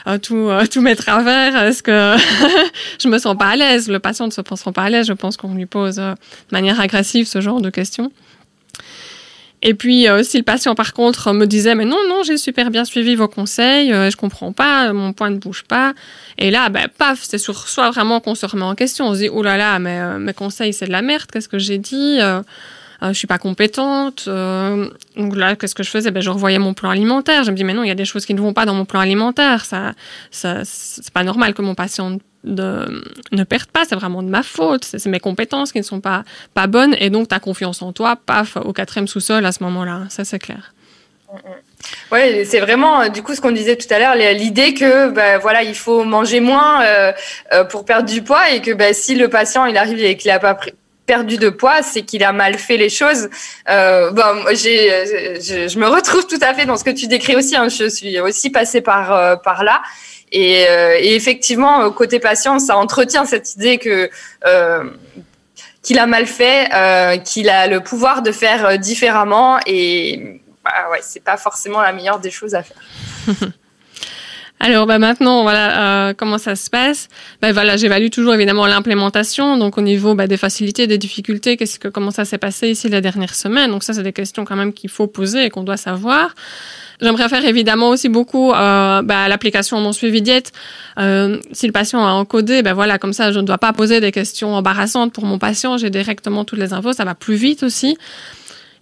euh, 0.07 0.17
tout, 0.17 0.49
tout 0.71 0.81
mettre 0.81 1.07
à 1.07 1.23
verre. 1.23 1.63
Est-ce 1.63 1.81
que 1.81 2.15
je 2.99 3.07
me 3.07 3.17
sens 3.17 3.37
pas 3.37 3.47
à 3.47 3.55
l'aise? 3.55 3.87
Le 3.87 3.99
patient 3.99 4.25
ne 4.25 4.31
se 4.31 4.41
sent 4.41 4.71
pas 4.73 4.83
à 4.83 4.89
l'aise. 4.89 5.07
Je 5.07 5.13
pense 5.13 5.37
qu'on 5.37 5.53
lui 5.53 5.65
pose 5.65 5.95
de 5.95 6.15
manière 6.51 6.79
agressive 6.81 7.25
ce 7.25 7.39
genre 7.39 7.61
de 7.61 7.69
questions. 7.69 8.11
Et 9.63 9.73
puis, 9.73 10.07
euh, 10.07 10.21
si 10.21 10.37
le 10.37 10.43
patient, 10.43 10.75
par 10.75 10.93
contre, 10.93 11.33
me 11.33 11.45
disait, 11.45 11.73
mais 11.73 11.85
non, 11.85 11.97
non, 12.07 12.21
j'ai 12.23 12.37
super 12.37 12.69
bien 12.69 12.85
suivi 12.85 13.15
vos 13.15 13.27
conseils, 13.27 13.91
euh, 13.91 14.09
je 14.11 14.17
comprends 14.17 14.51
pas, 14.51 14.93
mon 14.93 15.13
point 15.13 15.31
ne 15.31 15.37
bouge 15.37 15.63
pas. 15.63 15.93
Et 16.37 16.51
là, 16.51 16.69
ben, 16.69 16.87
paf, 16.95 17.19
c'est 17.23 17.39
sur 17.39 17.67
soi 17.67 17.89
vraiment 17.89 18.19
qu'on 18.19 18.35
se 18.35 18.45
remet 18.45 18.63
en 18.63 18.75
question. 18.75 19.07
On 19.07 19.13
se 19.13 19.19
dit, 19.19 19.29
oh 19.29 19.41
là 19.41 19.57
là, 19.57 19.79
mais 19.79 19.99
euh, 19.99 20.19
mes 20.19 20.33
conseils, 20.33 20.73
c'est 20.73 20.85
de 20.85 20.91
la 20.91 21.01
merde, 21.01 21.25
qu'est-ce 21.31 21.49
que 21.49 21.57
j'ai 21.57 21.79
dit 21.79 22.19
euh, 22.19 22.41
je 23.09 23.13
suis 23.13 23.27
pas 23.27 23.37
compétente. 23.37 24.27
donc 24.27 25.35
là, 25.35 25.55
qu'est-ce 25.55 25.75
que 25.75 25.83
je 25.83 25.89
faisais? 25.89 26.09
Ben, 26.09 26.21
Je 26.21 26.31
revoyais 26.31 26.57
mon 26.57 26.73
plan 26.73 26.89
alimentaire. 26.89 27.43
Je 27.43 27.51
me 27.51 27.55
dis, 27.55 27.63
mais 27.63 27.75
non, 27.75 27.83
il 27.83 27.89
y 27.89 27.91
a 27.91 27.95
des 27.95 28.05
choses 28.05 28.25
qui 28.25 28.33
ne 28.33 28.41
vont 28.41 28.53
pas 28.53 28.65
dans 28.65 28.73
mon 28.73 28.85
plan 28.85 28.99
alimentaire. 28.99 29.65
Ça, 29.65 29.93
ça 30.31 30.61
c'est 30.63 31.11
pas 31.11 31.23
normal 31.23 31.53
que 31.53 31.61
mon 31.61 31.75
patient 31.75 32.17
de, 32.47 33.03
ne 33.31 33.43
perdre 33.43 33.67
pas, 33.67 33.85
c'est 33.85 33.95
vraiment 33.95 34.23
de 34.23 34.29
ma 34.29 34.43
faute, 34.43 34.83
c'est 34.83 35.05
mes 35.07 35.19
compétences 35.19 35.71
qui 35.71 35.79
ne 35.79 35.83
sont 35.83 36.01
pas, 36.01 36.23
pas 36.53 36.67
bonnes, 36.67 36.95
et 36.99 37.09
donc 37.09 37.27
ta 37.27 37.39
confiance 37.39 37.81
en 37.81 37.93
toi, 37.93 38.15
paf, 38.15 38.57
au 38.57 38.73
quatrième 38.73 39.07
sous-sol 39.07 39.45
à 39.45 39.51
ce 39.51 39.63
moment-là, 39.63 40.03
ça 40.09 40.25
c'est 40.25 40.39
clair. 40.39 40.73
Oui, 42.11 42.45
c'est 42.45 42.59
vraiment 42.59 43.01
euh, 43.01 43.09
du 43.09 43.21
coup 43.21 43.35
ce 43.35 43.41
qu'on 43.41 43.51
disait 43.51 43.75
tout 43.75 43.93
à 43.93 43.99
l'heure, 43.99 44.15
l'idée 44.15 44.73
que 44.73 45.09
bah, 45.09 45.37
voilà, 45.37 45.63
il 45.63 45.75
faut 45.75 46.03
manger 46.03 46.39
moins 46.39 46.83
euh, 46.83 47.11
euh, 47.53 47.63
pour 47.65 47.85
perdre 47.85 48.09
du 48.09 48.21
poids 48.21 48.49
et 48.51 48.61
que 48.61 48.71
bah, 48.71 48.93
si 48.93 49.15
le 49.15 49.29
patient 49.29 49.65
il 49.65 49.77
arrive 49.77 49.99
et 49.99 50.15
qu'il 50.15 50.31
n'a 50.31 50.39
pas 50.39 50.57
perdu 51.05 51.37
de 51.37 51.49
poids, 51.49 51.83
c'est 51.83 52.01
qu'il 52.01 52.23
a 52.23 52.33
mal 52.33 52.57
fait 52.57 52.77
les 52.77 52.89
choses. 52.89 53.29
Bon, 53.67 54.45
je, 54.51 55.67
je, 55.69 55.79
me 55.79 55.87
retrouve 55.87 56.27
tout 56.27 56.39
à 56.41 56.53
fait 56.53 56.65
dans 56.65 56.75
ce 56.75 56.83
que 56.83 56.91
tu 56.91 57.07
décris 57.07 57.35
aussi. 57.35 57.55
Hein. 57.55 57.69
Je 57.69 57.87
suis 57.87 58.19
aussi 58.19 58.49
passée 58.49 58.81
par 58.81 59.41
par 59.41 59.63
là. 59.63 59.81
Et, 60.31 60.65
euh, 60.67 60.97
et, 60.99 61.15
effectivement, 61.15 61.89
côté 61.91 62.19
patient, 62.19 62.59
ça 62.59 62.77
entretient 62.77 63.25
cette 63.25 63.55
idée 63.55 63.77
que 63.77 64.09
euh, 64.45 64.83
qu'il 65.81 65.99
a 65.99 66.05
mal 66.05 66.25
fait, 66.25 66.67
euh, 66.73 67.17
qu'il 67.17 67.49
a 67.49 67.67
le 67.67 67.79
pouvoir 67.79 68.21
de 68.21 68.31
faire 68.31 68.77
différemment, 68.77 69.57
et 69.65 70.41
bah, 70.63 70.71
ouais, 70.91 70.99
c'est 71.01 71.23
pas 71.23 71.37
forcément 71.37 71.81
la 71.81 71.93
meilleure 71.93 72.19
des 72.19 72.31
choses 72.31 72.55
à 72.55 72.63
faire. 72.63 72.77
Alors 74.59 74.87
bah 74.87 74.97
maintenant 74.97 75.43
voilà 75.43 76.09
euh, 76.09 76.13
comment 76.17 76.39
ça 76.39 76.55
se 76.55 76.69
passe? 76.69 77.09
Bah 77.41 77.51
voilà 77.51 77.77
j'évalue 77.77 78.09
toujours 78.09 78.33
évidemment 78.33 78.65
l'implémentation 78.65 79.55
donc 79.57 79.77
au 79.77 79.81
niveau 79.81 80.15
bah, 80.15 80.25
des 80.25 80.37
facilités 80.37 80.87
des 80.87 80.97
difficultés 80.97 81.57
qu'est-ce 81.57 81.77
que 81.77 81.87
comment 81.87 82.09
ça 82.09 82.25
s'est 82.25 82.39
passé 82.39 82.69
ici 82.69 82.89
la 82.89 82.99
dernière 82.99 83.35
semaine? 83.35 83.69
Donc 83.69 83.83
ça 83.83 83.93
c'est 83.93 84.01
des 84.01 84.13
questions 84.13 84.45
quand 84.45 84.55
même 84.55 84.73
qu'il 84.73 84.89
faut 84.89 85.05
poser 85.05 85.45
et 85.45 85.49
qu'on 85.49 85.63
doit 85.63 85.77
savoir. 85.77 86.33
J'aimerais 86.99 87.29
faire 87.29 87.45
évidemment 87.45 87.89
aussi 87.89 88.09
beaucoup 88.09 88.51
euh, 88.51 89.01
bah, 89.03 89.27
l'application 89.27 89.79
Mon 89.79 89.93
Suivi 89.93 90.21
Diète. 90.21 90.51
Euh, 90.97 91.37
si 91.51 91.67
le 91.67 91.71
patient 91.71 92.05
a 92.05 92.11
encodé, 92.11 92.63
ben 92.63 92.73
voilà, 92.73 92.97
comme 92.97 93.13
ça, 93.13 93.31
je 93.31 93.39
ne 93.39 93.45
dois 93.45 93.59
pas 93.59 93.71
poser 93.71 93.99
des 93.99 94.11
questions 94.11 94.55
embarrassantes 94.55 95.13
pour 95.13 95.25
mon 95.25 95.37
patient. 95.37 95.77
J'ai 95.77 95.91
directement 95.91 96.43
toutes 96.43 96.59
les 96.59 96.73
infos. 96.73 96.93
Ça 96.93 97.05
va 97.05 97.13
plus 97.13 97.35
vite 97.35 97.61
aussi. 97.61 97.97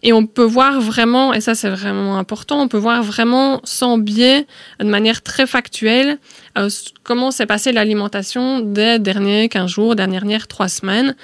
Et 0.01 0.13
on 0.13 0.25
peut 0.28 0.43
voir 0.43 0.82
vraiment, 0.82 1.34
et 1.34 1.41
ça 1.41 1.56
c'est 1.56 1.69
vraiment 1.69 2.19
important, 2.19 2.62
on 2.62 2.67
peut 2.67 2.78
voir 2.78 3.01
vraiment 3.01 3.60
sans 3.63 3.97
biais, 3.97 4.45
de 4.80 4.86
manière 4.86 5.23
très 5.23 5.47
factuelle, 5.47 6.19
euh, 6.60 6.69
comment 7.04 7.32
s'est 7.32 7.47
passée 7.47 7.71
l'alimentation 7.71 8.60
des 8.60 8.99
derniers 8.99 9.49
15 9.49 9.67
jours, 9.67 9.95
dernières 9.95 10.47
3 10.47 10.67
semaines. 10.67 11.15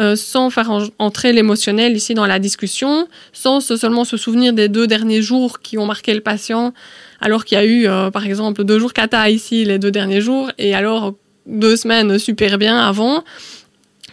Euh, 0.00 0.14
sans 0.14 0.48
faire 0.48 0.70
entrer 1.00 1.32
l'émotionnel 1.32 1.96
ici 1.96 2.14
dans 2.14 2.26
la 2.26 2.38
discussion, 2.38 3.08
sans 3.32 3.58
seulement 3.60 4.04
se 4.04 4.16
souvenir 4.16 4.52
des 4.52 4.68
deux 4.68 4.86
derniers 4.86 5.22
jours 5.22 5.58
qui 5.58 5.76
ont 5.76 5.86
marqué 5.86 6.14
le 6.14 6.20
patient, 6.20 6.72
alors 7.20 7.44
qu'il 7.44 7.58
y 7.58 7.60
a 7.60 7.64
eu, 7.64 7.88
euh, 7.88 8.08
par 8.12 8.24
exemple, 8.24 8.62
deux 8.62 8.78
jours 8.78 8.92
kata 8.92 9.28
ici 9.28 9.64
les 9.64 9.80
deux 9.80 9.90
derniers 9.90 10.20
jours, 10.20 10.52
et 10.56 10.72
alors 10.72 11.14
deux 11.46 11.74
semaines 11.74 12.16
super 12.20 12.58
bien 12.58 12.78
avant. 12.78 13.24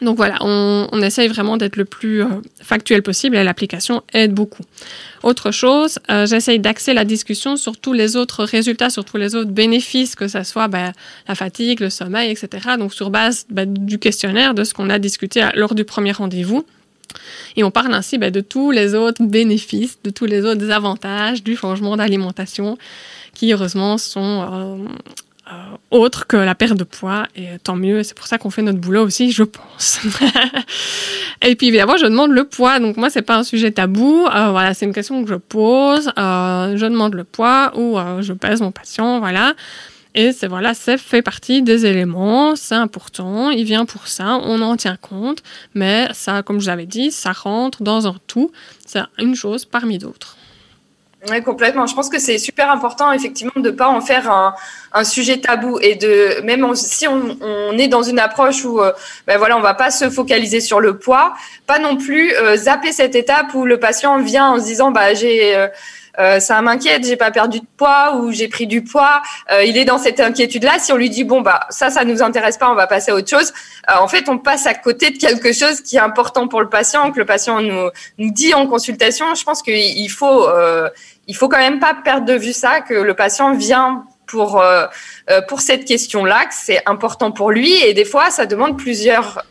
Donc 0.02 0.18
voilà, 0.18 0.38
on, 0.42 0.90
on 0.92 1.02
essaye 1.02 1.30
vraiment 1.30 1.56
d'être 1.56 1.78
le 1.78 1.86
plus 1.86 2.22
euh, 2.22 2.28
factuel 2.62 3.02
possible 3.02 3.38
et 3.38 3.44
l'application 3.44 4.04
aide 4.14 4.34
beaucoup. 4.34 4.64
Autre 5.24 5.52
chose, 5.52 6.00
euh, 6.12 6.26
j'essaye 6.26 6.60
d'axer 6.60 6.94
la 6.94 7.06
discussion 7.06 7.56
sur 7.56 7.78
tous 7.78 7.94
les 7.94 8.18
autres 8.18 8.44
résultats, 8.44 8.90
sur 8.90 9.06
tous 9.06 9.18
les 9.18 9.36
autres 9.36 9.52
bénéfices, 9.52 10.16
que 10.16 10.28
ce 10.28 10.44
soit 10.44 10.68
ben, 10.68 10.92
la 11.28 11.36
fatigue, 11.36 11.80
le 11.80 11.90
sommeil, 11.90 12.30
etc. 12.30 12.76
Donc 12.78 12.94
sur 12.94 13.10
base 13.10 13.46
ben, 13.50 13.72
du 13.72 13.98
questionnaire, 13.98 14.54
de 14.54 14.66
ce 14.66 14.74
qu'on 14.74 14.90
a 14.90 15.00
discuté 15.00 15.48
lors 15.56 15.76
du 15.76 15.86
premier 15.86 16.12
rendez-vous. 16.12 16.66
Et 17.56 17.64
on 17.64 17.72
parle 17.72 17.94
ainsi 17.94 18.18
ben, 18.18 18.32
de 18.32 18.42
tous 18.42 18.72
les 18.72 18.96
autres 18.96 19.24
bénéfices, 19.24 19.98
de 20.04 20.10
tous 20.10 20.26
les 20.26 20.44
autres 20.44 20.72
avantages 20.72 21.42
du 21.42 21.56
changement 21.56 21.96
d'alimentation 21.96 22.78
qui 23.34 23.54
heureusement 23.54 23.98
sont 23.98 24.48
euh, 24.52 24.78
euh, 25.52 25.78
autre 25.92 26.26
que 26.26 26.38
la 26.38 26.56
perte 26.56 26.76
de 26.76 26.84
poids 26.84 27.28
et 27.36 27.60
tant 27.64 27.76
mieux 27.76 28.02
c'est 28.02 28.16
pour 28.16 28.26
ça 28.26 28.40
qu'on 28.40 28.50
fait 28.50 28.64
notre 28.64 28.80
boulot 28.80 29.06
aussi 29.06 29.32
je 29.32 29.44
pense. 29.44 30.00
Et 31.44 31.56
puis 31.56 31.68
évidemment 31.68 31.98
je 31.98 32.06
demande 32.06 32.32
le 32.32 32.46
poids 32.46 32.80
donc 32.80 32.98
moi 32.98 33.12
c'est 33.12 33.22
pas 33.22 33.38
un 33.38 33.44
sujet 33.44 33.70
tabou 33.72 34.26
euh, 34.26 34.50
voilà 34.50 34.74
c'est 34.74 34.86
une 34.86 34.94
question 34.94 35.24
que 35.24 35.30
je 35.30 35.36
pose 35.36 36.12
euh, 36.18 36.76
je 36.76 36.86
demande 36.86 37.14
le 37.14 37.24
poids 37.24 37.72
ou 37.76 38.00
euh, 38.00 38.24
je 38.24 38.34
pèse 38.34 38.62
mon 38.62 38.72
patient 38.72 39.20
voilà. 39.20 39.54
Et 40.16 40.32
c'est 40.32 40.48
voilà 40.48 40.74
ça 40.74 40.98
fait 40.98 41.22
partie 41.22 41.62
des 41.62 41.86
éléments 41.86 42.56
c'est 42.56 42.74
important 42.74 43.52
il 43.52 43.66
vient 43.66 43.86
pour 43.86 44.08
ça 44.08 44.40
on 44.42 44.62
en 44.62 44.76
tient 44.78 44.98
compte 44.98 45.44
mais 45.76 46.08
ça 46.14 46.42
comme 46.42 46.60
je 46.60 46.68
l'avais 46.68 46.88
dit 46.88 47.12
ça 47.12 47.34
rentre 47.34 47.84
dans 47.84 48.08
un 48.08 48.16
tout 48.26 48.52
c'est 48.86 49.02
une 49.20 49.36
chose 49.36 49.66
parmi 49.66 50.00
d'autres 50.00 50.38
oui, 51.30 51.42
complètement. 51.42 51.88
Je 51.88 51.96
pense 51.96 52.10
que 52.10 52.20
c'est 52.20 52.38
super 52.38 52.70
important, 52.70 53.12
effectivement, 53.12 53.54
de 53.56 53.70
ne 53.70 53.76
pas 53.76 53.88
en 53.88 54.02
faire 54.02 54.30
un, 54.32 54.54
sujet 55.04 55.42
tabou 55.42 55.78
et 55.82 55.96
de 55.96 56.42
même 56.44 56.74
si 56.74 57.06
on, 57.06 57.78
est 57.78 57.90
dans 57.90 58.02
une 58.02 58.18
approche 58.18 58.64
où, 58.64 58.80
euh, 58.80 58.94
ben 59.28 59.38
voilà, 59.38 59.58
on 59.58 59.62
va 59.62 59.74
pas 59.74 59.92
se 59.92 60.10
focaliser 60.10 60.62
sur 60.62 60.80
le 60.80 60.98
poids, 60.98 61.34
pas 61.68 61.80
non 61.80 61.98
plus 61.98 62.34
euh, 62.34 62.56
zapper 62.56 62.94
cette 62.94 63.16
étape 63.16 63.54
où 63.54 63.66
le 63.66 63.78
patient 63.78 64.20
vient 64.20 64.52
en 64.52 64.60
se 64.60 64.66
disant, 64.66 64.92
bah 64.92 65.14
j'ai 65.14 65.56
euh, 65.56 65.68
euh, 66.18 66.40
ça 66.40 66.62
m'inquiète, 66.62 67.06
j'ai 67.06 67.18
pas 67.18 67.32
perdu 67.32 67.60
de 67.60 67.66
poids 67.76 68.16
ou 68.16 68.32
j'ai 68.32 68.48
pris 68.48 68.68
du 68.68 68.84
poids. 68.84 69.22
Il 69.66 69.78
est 69.78 69.84
dans 69.84 69.98
cette 69.98 70.22
inquiétude-là. 70.22 70.80
Si 70.80 70.94
on 70.94 70.96
lui 70.96 71.10
dit 71.10 71.26
bon 71.26 71.42
bah 71.42 71.68
ça, 71.70 71.90
ça 71.90 72.06
nous 72.06 72.24
intéresse 72.24 72.58
pas, 72.58 72.72
on 72.72 72.76
va 72.76 72.88
passer 72.88 73.12
à 73.12 73.16
autre 73.16 73.30
chose. 73.30 73.52
En 73.94 74.08
fait, 74.08 74.30
on 74.30 74.38
passe 74.38 74.66
à 74.66 74.74
côté 74.74 75.12
de 75.12 75.18
quelque 75.18 75.52
chose 75.52 75.82
qui 75.82 75.98
est 75.98 76.00
important 76.00 76.48
pour 76.48 76.62
le 76.62 76.70
patient, 76.70 77.12
que 77.12 77.20
le 77.20 77.26
patient 77.26 77.62
nous 77.62 78.32
dit 78.32 78.54
en 78.54 78.66
consultation. 78.68 79.36
Je 79.36 79.44
pense 79.44 79.62
qu'il 79.62 80.10
faut 80.10 80.48
il 81.28 81.36
faut 81.36 81.50
quand 81.50 81.58
même 81.58 81.80
pas 81.80 81.94
perdre 82.04 82.26
de 82.26 82.34
vue 82.34 82.54
ça, 82.54 82.82
que 82.82 82.94
le 82.94 83.14
patient 83.14 83.54
vient 83.56 84.04
pour 84.28 84.64
pour 85.48 85.62
cette 85.62 85.86
question-là, 85.86 86.46
que 86.46 86.54
c'est 86.54 86.82
important 86.88 87.32
pour 87.32 87.52
lui. 87.52 87.74
Et 87.84 87.94
des 87.94 88.06
fois 88.06 88.32
ça 88.32 88.46
demande 88.46 88.78
plusieurs 88.78 89.46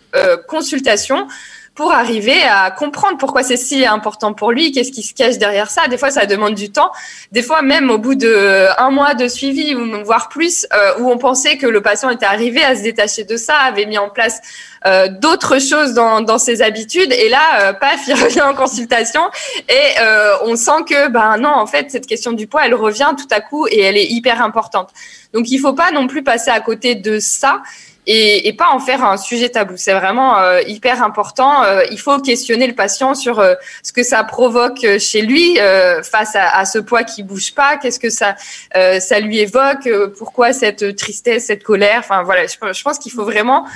consultations 0.48 1.26
pour 1.74 1.92
arriver 1.92 2.42
à 2.44 2.70
comprendre 2.70 3.18
pourquoi 3.18 3.42
c'est 3.42 3.56
si 3.56 3.84
important 3.84 4.32
pour 4.32 4.52
lui, 4.52 4.70
qu'est-ce 4.70 4.92
qui 4.92 5.02
se 5.02 5.12
cache 5.12 5.38
derrière 5.38 5.70
ça. 5.70 5.88
Des 5.88 5.98
fois, 5.98 6.10
ça 6.10 6.24
demande 6.26 6.54
du 6.54 6.70
temps. 6.70 6.92
Des 7.32 7.42
fois, 7.42 7.62
même 7.62 7.90
au 7.90 7.98
bout 7.98 8.14
de 8.14 8.68
un 8.78 8.90
mois 8.90 9.14
de 9.14 9.26
suivi, 9.26 9.74
voire 10.04 10.28
plus, 10.28 10.66
euh, 10.72 10.98
où 11.00 11.10
on 11.10 11.18
pensait 11.18 11.56
que 11.56 11.66
le 11.66 11.80
patient 11.80 12.10
était 12.10 12.26
arrivé 12.26 12.62
à 12.62 12.76
se 12.76 12.82
détacher 12.82 13.24
de 13.24 13.36
ça, 13.36 13.56
avait 13.56 13.86
mis 13.86 13.98
en 13.98 14.08
place 14.08 14.40
euh, 14.86 15.08
d'autres 15.08 15.60
choses 15.60 15.94
dans, 15.94 16.20
dans, 16.20 16.36
ses 16.36 16.60
habitudes, 16.60 17.10
et 17.10 17.30
là, 17.30 17.40
euh, 17.62 17.72
paf, 17.72 18.02
il 18.06 18.14
revient 18.14 18.42
en 18.42 18.54
consultation, 18.54 19.22
et 19.68 20.00
euh, 20.00 20.36
on 20.44 20.56
sent 20.56 20.84
que, 20.86 21.08
ben 21.08 21.38
non, 21.38 21.48
en 21.48 21.66
fait, 21.66 21.90
cette 21.90 22.06
question 22.06 22.32
du 22.32 22.46
poids, 22.46 22.66
elle 22.66 22.74
revient 22.74 23.12
tout 23.16 23.28
à 23.30 23.40
coup, 23.40 23.66
et 23.66 23.80
elle 23.80 23.96
est 23.96 24.06
hyper 24.06 24.42
importante. 24.42 24.90
Donc, 25.32 25.50
il 25.50 25.58
faut 25.58 25.72
pas 25.72 25.90
non 25.90 26.06
plus 26.06 26.22
passer 26.22 26.50
à 26.50 26.60
côté 26.60 26.94
de 26.94 27.18
ça 27.18 27.62
et, 28.06 28.52
pas 28.52 28.70
en 28.70 28.78
faire 28.78 29.04
un 29.04 29.16
sujet 29.16 29.48
tabou. 29.48 29.74
C'est 29.76 29.94
vraiment 29.94 30.38
euh, 30.38 30.60
hyper 30.66 31.02
important. 31.02 31.62
Euh, 31.62 31.82
il 31.90 31.98
faut 31.98 32.18
questionner 32.18 32.66
le 32.66 32.74
patient 32.74 33.14
sur 33.14 33.40
euh, 33.40 33.54
ce 33.82 33.92
que 33.92 34.02
ça 34.02 34.22
provoque 34.24 34.86
chez 34.98 35.22
lui 35.22 35.56
face 36.02 36.36
à, 36.36 36.64
ce 36.64 36.78
poids 36.78 37.04
qui 37.04 37.22
bouge 37.22 37.54
pas. 37.54 37.76
Qu'est-ce 37.76 38.00
que 38.00 38.10
ça 38.10 38.36
ça 38.74 39.20
lui 39.20 39.38
évoque 39.38 39.88
Pourquoi 40.18 40.52
cette 40.52 40.96
tristesse, 40.96 41.46
cette 41.46 41.62
colère? 41.62 41.98
Enfin 42.00 42.22
voilà, 42.22 42.46
je, 42.46 42.82
pense 42.82 42.98
qu'il 42.98 43.12
faut 43.12 43.24
vraiment. 43.24 43.66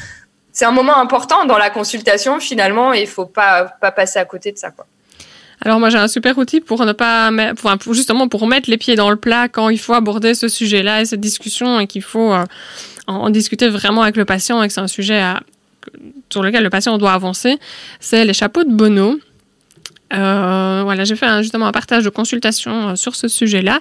C'est 0.52 0.64
un 0.64 0.72
moment 0.72 0.96
important 0.96 1.44
dans 1.44 1.58
la 1.58 1.70
consultation 1.70 2.40
finalement, 2.40 2.92
et 2.92 3.02
il 3.02 3.06
faut 3.06 3.26
pas 3.26 3.64
pas 3.80 3.92
passer 3.92 4.18
à 4.18 4.24
côté 4.24 4.52
de 4.52 4.58
ça. 4.58 4.70
Alors 5.60 5.80
moi 5.80 5.90
j'ai 5.90 5.98
un 5.98 6.08
super 6.08 6.38
outil 6.38 6.60
pour 6.60 6.84
ne 6.84 6.92
pas 6.92 7.30
pour, 7.80 7.94
justement 7.94 8.28
pour 8.28 8.46
mettre 8.46 8.70
les 8.70 8.78
pieds 8.78 8.96
dans 8.96 9.10
le 9.10 9.16
plat 9.16 9.48
quand 9.48 9.68
il 9.68 9.78
faut 9.78 9.94
aborder 9.94 10.34
ce 10.34 10.48
sujet-là 10.48 11.02
et 11.02 11.04
cette 11.04 11.20
discussion 11.20 11.80
et 11.80 11.86
qu'il 11.86 12.02
faut 12.02 12.32
en, 13.08 13.30
discuter 13.30 13.68
vraiment 13.68 14.02
avec 14.02 14.16
le 14.16 14.24
patient 14.24 14.62
et 14.62 14.68
que 14.68 14.72
c'est 14.72 14.80
un 14.80 14.86
sujet 14.86 15.20
sur 16.30 16.42
lequel 16.42 16.62
le 16.62 16.70
patient 16.70 16.96
doit 16.98 17.12
avancer, 17.12 17.58
c'est 18.00 18.24
les 18.24 18.32
chapeaux 18.32 18.64
de 18.64 18.72
Bono. 18.72 19.18
Euh, 20.12 20.80
voilà, 20.84 21.04
j'ai 21.04 21.16
fait 21.16 21.26
un, 21.26 21.42
justement 21.42 21.66
un 21.66 21.72
partage 21.72 22.04
de 22.04 22.10
consultation 22.10 22.90
euh, 22.90 22.94
sur 22.96 23.14
ce 23.14 23.28
sujet-là. 23.28 23.80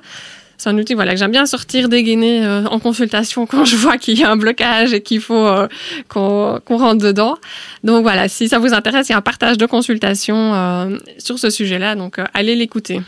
c'est 0.58 0.70
un 0.70 0.78
outil 0.78 0.94
voilà, 0.94 1.13
que 1.13 1.20
j'aime 1.20 1.32
bien 1.32 1.46
sortir 1.46 1.88
dégainer 1.88 2.46
euh, 2.46 2.66
en 2.66 2.80
consultation 2.80 3.46
quand 3.48 3.63
je 3.63 3.78
vois 3.78 3.98
qu'il 3.98 4.20
y 4.20 4.24
a 4.24 4.32
un 4.32 4.36
blocage 4.36 4.94
et 4.94 5.02
qu'il 5.02 5.22
faut 5.22 5.48
euh, 5.48 5.68
qu'on 6.10 6.60
rentre 6.68 7.04
dedans. 7.04 7.38
Donc 7.84 8.04
voilà, 8.04 8.28
si 8.28 8.50
ça 8.50 8.60
vous 8.60 8.74
intéresse, 8.74 9.08
il 9.10 9.13
y 9.13 9.16
a 9.16 9.18
un 9.18 9.22
partage 9.22 9.58
de 9.58 9.66
consultation 9.66 10.98
sur 11.18 11.40
ce 11.40 11.50
sujet-là, 11.50 11.96
donc 11.96 12.20
allez 12.34 12.56
l'écouter. 12.56 13.02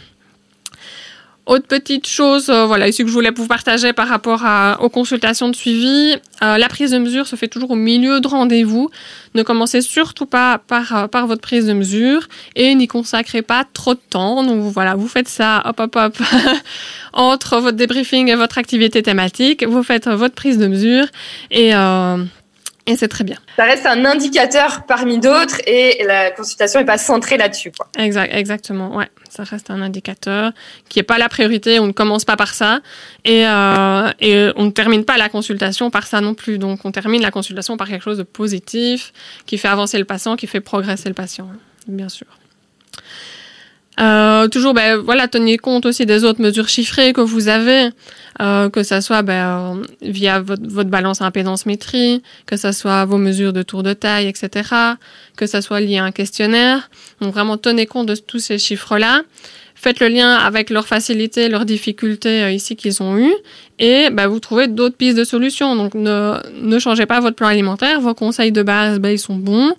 Autre 1.49 1.65
petite 1.65 2.05
chose, 2.05 2.51
euh, 2.51 2.67
voilà, 2.67 2.87
ici 2.87 3.01
que 3.01 3.07
je 3.07 3.13
voulais 3.13 3.31
vous 3.35 3.47
partager 3.47 3.91
par 3.91 4.07
rapport 4.07 4.45
aux 4.81 4.89
consultations 4.89 5.49
de 5.49 5.55
suivi, 5.55 6.15
euh, 6.43 6.59
la 6.59 6.69
prise 6.69 6.91
de 6.91 6.99
mesure 6.99 7.25
se 7.25 7.35
fait 7.35 7.47
toujours 7.47 7.71
au 7.71 7.75
milieu 7.75 8.21
de 8.21 8.27
rendez-vous. 8.27 8.91
Ne 9.33 9.41
commencez 9.41 9.81
surtout 9.81 10.27
pas 10.27 10.59
par, 10.59 10.95
euh, 10.95 11.25
votre 11.25 11.41
prise 11.41 11.65
de 11.65 11.73
mesure 11.73 12.27
et 12.55 12.75
n'y 12.75 12.85
consacrez 12.85 13.41
pas 13.41 13.63
trop 13.73 13.95
de 13.95 13.99
temps. 14.11 14.43
Donc 14.43 14.71
voilà, 14.71 14.93
vous 14.93 15.07
faites 15.07 15.27
ça, 15.27 15.63
hop, 15.65 15.79
hop, 15.79 15.95
hop, 15.95 16.17
entre 17.13 17.59
votre 17.59 17.77
débriefing 17.77 18.29
et 18.29 18.35
votre 18.35 18.59
activité 18.59 19.01
thématique. 19.01 19.65
Vous 19.65 19.81
faites 19.81 20.07
votre 20.07 20.35
prise 20.35 20.59
de 20.59 20.67
mesure 20.67 21.07
et 21.49 21.73
et 22.89 22.95
c'est 22.95 23.07
très 23.07 23.23
bien. 23.23 23.37
Ça 23.55 23.65
reste 23.65 23.85
un 23.85 24.03
indicateur 24.03 24.83
parmi 24.87 25.19
d'autres 25.19 25.61
et 25.67 26.03
la 26.07 26.31
consultation 26.31 26.79
n'est 26.79 26.87
pas 26.87 26.97
centrée 26.97 27.37
là-dessus. 27.37 27.71
Exact, 27.99 28.33
exactement, 28.33 28.95
ouais. 28.95 29.07
Ça 29.29 29.43
reste 29.43 29.69
un 29.69 29.83
indicateur 29.83 30.51
qui 30.89 30.97
n'est 30.97 31.03
pas 31.03 31.19
la 31.19 31.29
priorité. 31.29 31.79
On 31.79 31.85
ne 31.85 31.91
commence 31.91 32.25
pas 32.25 32.35
par 32.35 32.55
ça 32.55 32.79
et, 33.25 33.45
euh, 33.45 34.09
et 34.19 34.49
on 34.55 34.65
ne 34.65 34.71
termine 34.71 35.05
pas 35.05 35.17
la 35.17 35.29
consultation 35.29 35.91
par 35.91 36.07
ça 36.07 36.19
non 36.19 36.33
plus. 36.33 36.57
Donc 36.57 36.83
on 36.83 36.91
termine 36.91 37.21
la 37.21 37.29
consultation 37.29 37.77
par 37.77 37.87
quelque 37.87 38.03
chose 38.03 38.17
de 38.17 38.23
positif 38.23 39.13
qui 39.45 39.59
fait 39.59 39.67
avancer 39.67 39.99
le 39.99 40.05
patient, 40.05 40.35
qui 40.35 40.47
fait 40.47 40.59
progresser 40.59 41.09
le 41.09 41.15
patient, 41.15 41.47
bien 41.87 42.09
sûr. 42.09 42.25
Euh, 43.99 44.47
toujours, 44.47 44.73
ben, 44.73 44.97
voilà, 44.97 45.27
tenez 45.27 45.57
compte 45.57 45.85
aussi 45.85 46.05
des 46.05 46.23
autres 46.23 46.41
mesures 46.41 46.69
chiffrées 46.69 47.11
que 47.11 47.21
vous 47.21 47.49
avez, 47.49 47.89
euh, 48.41 48.69
que 48.69 48.81
ça 48.83 49.01
soit 49.01 49.23
ben, 49.23 49.81
via 50.01 50.39
votre, 50.39 50.63
votre 50.65 50.89
balance 50.89 51.21
impédance-métrie, 51.21 52.23
que 52.45 52.55
ça 52.55 52.71
soit 52.71 53.03
vos 53.05 53.17
mesures 53.17 53.51
de 53.51 53.61
tour 53.61 53.83
de 53.83 53.93
taille, 53.93 54.27
etc., 54.27 54.69
que 55.35 55.45
ça 55.45 55.61
soit 55.61 55.81
lié 55.81 55.97
à 55.97 56.05
un 56.05 56.11
questionnaire. 56.11 56.89
Donc 57.19 57.33
vraiment, 57.33 57.57
tenez 57.57 57.87
compte 57.87 58.07
de 58.07 58.15
tous 58.15 58.39
ces 58.39 58.57
chiffres-là. 58.57 59.23
Faites 59.75 59.99
le 60.01 60.09
lien 60.09 60.33
avec 60.33 60.69
leurs 60.69 60.87
facilités, 60.87 61.47
leurs 61.47 61.65
difficultés 61.65 62.43
euh, 62.43 62.51
ici 62.51 62.75
qu'ils 62.75 63.01
ont 63.03 63.17
eues, 63.17 63.33
et 63.79 64.09
ben, 64.11 64.27
vous 64.27 64.39
trouvez 64.39 64.67
d'autres 64.67 64.95
pistes 64.95 65.17
de 65.17 65.23
solutions. 65.25 65.75
Donc 65.75 65.93
ne, 65.93 66.35
ne 66.61 66.79
changez 66.79 67.05
pas 67.05 67.19
votre 67.19 67.35
plan 67.35 67.47
alimentaire. 67.47 67.99
Vos 67.99 68.13
conseils 68.13 68.51
de 68.51 68.63
base, 68.63 68.99
ben, 68.99 69.09
ils 69.09 69.19
sont 69.19 69.35
bons. 69.35 69.73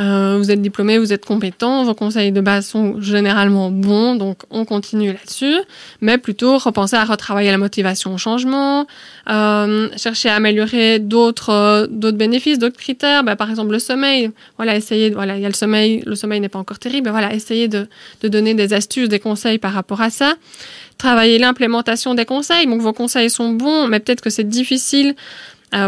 Euh, 0.00 0.36
vous 0.38 0.50
êtes 0.50 0.62
diplômé, 0.62 0.98
vous 0.98 1.12
êtes 1.12 1.26
compétent, 1.26 1.84
vos 1.84 1.94
conseils 1.94 2.32
de 2.32 2.40
base 2.40 2.66
sont 2.66 3.00
généralement 3.00 3.70
bons, 3.70 4.14
donc 4.14 4.38
on 4.50 4.64
continue 4.64 5.12
là-dessus, 5.12 5.56
mais 6.00 6.16
plutôt 6.16 6.56
repenser 6.56 6.96
à 6.96 7.04
retravailler 7.04 7.50
la 7.50 7.58
motivation 7.58 8.14
au 8.14 8.18
changement, 8.18 8.86
euh, 9.28 9.88
chercher 9.96 10.30
à 10.30 10.36
améliorer 10.36 11.00
d'autres 11.00 11.50
euh, 11.50 11.86
d'autres 11.90 12.16
bénéfices, 12.16 12.58
d'autres 12.58 12.78
critères, 12.78 13.24
bah, 13.24 13.36
par 13.36 13.50
exemple 13.50 13.72
le 13.72 13.78
sommeil. 13.78 14.30
Voilà, 14.56 14.74
essayer, 14.74 15.10
voilà, 15.10 15.36
il 15.36 15.42
y 15.42 15.44
a 15.44 15.48
le 15.48 15.54
sommeil, 15.54 16.02
le 16.06 16.14
sommeil 16.14 16.40
n'est 16.40 16.48
pas 16.48 16.58
encore 16.58 16.78
terrible, 16.78 17.10
voilà, 17.10 17.34
essayer 17.34 17.68
de, 17.68 17.86
de 18.22 18.28
donner 18.28 18.54
des 18.54 18.72
astuces, 18.72 19.08
des 19.08 19.20
conseils 19.20 19.58
par 19.58 19.72
rapport 19.72 20.00
à 20.00 20.08
ça 20.08 20.34
travailler 20.96 21.38
l'implémentation 21.38 22.14
des 22.14 22.26
conseils. 22.26 22.66
Donc 22.66 22.80
vos 22.80 22.92
conseils 22.92 23.30
sont 23.30 23.50
bons, 23.52 23.88
mais 23.88 24.00
peut-être 24.00 24.20
que 24.20 24.30
c'est 24.30 24.48
difficile 24.48 25.14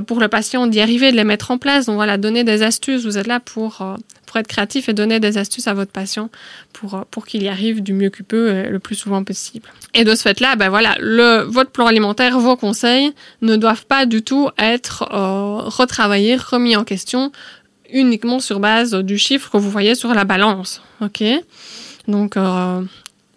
pour 0.06 0.20
le 0.20 0.28
patient 0.28 0.66
d'y 0.66 0.80
arriver, 0.80 1.10
de 1.10 1.16
les 1.16 1.24
mettre 1.24 1.50
en 1.50 1.58
place. 1.58 1.86
Donc 1.86 1.96
voilà, 1.96 2.18
donner 2.18 2.44
des 2.44 2.62
astuces. 2.62 3.04
Vous 3.04 3.18
êtes 3.18 3.26
là 3.26 3.40
pour, 3.40 3.82
euh, 3.82 3.96
pour 4.26 4.36
être 4.36 4.46
créatif 4.46 4.88
et 4.88 4.92
donner 4.92 5.20
des 5.20 5.38
astuces 5.38 5.66
à 5.66 5.74
votre 5.74 5.90
patient 5.90 6.30
pour, 6.72 6.94
euh, 6.94 7.00
pour 7.10 7.26
qu'il 7.26 7.42
y 7.42 7.48
arrive 7.48 7.82
du 7.82 7.92
mieux 7.92 8.10
qu'il 8.10 8.24
peut 8.24 8.68
le 8.68 8.78
plus 8.78 8.94
souvent 8.94 9.24
possible. 9.24 9.68
Et 9.94 10.04
de 10.04 10.14
ce 10.14 10.22
fait-là, 10.22 10.56
ben 10.56 10.68
voilà, 10.68 10.96
le, 11.00 11.42
votre 11.42 11.70
plan 11.70 11.86
alimentaire, 11.86 12.38
vos 12.38 12.56
conseils 12.56 13.12
ne 13.40 13.56
doivent 13.56 13.86
pas 13.86 14.06
du 14.06 14.22
tout 14.22 14.48
être 14.58 15.04
retravaillés, 15.10 16.36
remis 16.36 16.76
en 16.76 16.84
question 16.84 17.32
uniquement 17.92 18.40
sur 18.40 18.58
base 18.58 18.94
du 18.94 19.18
chiffre 19.18 19.50
que 19.50 19.58
vous 19.58 19.70
voyez 19.70 19.94
sur 19.94 20.14
la 20.14 20.24
balance. 20.24 20.80
OK? 21.02 21.22
Donc, 22.08 22.38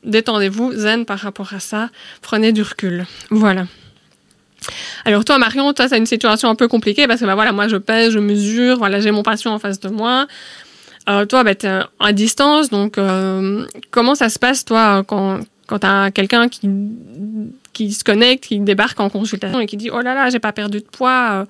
détendez-vous, 0.06 0.74
zen 0.74 1.06
par 1.06 1.20
rapport 1.20 1.54
à 1.54 1.60
ça. 1.60 1.90
Prenez 2.22 2.54
du 2.54 2.62
recul. 2.62 3.06
Voilà. 3.30 3.66
Alors 5.06 5.26
toi, 5.26 5.38
Marion, 5.38 5.74
toi, 5.74 5.88
c'est 5.88 5.98
une 5.98 6.06
situation 6.06 6.50
un 6.50 6.56
peu 6.56 6.68
compliquée 6.68 7.08
parce 7.08 7.20
que 7.20 7.26
bah, 7.26 7.36
voilà, 7.36 7.52
moi, 7.52 7.68
je 7.68 7.78
pèse, 7.78 8.12
je 8.12 8.20
mesure, 8.20 8.78
voilà, 8.78 9.00
j'ai 9.00 9.12
mon 9.12 9.24
patient 9.24 9.54
en 9.54 9.60
face 9.60 9.80
de 9.80 9.90
moi. 9.90 10.28
Euh, 11.08 11.26
toi, 11.26 11.44
bah, 11.44 11.54
tu 11.54 11.68
es 11.68 11.80
à 12.00 12.14
distance, 12.14 12.70
donc 12.70 12.98
euh, 12.98 13.66
comment 13.92 14.16
ça 14.16 14.30
se 14.30 14.40
passe, 14.40 14.66
toi, 14.66 15.04
quand, 15.06 15.40
quand 15.68 15.80
tu 15.80 15.88
as 15.88 16.10
quelqu'un 16.12 16.50
qui, 16.50 16.68
qui 17.74 17.94
se 17.94 18.04
connecte, 18.04 18.46
qui 18.46 18.60
débarque 18.60 19.00
en 19.00 19.10
consultation 19.10 19.60
et 19.60 19.68
qui 19.68 19.78
dit 19.78 19.92
«Oh 19.94 20.02
là 20.02 20.16
là, 20.16 20.30
j'ai 20.30 20.40
pas 20.40 20.52
perdu 20.52 20.80
de 20.80 20.86
poids 20.86 21.46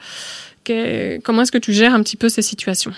euh, 0.69 1.19
Comment 1.23 1.43
est-ce 1.43 1.51
que 1.51 1.57
tu 1.57 1.73
gères 1.73 1.93
un 1.93 2.03
petit 2.03 2.17
peu 2.17 2.27
ces 2.27 2.41
situations?» 2.41 2.91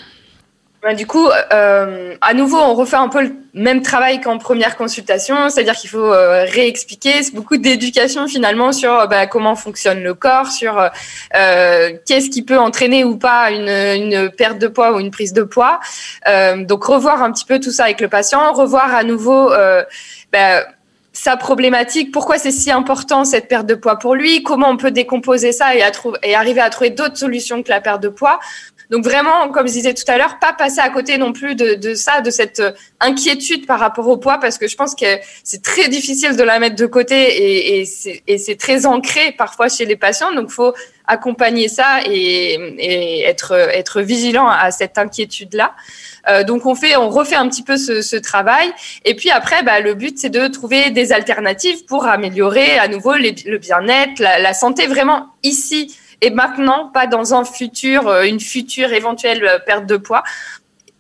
Bah, 0.84 0.94
du 0.94 1.08
coup, 1.08 1.28
euh, 1.54 2.16
à 2.22 2.34
nouveau, 2.36 2.58
on 2.58 2.76
refait 2.76 2.98
un 2.98 3.10
peu 3.10 3.24
le 3.24 3.36
même 3.56 3.82
travail 3.82 4.22
qu'en 4.22 4.38
première 4.38 4.78
consultation, 4.78 5.50
c'est-à-dire 5.50 5.74
qu'il 5.74 5.90
faut 5.90 6.13
euh, 6.13 6.44
réexpliquer, 6.44 7.24
c'est 7.24 7.34
beaucoup 7.34 7.58
d'éducation 7.58 8.28
finalement 8.28 8.72
sur 8.72 9.08
bah, 9.08 9.26
comment 9.26 9.56
fonctionne 9.56 10.04
le 10.04 10.13
corps, 10.13 10.52
sur 10.52 10.80
euh, 11.36 11.90
qu'est-ce 12.06 12.30
qui 12.30 12.44
peut 12.44 12.60
entraîner 12.60 13.04
ou 13.04 13.18
pas 13.18 13.50
une, 13.50 14.30
perte 14.38 14.60
de 14.60 14.68
poids 14.68 14.94
ou 14.94 15.00
une 15.00 15.10
prise 15.10 15.34
de 15.34 15.42
poids. 15.42 15.80
Euh, 16.28 16.63
donc 16.63 16.84
revoir 16.84 17.24
un 17.24 17.32
petit 17.32 17.46
peu 17.46 17.60
tout 17.60 17.72
ça 17.72 17.86
avec 17.86 18.00
le 18.00 18.08
patient, 18.08 18.54
revoir 18.54 18.94
à 18.94 19.04
nouveau 19.04 19.52
euh, 19.52 19.84
bah, 20.32 20.63
sa 21.12 21.36
problématique, 21.38 22.12
pourquoi 22.12 22.38
c'est 22.38 22.52
si 22.52 22.70
important 22.70 23.26
cette 23.26 23.48
perte 23.48 23.66
de 23.66 23.74
poids 23.74 23.98
pour 23.98 24.13
lui, 24.13 24.44
comment 24.44 24.70
on 24.70 24.78
peut 24.78 24.92
décomposer 24.92 25.52
ça 25.52 25.76
et 25.76 26.36
arriver 26.36 26.62
à 26.62 26.70
trouver 26.70 26.92
d'autres 26.92 27.18
solutions 27.18 27.63
que 27.63 27.70
la 27.70 27.82
perte 27.82 28.04
de 28.04 28.10
poids? 28.10 28.40
Donc 28.89 29.04
vraiment, 29.04 29.50
comme 29.50 29.67
je 29.67 29.73
disais 29.73 29.93
tout 29.93 30.04
à 30.08 30.17
l'heure, 30.17 30.39
pas 30.39 30.54
passer 30.54 30.80
à 30.80 30.89
côté 30.89 31.17
non 31.17 31.34
plus 31.34 31.56
de, 31.56 31.73
de, 31.76 31.93
ça, 31.93 32.21
de 32.21 32.30
cette 32.30 32.60
euh, 32.62 32.71
inquiétude 33.00 33.65
par 33.65 33.80
rapport 33.80 34.08
au 34.08 34.17
poids, 34.17 34.39
parce 34.39 34.58
que 34.58 34.67
je 34.67 34.76
pense 34.76 34.95
que 34.95 35.06
c'est 35.43 35.62
très 35.62 35.89
difficile 35.89 36.36
de 36.38 36.43
la 36.43 36.60
mettre 36.60 36.76
de 36.76 36.86
côté 36.86 37.82
et, 37.82 37.86
et 38.28 38.38
c'est 38.38 38.56
très 38.56 38.86
ancré 38.86 39.34
parfois 39.38 39.67
chez 39.67 39.86
les 39.86 39.97
patients. 39.97 40.34
Donc 40.34 40.50
faut 40.50 40.73
accompagner 41.06 41.67
ça 41.69 42.02
et, 42.06 42.54
et 42.80 43.21
être, 43.23 43.54
être 43.54 44.02
vigilant 44.02 44.47
à 44.47 44.71
cette 44.71 44.97
inquiétude-là. 44.97 45.73
Euh, 46.30 46.43
donc 46.43 46.65
on 46.65 46.76
fait, 46.76 46.95
on 46.97 47.10
refait 47.10 47.36
un 47.36 47.47
petit 47.50 47.63
peu 47.63 47.78
ce, 47.78 48.02
ce 48.02 48.15
travail. 48.15 48.71
Et 49.06 49.15
puis 49.15 49.32
après, 49.32 49.63
bah, 49.63 49.80
le 49.80 49.93
but 49.95 50.17
c'est 50.17 50.30
de 50.30 50.47
trouver 50.47 50.91
des 50.91 51.12
alternatives 51.12 51.86
pour 51.86 52.06
améliorer 52.06 52.78
à 52.78 52.88
nouveau 52.88 53.13
le 53.15 53.58
bien-être, 53.58 54.19
la, 54.19 54.39
la 54.39 54.54
santé 54.54 54.88
vraiment 54.88 55.28
ici 55.43 55.95
et 56.21 56.30
maintenant, 56.30 56.88
pas 56.88 57.08
dans 57.08 57.34
un 57.34 57.45
futur, 57.45 58.08
euh, 58.08 58.23
une 58.23 58.39
future 58.39 58.91
éventuelle 58.93 59.43
euh, 59.45 59.60
perte 59.60 59.86
de 59.86 59.97
poids. 59.97 60.23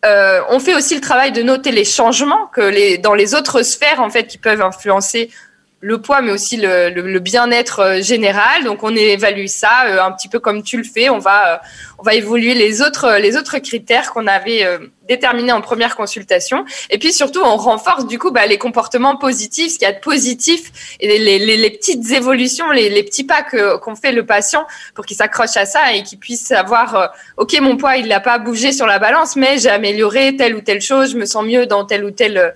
Euh, 0.05 0.41
on 0.49 0.59
fait 0.59 0.75
aussi 0.75 0.93
le 0.93 1.01
travail 1.01 1.31
de 1.31 1.41
noter 1.41 1.71
les 1.71 1.85
changements 1.85 2.45
que 2.47 3.01
dans 3.01 3.15
les 3.15 3.33
autres 3.33 3.63
sphères 3.63 3.99
en 3.99 4.11
fait 4.11 4.27
qui 4.27 4.37
peuvent 4.37 4.61
influencer 4.61 5.31
le 5.79 6.01
poids, 6.01 6.21
mais 6.21 6.31
aussi 6.31 6.57
le, 6.57 6.89
le, 6.89 7.19
bien-être 7.19 7.79
euh, 7.79 8.01
général. 8.01 8.63
Donc, 8.63 8.81
on 8.81 8.95
évalue 8.95 9.45
ça 9.45 9.85
euh, 9.85 10.01
un 10.01 10.11
petit 10.11 10.27
peu 10.27 10.39
comme 10.39 10.63
tu 10.63 10.77
le 10.77 10.83
fais. 10.83 11.09
On 11.09 11.19
va, 11.19 11.53
euh, 11.53 11.57
on 11.99 12.03
va 12.03 12.15
évoluer 12.15 12.55
les 12.55 12.81
autres, 12.81 13.17
les 13.19 13.37
autres 13.37 13.59
critères 13.59 14.11
qu'on 14.11 14.25
avait 14.25 14.65
déterminés 15.07 15.51
en 15.51 15.61
première 15.61 15.95
consultation. 15.95 16.65
Et 16.89 16.97
puis, 16.97 17.13
surtout, 17.13 17.41
on 17.43 17.57
renforce 17.57 18.07
du 18.07 18.17
coup 18.17 18.31
bah, 18.31 18.47
les 18.47 18.57
comportements 18.57 19.17
positifs, 19.17 19.73
ce 19.73 19.77
qu'il 19.77 19.87
y 19.87 19.91
a 19.91 19.93
de 19.93 19.99
positif, 19.99 20.97
et 20.99 21.07
les, 21.07 21.39
les, 21.39 21.57
les 21.57 21.69
petites 21.69 22.11
évolutions, 22.11 22.71
les, 22.71 22.89
les 22.89 23.03
petits 23.03 23.23
pas 23.23 23.43
qu'on 23.43 23.95
fait 23.95 24.11
le 24.11 24.25
patient 24.25 24.65
pour 24.95 25.05
qu'il 25.05 25.17
s'accroche 25.17 25.57
à 25.57 25.65
ça 25.65 25.93
et 25.93 26.03
qu'il 26.03 26.17
puisse 26.17 26.41
savoir, 26.41 27.11
OK, 27.37 27.57
mon 27.61 27.77
poids, 27.77 27.97
il 27.97 28.07
n'a 28.07 28.19
pas 28.19 28.39
bougé 28.39 28.71
sur 28.71 28.87
la 28.87 28.99
balance, 28.99 29.35
mais 29.35 29.57
j'ai 29.59 29.69
amélioré 29.69 30.35
telle 30.35 30.55
ou 30.55 30.61
telle 30.61 30.81
chose, 30.81 31.11
je 31.11 31.17
me 31.17 31.25
sens 31.25 31.45
mieux 31.45 31.65
dans 31.65 31.85
telle 31.85 32.03
ou 32.03 32.11
telle 32.11 32.53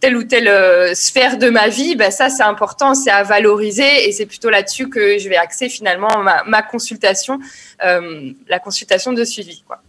telle 0.00 0.16
ou 0.16 0.24
telle 0.24 0.48
euh, 0.48 0.94
sphère 0.94 1.36
de 1.36 1.50
ma 1.50 1.68
vie, 1.68 1.94
ben 1.94 2.10
ça 2.10 2.30
c'est 2.30 2.42
important, 2.42 2.94
c'est 2.94 3.10
à 3.10 3.22
valoriser 3.22 4.08
et 4.08 4.12
c'est 4.12 4.26
plutôt 4.26 4.50
là-dessus 4.50 4.88
que 4.88 5.18
je 5.18 5.28
vais 5.28 5.36
axer 5.36 5.68
finalement 5.68 6.24
ma, 6.46 6.62
consultation, 6.62 7.38
euh, 7.84 8.32
la 8.48 8.58
consultation 8.58 9.12
de 9.12 9.24
suivi. 9.24 9.62
Quoi. 9.66 9.82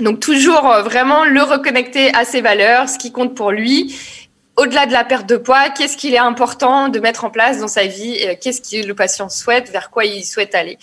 Donc 0.00 0.20
toujours 0.20 0.70
euh, 0.70 0.82
vraiment 0.82 1.24
le 1.24 1.42
reconnecter 1.42 2.12
à 2.14 2.24
ses 2.24 2.40
valeurs, 2.40 2.88
ce 2.88 2.98
qui 2.98 3.12
compte 3.12 3.34
pour 3.34 3.52
lui. 3.52 3.96
Au-delà 4.56 4.86
de 4.86 4.92
la 4.92 5.04
perte 5.04 5.28
de 5.28 5.36
poids, 5.36 5.68
qu'est-ce 5.68 5.98
qu'il 5.98 6.14
est 6.14 6.18
important 6.18 6.88
de 6.88 6.98
mettre 6.98 7.26
en 7.26 7.30
place 7.30 7.60
dans 7.60 7.68
sa 7.68 7.84
vie 7.84 8.26
Qu'est-ce 8.40 8.62
que 8.62 8.86
le 8.86 8.94
patient 8.94 9.28
souhaite 9.28 9.70
Vers 9.70 9.90
quoi 9.90 10.06
il 10.06 10.24
souhaite 10.24 10.54
aller 10.54 10.78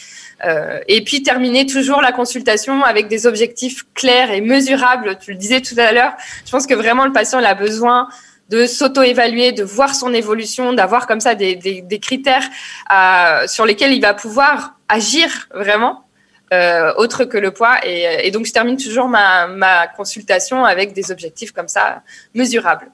Et 0.88 1.04
puis 1.04 1.24
terminer 1.24 1.66
toujours 1.66 2.00
la 2.00 2.12
consultation 2.12 2.84
avec 2.84 3.08
des 3.08 3.26
objectifs 3.26 3.84
clairs 3.96 4.30
et 4.30 4.42
mesurables. 4.42 5.18
Tu 5.20 5.32
le 5.32 5.38
disais 5.38 5.60
tout 5.60 5.74
à 5.80 5.92
l'heure. 5.92 6.14
Je 6.46 6.52
pense 6.52 6.68
que 6.68 6.76
vraiment 6.76 7.06
le 7.06 7.14
patient 7.14 7.40
il 7.40 7.46
a 7.48 7.56
besoin 7.56 8.10
de 8.50 8.66
s'auto-évaluer, 8.68 9.52
de 9.52 9.64
voir 9.64 9.96
son 9.96 10.14
évolution, 10.14 10.74
d'avoir 10.74 11.08
comme 11.08 11.20
ça 11.20 11.36
des, 11.36 12.00
critères 12.02 12.48
euh, 12.94 13.48
sur 13.48 13.66
lesquels 13.66 13.94
il 13.94 14.02
va 14.02 14.14
pouvoir 14.14 14.76
agir 14.90 15.48
vraiment, 15.54 16.06
euh, 16.54 16.94
autre 16.98 17.24
que 17.24 17.38
le 17.38 17.52
poids. 17.52 17.78
Et, 17.84 18.30
donc, 18.32 18.46
je 18.46 18.52
termine 18.52 18.78
toujours 18.78 19.08
ma, 19.08 19.88
consultation 19.96 20.66
avec 20.66 20.94
des 20.94 21.12
objectifs 21.12 21.52
comme 21.52 21.68
ça 21.68 22.04
mesurables. 22.34 22.88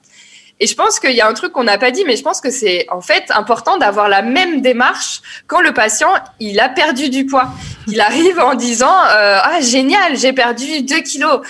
Et 0.62 0.66
je 0.66 0.74
pense 0.74 1.00
qu'il 1.00 1.12
y 1.12 1.22
a 1.22 1.26
un 1.26 1.32
truc 1.32 1.52
qu'on 1.52 1.64
n'a 1.64 1.78
pas 1.78 1.90
dit, 1.90 2.04
mais 2.04 2.16
je 2.16 2.22
pense 2.22 2.42
que 2.42 2.50
c'est 2.50 2.84
en 2.90 3.00
fait 3.00 3.24
important 3.30 3.78
d'avoir 3.78 4.10
la 4.10 4.20
même 4.20 4.60
démarche 4.60 5.22
quand 5.46 5.62
le 5.62 5.72
patient 5.72 6.10
il 6.38 6.60
a 6.60 6.68
perdu 6.68 7.08
du 7.08 7.24
poids. 7.24 7.48
Il 7.86 7.98
arrive 7.98 8.38
en 8.38 8.52
disant 8.52 8.92
euh, 8.92 9.38
ah 9.42 9.62
génial 9.62 10.18
j'ai 10.18 10.34
perdu 10.34 10.82
2 10.82 11.00
kilos 11.00 11.40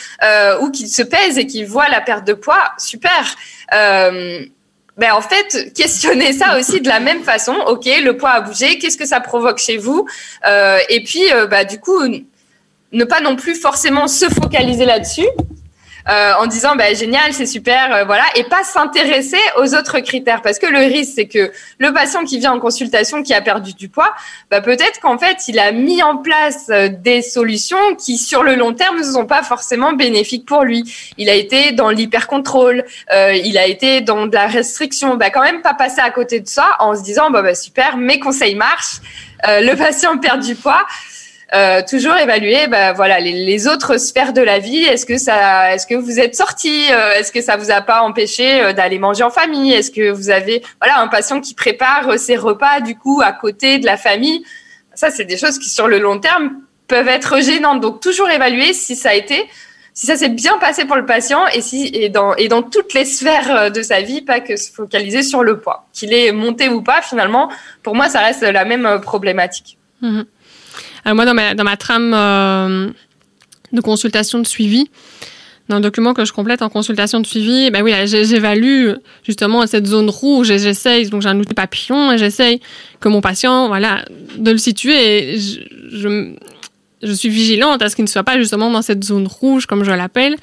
ou 0.61 0.71
qu'il 0.71 0.89
se 0.89 1.03
pèse 1.03 1.39
et 1.39 1.47
qu'il 1.49 1.67
voit 1.67 1.89
la 1.89 2.01
perte 2.01 2.25
de 2.25 2.35
poids 2.35 2.73
super. 2.79 3.35
Euh, 3.75 4.45
ben 4.97 5.13
en 5.13 5.23
fait, 5.23 5.73
questionner 5.75 6.33
ça 6.33 6.59
aussi 6.59 6.81
de 6.81 6.89
la 6.89 7.01
même 7.01 7.23
façon. 7.23 7.55
Ok, 7.69 7.87
le 7.87 8.17
poids 8.17 8.31
a 8.31 8.41
bougé. 8.43 8.79
Qu'est-ce 8.79 8.99
que 8.99 9.07
ça 9.07 9.21
provoque 9.21 9.59
chez 9.59 9.79
vous? 9.79 10.07
Euh, 10.47 10.79
Et 10.89 11.03
puis, 11.03 11.33
euh, 11.33 11.47
bah, 11.47 11.65
du 11.65 11.81
coup, 11.81 12.03
ne 12.93 13.05
pas 13.05 13.21
non 13.21 13.37
plus 13.37 13.55
forcément 13.55 14.09
se 14.09 14.29
focaliser 14.29 14.85
là-dessus, 14.85 15.27
euh, 16.09 16.33
en 16.39 16.47
disant 16.47 16.77
bah, 16.77 16.93
génial, 16.95 17.33
c'est 17.33 17.47
super, 17.47 17.95
euh, 17.95 18.05
voilà, 18.05 18.25
et 18.35 18.45
pas 18.45 18.65
s'intéresser 18.65 19.39
aux 19.59 19.75
autres 19.75 20.01
critères. 20.01 20.43
Parce 20.43 20.59
que 20.59 20.67
le 20.67 20.79
risque, 20.79 21.13
c'est 21.17 21.29
que 21.29 21.53
le 21.79 21.93
patient 21.93 22.25
qui 22.25 22.39
vient 22.39 22.53
en 22.53 22.61
consultation, 22.61 23.23
qui 23.23 23.35
a 23.35 23.41
perdu 23.41 23.75
du 23.75 23.89
poids, 23.89 24.15
bah, 24.51 24.61
peut-être 24.61 25.01
qu'en 25.01 25.19
fait, 25.19 25.49
il 25.49 25.59
a 25.59 25.73
mis 25.73 26.03
en 26.03 26.17
place 26.17 26.67
euh, 26.71 26.89
des 26.89 27.23
solutions 27.23 27.95
qui, 27.99 28.19
sur 28.19 28.43
le 28.43 28.55
long 28.55 28.73
terme, 28.73 28.99
ne 28.99 29.03
sont 29.03 29.27
pas 29.27 29.43
forcément 29.43 29.93
bénéfiques 29.93 30.47
pour 30.47 30.65
lui. 30.65 30.85
Il 31.19 31.29
a 31.29 31.35
été 31.35 31.73
dans 31.73 31.91
l'hyper-contrôle, 31.91 32.85
euh, 33.13 33.35
il 33.35 33.59
a 33.59 33.67
été 33.67 34.01
dans 34.01 34.27
de 34.27 34.35
la 34.35 34.47
restriction. 34.47 35.17
Bah, 35.17 35.31
quand 35.31 35.43
même 35.43 35.63
pas 35.63 35.75
passer 35.75 36.01
à 36.01 36.11
côté 36.11 36.41
de 36.41 36.49
ça 36.49 36.77
en 36.79 36.95
se 36.95 37.03
disant 37.03 37.31
bah, 37.31 37.43
bah 37.43 37.55
super, 37.55 37.97
mes 37.97 38.19
conseils 38.19 38.55
marchent, 38.55 39.01
le 39.47 39.75
patient 39.75 40.19
perd 40.19 40.41
du 40.41 40.55
poids. 40.55 40.85
Euh, 41.53 41.83
toujours 41.89 42.17
évaluer 42.17 42.69
bah, 42.69 42.93
voilà 42.93 43.19
les, 43.19 43.67
autres 43.67 43.99
sphères 43.99 44.33
de 44.33 44.41
la 44.41 44.61
vie. 44.61 44.83
Est-ce 44.83 45.05
que 45.05 45.19
ça 45.19 45.75
est-ce 45.75 45.87
que 45.87 45.97
vous 45.97 46.21
êtes 46.21 46.37
sorti 46.37 46.85
euh, 46.93 47.15
est-ce 47.15 47.33
que 47.33 47.41
ça 47.41 47.57
vous 47.57 47.73
a 47.73 47.81
pas 47.81 48.03
empêché 48.03 48.63
euh, 48.63 48.73
d'aller 48.73 49.01
manger 49.01 49.25
en 49.25 49.31
famille? 49.31 49.73
Est-ce 49.73 49.91
que 49.91 50.11
vous 50.11 50.31
avez 50.31 50.63
voilà 50.81 51.01
un 51.01 51.09
patient 51.09 51.41
qui 51.41 51.55
prépare 51.55 52.19
ses 52.21 52.37
repas 52.37 52.81
du 52.81 52.97
coup 52.97 53.21
à 53.25 53.33
côté 53.33 53.79
de 53.79 53.87
la 53.87 53.97
famille? 53.97 54.45
Ça 54.95 55.11
c'est 55.11 55.25
des 55.25 55.37
choses 55.37 55.59
qui 55.59 55.69
sur 55.69 55.89
le 55.89 55.99
long 55.99 56.21
terme 56.21 56.53
peuvent 56.87 57.09
être 57.09 57.41
gênantes. 57.41 57.81
Donc 57.81 58.01
toujours 58.01 58.31
évaluer 58.31 58.73
si 58.73 58.95
ça 58.95 59.11
a 59.11 59.15
été 59.15 59.49
si 59.93 60.07
ça 60.07 60.15
s'est 60.15 60.29
bien 60.29 60.57
passé 60.59 60.85
pour 60.85 60.95
le 60.95 61.05
patient 61.05 61.49
et 61.49 61.63
si 61.63 61.91
et 61.93 62.11
dans 62.11 62.37
et 62.37 62.47
dans 62.47 62.63
toutes 62.63 62.95
les 62.95 63.05
sphères 63.05 63.73
de 63.73 63.83
sa 63.83 64.03
vie 64.03 64.23
pas 64.23 64.39
que 64.39 64.57
se 64.57 64.71
focaliser 64.71 65.25
sur 65.25 65.43
le 65.43 65.59
poids. 65.59 65.89
Qu'il 65.93 66.15
est 66.15 66.31
monté 66.31 66.69
ou 66.69 66.81
pas 66.81 67.03
finalement 67.03 67.51
pour 67.83 67.97
moi 67.97 68.09
ça 68.09 68.21
reste 68.21 68.43
la 68.43 68.65
même 68.65 69.01
problématique. 69.03 69.79
Mmh. 70.01 70.23
Alors 71.05 71.17
moi, 71.17 71.25
dans 71.25 71.35
ma, 71.35 71.55
dans 71.55 71.65
ma 71.65 71.77
trame 71.77 72.13
euh, 72.15 72.91
de 73.73 73.81
consultation 73.81 74.39
de 74.39 74.47
suivi, 74.47 74.89
dans 75.69 75.77
le 75.77 75.83
document 75.83 76.15
que 76.15 76.25
je 76.25 76.33
complète 76.33 76.63
en 76.63 76.69
consultation 76.69 77.21
de 77.21 77.27
suivi, 77.27 77.71
ben 77.71 77.83
oui, 77.83 77.93
j'évalue 78.05 78.91
justement 79.25 79.67
cette 79.67 79.87
zone 79.87 80.11
rouge 80.11 80.51
et 80.51 80.59
j'essaye, 80.59 81.09
donc 81.09 81.23
j'ai 81.23 81.29
un 81.29 81.39
outil 81.39 81.55
papillon 81.55 82.13
et 82.13 82.19
j'essaye 82.19 82.61
que 82.99 83.09
mon 83.09 83.21
patient, 83.21 83.69
voilà, 83.69 84.05
de 84.37 84.51
le 84.51 84.59
situer 84.59 85.35
et 85.35 85.39
je, 85.39 85.61
je, 85.93 86.35
je 87.03 87.13
suis 87.13 87.29
vigilante 87.29 87.83
à 87.83 87.89
ce 87.89 87.95
qu'il 87.95 88.05
ne 88.05 88.11
soit 88.11 88.25
pas 88.25 88.37
justement 88.37 88.71
dans 88.71 88.83
cette 88.83 89.05
zone 89.05 89.29
rouge, 89.29 89.67
comme 89.67 89.85
je 89.85 89.93
l'appelle, 89.93 90.37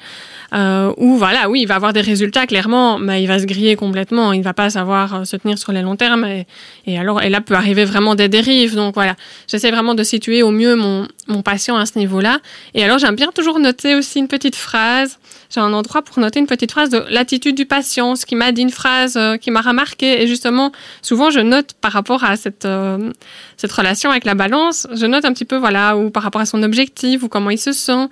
euh, 0.54 0.92
où 0.96 1.16
voilà, 1.16 1.48
oui, 1.50 1.62
il 1.62 1.66
va 1.66 1.74
avoir 1.74 1.92
des 1.92 2.00
résultats 2.00 2.46
clairement, 2.46 2.98
mais 2.98 3.22
il 3.22 3.26
va 3.26 3.38
se 3.38 3.44
griller 3.44 3.76
complètement, 3.76 4.32
il 4.32 4.38
ne 4.38 4.44
va 4.44 4.54
pas 4.54 4.70
savoir 4.70 5.14
euh, 5.14 5.24
se 5.24 5.36
tenir 5.36 5.58
sur 5.58 5.72
les 5.72 5.82
longs 5.82 5.96
termes, 5.96 6.24
et, 6.24 6.46
et 6.86 6.98
alors, 6.98 7.22
et 7.22 7.28
là 7.28 7.40
peut 7.40 7.54
arriver 7.54 7.84
vraiment 7.84 8.14
des 8.14 8.28
dérives. 8.28 8.74
Donc 8.74 8.94
voilà, 8.94 9.14
j'essaie 9.46 9.70
vraiment 9.70 9.94
de 9.94 10.02
situer 10.02 10.42
au 10.42 10.50
mieux 10.50 10.74
mon, 10.74 11.06
mon 11.26 11.42
patient 11.42 11.76
à 11.76 11.86
ce 11.86 11.98
niveau-là. 11.98 12.38
Et 12.74 12.82
alors 12.82 12.98
j'aime 12.98 13.14
bien 13.14 13.30
toujours 13.34 13.58
noter 13.58 13.94
aussi 13.94 14.18
une 14.18 14.28
petite 14.28 14.56
phrase. 14.56 15.18
J'ai 15.50 15.60
un 15.60 15.72
endroit 15.72 16.02
pour 16.02 16.18
noter 16.18 16.40
une 16.40 16.46
petite 16.46 16.72
phrase 16.72 16.90
de 16.90 17.04
l'attitude 17.10 17.54
du 17.54 17.64
patient, 17.64 18.16
ce 18.16 18.26
qui 18.26 18.34
m'a 18.34 18.52
dit 18.52 18.62
une 18.62 18.70
phrase 18.70 19.16
euh, 19.16 19.36
qui 19.36 19.50
m'a 19.50 19.60
remarqué. 19.60 20.22
Et 20.22 20.26
justement, 20.26 20.72
souvent 21.02 21.30
je 21.30 21.40
note 21.40 21.74
par 21.80 21.92
rapport 21.92 22.24
à 22.24 22.36
cette 22.36 22.64
euh, 22.64 23.12
cette 23.56 23.72
relation 23.72 24.10
avec 24.10 24.24
la 24.24 24.34
balance, 24.34 24.86
je 24.94 25.06
note 25.06 25.24
un 25.24 25.32
petit 25.32 25.44
peu 25.44 25.56
voilà 25.56 25.96
ou 25.96 26.10
par 26.10 26.22
rapport 26.22 26.40
à 26.40 26.46
son 26.46 26.62
objectif 26.62 27.22
ou 27.22 27.28
comment 27.28 27.50
il 27.50 27.58
se 27.58 27.72
sent, 27.72 28.08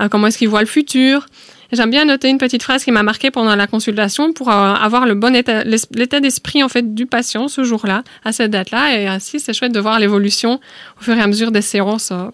euh, 0.00 0.08
comment 0.08 0.26
est-ce 0.26 0.38
qu'il 0.38 0.48
voit 0.48 0.60
le 0.60 0.66
futur. 0.66 1.26
J'aime 1.72 1.90
bien 1.90 2.04
noter 2.04 2.28
une 2.28 2.38
petite 2.38 2.62
phrase 2.62 2.84
qui 2.84 2.92
m'a 2.92 3.02
marqué 3.02 3.30
pendant 3.30 3.56
la 3.56 3.66
consultation 3.66 4.32
pour 4.32 4.50
euh, 4.50 4.74
avoir 4.74 5.06
le 5.06 5.14
bon 5.14 5.34
état, 5.34 5.64
l'état 5.64 6.20
d'esprit 6.20 6.62
en 6.62 6.68
fait 6.68 6.94
du 6.94 7.06
patient 7.06 7.48
ce 7.48 7.64
jour-là, 7.64 8.04
à 8.24 8.32
cette 8.32 8.52
date-là, 8.52 8.98
et 8.98 9.06
ainsi 9.08 9.40
c'est 9.40 9.52
chouette 9.52 9.72
de 9.72 9.80
voir 9.80 9.98
l'évolution 9.98 10.60
au 11.00 11.02
fur 11.02 11.16
et 11.16 11.20
à 11.20 11.26
mesure 11.26 11.50
des 11.50 11.62
séances 11.62 12.12
euh, 12.12 12.28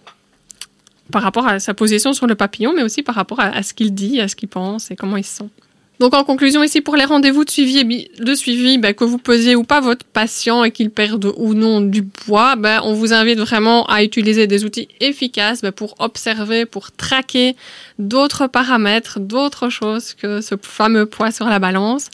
par 1.10 1.22
rapport 1.22 1.46
à 1.46 1.60
sa 1.60 1.72
position 1.72 2.12
sur 2.12 2.26
le 2.26 2.34
papillon, 2.34 2.72
mais 2.74 2.82
aussi 2.82 3.02
par 3.02 3.14
rapport 3.14 3.40
à, 3.40 3.48
à 3.48 3.62
ce 3.62 3.72
qu'il 3.72 3.94
dit, 3.94 4.20
à 4.20 4.28
ce 4.28 4.36
qu'il 4.36 4.48
pense 4.48 4.90
et 4.90 4.96
comment 4.96 5.16
il 5.16 5.24
se 5.24 5.36
sent. 5.38 5.50
Donc 6.00 6.14
en 6.14 6.24
conclusion 6.24 6.64
ici 6.64 6.80
pour 6.80 6.96
les 6.96 7.04
rendez-vous 7.04 7.44
de 7.44 7.50
suivi, 7.50 8.08
de 8.18 8.34
suivi 8.34 8.78
ben, 8.78 8.92
que 8.92 9.04
vous 9.04 9.18
posiez 9.18 9.54
ou 9.54 9.62
pas 9.62 9.80
votre 9.80 10.04
patient 10.04 10.64
et 10.64 10.72
qu'il 10.72 10.90
perde 10.90 11.32
ou 11.36 11.54
non 11.54 11.80
du 11.80 12.02
poids, 12.02 12.56
ben, 12.56 12.80
on 12.82 12.94
vous 12.94 13.12
invite 13.12 13.38
vraiment 13.38 13.84
à 13.86 14.02
utiliser 14.02 14.46
des 14.46 14.64
outils 14.64 14.88
efficaces 15.00 15.60
ben, 15.60 15.70
pour 15.70 15.94
observer, 16.00 16.66
pour 16.66 16.90
traquer 16.90 17.54
d'autres 17.98 18.46
paramètres, 18.46 19.20
d'autres 19.20 19.68
choses 19.68 20.14
que 20.14 20.40
ce 20.40 20.54
fameux 20.60 21.06
poids 21.06 21.30
sur 21.30 21.46
la 21.46 21.58
balance, 21.58 22.08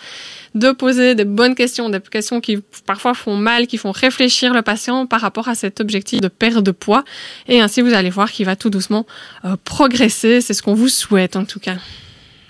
de 0.55 0.73
poser 0.73 1.15
des 1.15 1.25
bonnes 1.25 1.55
questions, 1.55 1.89
des 1.89 2.01
questions 2.01 2.41
qui 2.41 2.59
parfois 2.85 3.15
font 3.15 3.37
mal, 3.37 3.67
qui 3.67 3.79
font 3.79 3.93
réfléchir 3.93 4.53
le 4.53 4.63
patient 4.63 5.07
par 5.07 5.21
rapport 5.21 5.49
à 5.49 5.55
cet 5.55 5.81
objectif 5.81 6.21
de 6.21 6.29
perte 6.29 6.63
de 6.63 6.73
poids. 6.73 7.05
Et 7.47 7.61
ainsi 7.61 7.81
vous 7.81 7.95
allez 7.95 8.11
voir 8.11 8.31
qu'il 8.33 8.45
va 8.45 8.57
tout 8.57 8.71
doucement 8.71 9.07
euh, 9.45 9.57
progresser. 9.65 10.41
C'est 10.41 10.53
ce 10.53 10.63
qu'on 10.63 10.75
vous 10.75 10.89
souhaite 10.89 11.37
en 11.37 11.45
tout 11.45 11.61
cas. 11.61 11.77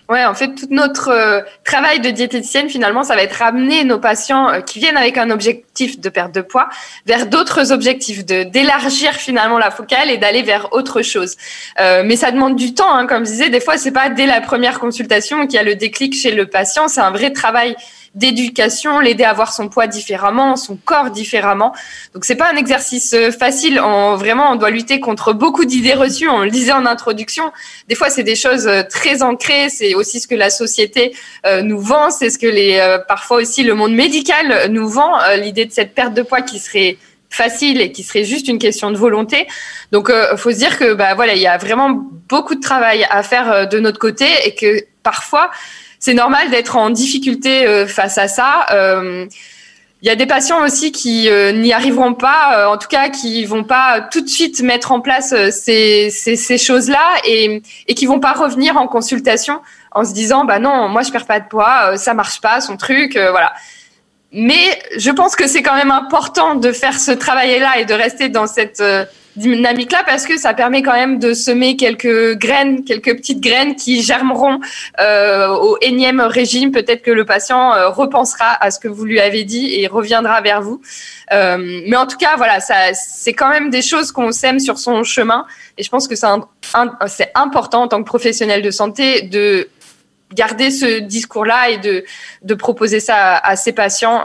Ouais, 0.08 0.24
en 0.24 0.32
fait, 0.32 0.54
tout 0.54 0.68
notre 0.70 1.10
euh, 1.10 1.42
travail 1.64 2.00
de 2.00 2.08
diététicienne, 2.08 2.70
finalement, 2.70 3.02
ça 3.02 3.14
va 3.14 3.22
être 3.22 3.42
amener 3.42 3.84
nos 3.84 3.98
patients 3.98 4.48
euh, 4.48 4.60
qui 4.62 4.78
viennent 4.78 4.96
avec 4.96 5.18
un 5.18 5.28
objectif 5.28 6.00
de 6.00 6.08
perte 6.08 6.34
de 6.34 6.40
poids 6.40 6.70
vers 7.04 7.26
d'autres 7.26 7.72
objectifs, 7.72 8.24
de 8.24 8.44
d'élargir 8.44 9.12
finalement 9.12 9.58
la 9.58 9.70
focale 9.70 10.10
et 10.10 10.16
d'aller 10.16 10.40
vers 10.40 10.72
autre 10.72 11.02
chose. 11.02 11.36
Euh, 11.78 12.04
mais 12.06 12.16
ça 12.16 12.30
demande 12.30 12.56
du 12.56 12.72
temps, 12.72 12.90
hein, 12.90 13.06
comme 13.06 13.26
je 13.26 13.32
disais. 13.32 13.50
Des 13.50 13.60
fois, 13.60 13.76
c'est 13.76 13.92
pas 13.92 14.08
dès 14.08 14.24
la 14.24 14.40
première 14.40 14.80
consultation 14.80 15.46
qu'il 15.46 15.56
y 15.56 15.58
a 15.58 15.62
le 15.62 15.74
déclic 15.74 16.14
chez 16.14 16.30
le 16.30 16.46
patient. 16.46 16.88
C'est 16.88 17.02
un 17.02 17.10
vrai 17.10 17.30
travail 17.30 17.76
d'éducation, 18.18 19.00
l'aider 19.00 19.24
à 19.24 19.32
voir 19.32 19.52
son 19.52 19.68
poids 19.68 19.86
différemment, 19.86 20.56
son 20.56 20.76
corps 20.76 21.10
différemment. 21.10 21.72
Donc 22.14 22.24
c'est 22.24 22.36
pas 22.36 22.50
un 22.52 22.56
exercice 22.56 23.14
euh, 23.14 23.30
facile. 23.30 23.80
On, 23.80 24.16
vraiment, 24.16 24.50
on 24.50 24.56
doit 24.56 24.70
lutter 24.70 25.00
contre 25.00 25.32
beaucoup 25.32 25.64
d'idées 25.64 25.94
reçues. 25.94 26.28
On 26.28 26.42
le 26.42 26.50
disait 26.50 26.72
en 26.72 26.84
introduction. 26.84 27.52
Des 27.88 27.94
fois, 27.94 28.10
c'est 28.10 28.24
des 28.24 28.36
choses 28.36 28.66
euh, 28.66 28.82
très 28.82 29.22
ancrées. 29.22 29.70
C'est 29.70 29.94
aussi 29.94 30.20
ce 30.20 30.26
que 30.26 30.34
la 30.34 30.50
société 30.50 31.14
euh, 31.46 31.62
nous 31.62 31.80
vend. 31.80 32.10
C'est 32.10 32.30
ce 32.30 32.38
que 32.38 32.46
les, 32.46 32.98
parfois 33.06 33.38
aussi 33.38 33.62
le 33.62 33.74
monde 33.74 33.94
médical 33.94 34.70
nous 34.70 34.88
vend. 34.88 35.12
L'idée 35.36 35.64
de 35.64 35.72
cette 35.72 35.94
perte 35.94 36.14
de 36.14 36.22
poids 36.22 36.42
qui 36.42 36.58
serait 36.58 36.98
facile 37.30 37.80
et 37.80 37.92
qui 37.92 38.02
serait 38.02 38.24
juste 38.24 38.48
une 38.48 38.58
question 38.58 38.90
de 38.90 38.96
volonté. 38.96 39.46
Donc, 39.92 40.10
euh, 40.10 40.36
faut 40.36 40.50
se 40.50 40.56
dire 40.56 40.78
que 40.78 40.94
bah 40.94 41.14
voilà, 41.14 41.34
il 41.34 41.42
y 41.42 41.46
a 41.46 41.58
vraiment 41.58 41.90
beaucoup 42.28 42.54
de 42.54 42.60
travail 42.60 43.06
à 43.10 43.22
faire 43.22 43.68
de 43.68 43.78
notre 43.78 43.98
côté 43.98 44.26
et 44.44 44.54
que 44.54 44.84
parfois 45.02 45.50
c'est 45.98 46.14
normal 46.14 46.50
d'être 46.50 46.76
en 46.76 46.90
difficulté 46.90 47.66
euh, 47.66 47.86
face 47.86 48.18
à 48.18 48.28
ça. 48.28 48.66
Il 48.70 48.76
euh, 48.76 49.26
y 50.02 50.10
a 50.10 50.16
des 50.16 50.26
patients 50.26 50.64
aussi 50.64 50.92
qui 50.92 51.28
euh, 51.28 51.52
n'y 51.52 51.72
arriveront 51.72 52.14
pas, 52.14 52.70
en 52.70 52.76
tout 52.78 52.88
cas 52.88 53.08
qui 53.08 53.44
vont 53.44 53.64
pas 53.64 54.00
tout 54.00 54.20
de 54.20 54.28
suite 54.28 54.60
mettre 54.62 54.92
en 54.92 55.00
place 55.00 55.34
ces, 55.50 56.10
ces, 56.10 56.36
ces 56.36 56.58
choses-là 56.58 57.04
et, 57.24 57.62
et 57.88 57.94
qui 57.94 58.06
vont 58.06 58.20
pas 58.20 58.32
revenir 58.32 58.76
en 58.76 58.86
consultation 58.86 59.60
en 59.92 60.04
se 60.04 60.12
disant 60.12 60.44
bah 60.44 60.58
non 60.58 60.88
moi 60.88 61.02
je 61.02 61.10
perds 61.10 61.26
pas 61.26 61.40
de 61.40 61.48
poids, 61.48 61.96
ça 61.96 62.14
marche 62.14 62.40
pas 62.40 62.60
son 62.60 62.76
truc, 62.76 63.18
voilà. 63.30 63.52
Mais 64.30 64.78
je 64.98 65.10
pense 65.10 65.34
que 65.34 65.46
c'est 65.48 65.62
quand 65.62 65.74
même 65.74 65.90
important 65.90 66.54
de 66.54 66.70
faire 66.70 67.00
ce 67.00 67.10
travail-là 67.10 67.78
et 67.78 67.86
de 67.86 67.94
rester 67.94 68.28
dans 68.28 68.46
cette 68.46 68.82
dynamique-là 69.38 70.02
parce 70.06 70.26
que 70.26 70.36
ça 70.36 70.54
permet 70.54 70.82
quand 70.82 70.92
même 70.92 71.18
de 71.18 71.32
semer 71.34 71.76
quelques 71.76 72.36
graines, 72.36 72.84
quelques 72.84 73.16
petites 73.16 73.40
graines 73.40 73.76
qui 73.76 74.02
germeront 74.02 74.60
euh, 75.00 75.48
au 75.48 75.78
énième 75.80 76.20
régime. 76.20 76.72
Peut-être 76.72 77.02
que 77.02 77.10
le 77.10 77.24
patient 77.24 77.72
euh, 77.72 77.88
repensera 77.88 78.56
à 78.60 78.70
ce 78.70 78.78
que 78.78 78.88
vous 78.88 79.04
lui 79.04 79.20
avez 79.20 79.44
dit 79.44 79.74
et 79.74 79.86
reviendra 79.86 80.40
vers 80.40 80.60
vous. 80.60 80.80
Euh, 81.32 81.82
mais 81.86 81.96
en 81.96 82.06
tout 82.06 82.16
cas, 82.16 82.36
voilà, 82.36 82.60
ça, 82.60 82.92
c'est 82.92 83.32
quand 83.32 83.50
même 83.50 83.70
des 83.70 83.82
choses 83.82 84.12
qu'on 84.12 84.32
sème 84.32 84.58
sur 84.58 84.78
son 84.78 85.04
chemin. 85.04 85.46
Et 85.76 85.82
je 85.82 85.90
pense 85.90 86.08
que 86.08 86.14
c'est 86.14 87.30
important 87.34 87.82
en 87.82 87.88
tant 87.88 88.02
que 88.02 88.08
professionnel 88.08 88.62
de 88.62 88.70
santé 88.70 89.22
de 89.22 89.68
garder 90.34 90.70
ce 90.70 91.00
discours-là 91.00 91.70
et 91.70 91.78
de, 91.78 92.04
de 92.42 92.54
proposer 92.54 93.00
ça 93.00 93.16
à, 93.16 93.50
à 93.50 93.56
ses 93.56 93.72
patients. 93.72 94.22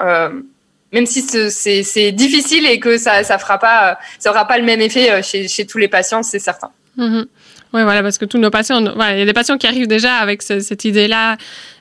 Même 0.93 1.05
si 1.05 1.21
c'est 1.21 2.11
difficile 2.11 2.65
et 2.67 2.79
que 2.79 2.97
ça 2.97 3.23
ça 3.23 3.37
fera 3.37 3.57
pas 3.57 3.97
ça 4.19 4.29
aura 4.31 4.47
pas 4.47 4.57
le 4.57 4.63
même 4.63 4.81
effet 4.81 5.11
euh, 5.11 5.21
chez, 5.21 5.47
chez 5.47 5.65
tous 5.65 5.77
les 5.77 5.87
patients, 5.87 6.23
c'est 6.23 6.39
certain. 6.39 6.69
Mm-hmm. 6.97 7.25
Oui, 7.73 7.81
voilà, 7.81 8.03
parce 8.03 8.19
que 8.19 8.25
tous 8.25 8.37
nos 8.37 8.51
patients, 8.51 8.83
voilà, 8.95 9.15
il 9.15 9.19
y 9.19 9.21
a 9.23 9.25
des 9.25 9.33
patients 9.33 9.57
qui 9.57 9.65
arrivent 9.65 9.87
déjà 9.87 10.17
avec 10.17 10.43
ce, 10.43 10.59
cette 10.59 10.85
idée-là 10.85 11.37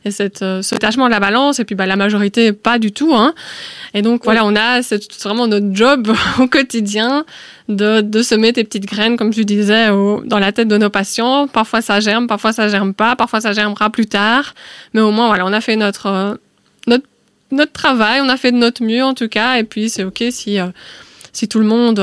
et 0.07 0.11
cette, 0.11 0.41
euh, 0.41 0.63
ce 0.63 0.75
tâchement 0.75 1.05
de 1.05 1.11
la 1.11 1.21
balance, 1.21 1.61
et 1.61 1.67
puis 1.67 1.75
bah, 1.75 1.85
la 1.85 1.97
majorité 1.97 2.55
pas 2.55 2.79
du 2.79 2.93
tout. 2.93 3.15
Hein. 3.15 3.35
Et 3.93 4.01
donc 4.01 4.25
voilà, 4.25 4.47
on 4.47 4.57
a 4.57 4.83
c'est 4.83 5.03
vraiment 5.23 5.47
notre 5.47 5.75
job 5.75 6.11
au 6.41 6.47
quotidien 6.47 7.27
de, 7.69 8.01
de 8.01 8.23
semer 8.23 8.53
des 8.53 8.65
petites 8.65 8.87
graines, 8.87 9.19
comme 9.19 9.35
tu 9.35 9.45
disais, 9.45 9.91
au, 9.91 10.23
dans 10.25 10.39
la 10.39 10.51
tête 10.53 10.69
de 10.69 10.79
nos 10.79 10.89
patients. 10.89 11.47
Parfois 11.47 11.83
ça 11.83 12.01
germe, 12.01 12.27
parfois 12.27 12.55
ça 12.55 12.69
germe 12.69 12.95
pas, 12.95 13.15
parfois 13.15 13.43
ça 13.43 13.53
germera 13.53 13.91
plus 13.91 14.07
tard, 14.07 14.55
mais 14.95 15.03
au 15.03 15.11
moins 15.11 15.27
voilà, 15.27 15.45
on 15.45 15.53
a 15.53 15.61
fait 15.61 15.77
notre 15.77 16.07
euh, 16.07 16.35
notre 17.53 17.73
travail, 17.73 18.21
on 18.21 18.29
a 18.29 18.37
fait 18.37 18.53
de 18.53 18.57
notre 18.57 18.83
mieux 18.83 19.03
en 19.05 19.15
tout 19.15 19.29
cas, 19.29 19.59
et 19.59 19.65
puis 19.65 19.89
c'est 19.89 20.05
ok 20.05 20.25
si 20.31 20.59
si 21.33 21.49
tout 21.49 21.59
le 21.59 21.67
monde 21.67 21.99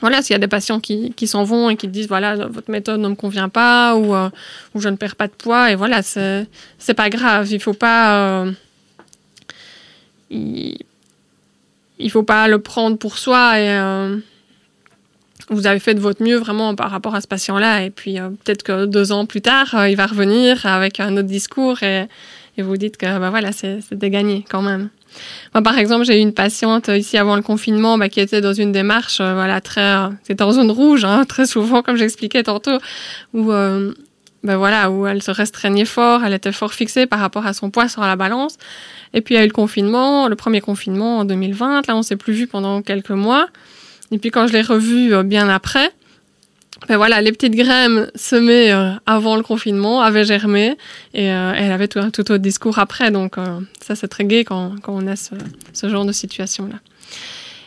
voilà, 0.00 0.22
s'il 0.22 0.32
y 0.32 0.36
a 0.36 0.38
des 0.38 0.46
patients 0.46 0.78
qui, 0.78 1.12
qui 1.14 1.26
s'en 1.26 1.42
vont 1.42 1.70
et 1.70 1.76
qui 1.76 1.88
disent 1.88 2.06
voilà 2.06 2.36
votre 2.46 2.70
méthode 2.70 3.00
ne 3.00 3.08
me 3.08 3.14
convient 3.16 3.48
pas 3.48 3.96
ou, 3.96 4.14
ou 4.14 4.80
je 4.80 4.88
ne 4.88 4.96
perds 4.96 5.16
pas 5.16 5.26
de 5.26 5.32
poids 5.32 5.70
et 5.70 5.74
voilà 5.74 6.02
c'est 6.02 6.46
c'est 6.78 6.94
pas 6.94 7.10
grave 7.10 7.50
il 7.50 7.60
faut 7.60 7.74
pas 7.74 8.46
il, 10.30 10.78
il 11.98 12.10
faut 12.10 12.22
pas 12.22 12.48
le 12.48 12.60
prendre 12.60 12.96
pour 12.96 13.18
soi 13.18 13.58
et 13.58 14.20
vous 15.50 15.66
avez 15.66 15.78
fait 15.78 15.94
de 15.94 16.00
votre 16.00 16.22
mieux 16.22 16.36
vraiment 16.36 16.74
par 16.74 16.90
rapport 16.90 17.14
à 17.14 17.20
ce 17.20 17.26
patient-là. 17.26 17.82
Et 17.84 17.90
puis 17.90 18.18
euh, 18.18 18.30
peut-être 18.44 18.62
que 18.62 18.86
deux 18.86 19.12
ans 19.12 19.26
plus 19.26 19.40
tard, 19.40 19.74
euh, 19.74 19.88
il 19.88 19.96
va 19.96 20.06
revenir 20.06 20.66
avec 20.66 21.00
un 21.00 21.16
autre 21.16 21.28
discours 21.28 21.82
et, 21.82 22.06
et 22.58 22.62
vous 22.62 22.76
dites 22.76 22.96
que 22.96 23.06
bah, 23.18 23.30
voilà, 23.30 23.52
c'était 23.52 24.10
gagné 24.10 24.44
quand 24.48 24.62
même. 24.62 24.90
Moi, 25.54 25.62
par 25.62 25.78
exemple, 25.78 26.04
j'ai 26.04 26.18
eu 26.18 26.22
une 26.22 26.34
patiente 26.34 26.88
ici 26.88 27.16
avant 27.16 27.36
le 27.36 27.42
confinement 27.42 27.96
bah, 27.96 28.08
qui 28.08 28.20
était 28.20 28.40
dans 28.40 28.52
une 28.52 28.72
démarche, 28.72 29.20
euh, 29.20 29.34
voilà, 29.34 29.60
très, 29.60 29.96
c'était 30.22 30.42
en 30.42 30.52
zone 30.52 30.70
rouge, 30.70 31.04
hein, 31.04 31.24
très 31.28 31.46
souvent, 31.46 31.82
comme 31.82 31.96
j'expliquais 31.96 32.42
tantôt, 32.42 32.78
où, 33.32 33.50
bah, 34.44 34.56
voilà, 34.56 34.90
où 34.90 35.06
elle 35.06 35.22
se 35.22 35.30
restreignait 35.30 35.84
fort, 35.84 36.24
elle 36.24 36.34
était 36.34 36.52
fort 36.52 36.72
fixée 36.72 37.06
par 37.06 37.18
rapport 37.18 37.46
à 37.46 37.52
son 37.52 37.70
poids 37.70 37.88
sur 37.88 38.02
la 38.02 38.16
balance. 38.16 38.56
Et 39.14 39.20
puis 39.20 39.34
il 39.34 39.38
y 39.38 39.40
a 39.40 39.44
eu 39.44 39.48
le 39.48 39.52
confinement, 39.52 40.28
le 40.28 40.36
premier 40.36 40.60
confinement 40.60 41.18
en 41.18 41.24
2020. 41.24 41.86
Là, 41.88 41.96
on 41.96 42.02
s'est 42.02 42.16
plus 42.16 42.32
vu 42.32 42.46
pendant 42.46 42.82
quelques 42.82 43.10
mois. 43.10 43.48
Et 44.10 44.18
puis 44.18 44.30
quand 44.30 44.46
je 44.46 44.52
l'ai 44.52 44.62
revu 44.62 45.12
euh, 45.12 45.22
bien 45.22 45.48
après, 45.48 45.90
ben 46.88 46.96
voilà, 46.96 47.20
les 47.20 47.32
petites 47.32 47.54
graines 47.54 48.10
semées 48.14 48.72
euh, 48.72 48.92
avant 49.06 49.36
le 49.36 49.42
confinement 49.42 50.00
avaient 50.00 50.24
germé 50.24 50.76
et 51.12 51.30
euh, 51.30 51.52
elle 51.54 51.70
avait 51.70 51.88
tout, 51.88 51.98
un 51.98 52.10
tout 52.10 52.22
autre 52.22 52.36
discours 52.36 52.78
après. 52.78 53.10
Donc 53.10 53.36
ça, 53.80 53.94
c'est 53.94 54.08
très 54.08 54.24
gai 54.24 54.44
quand, 54.44 54.74
quand 54.82 54.94
on 54.94 55.06
a 55.06 55.16
ce, 55.16 55.34
ce 55.72 55.88
genre 55.88 56.04
de 56.04 56.12
situation-là. 56.12 56.76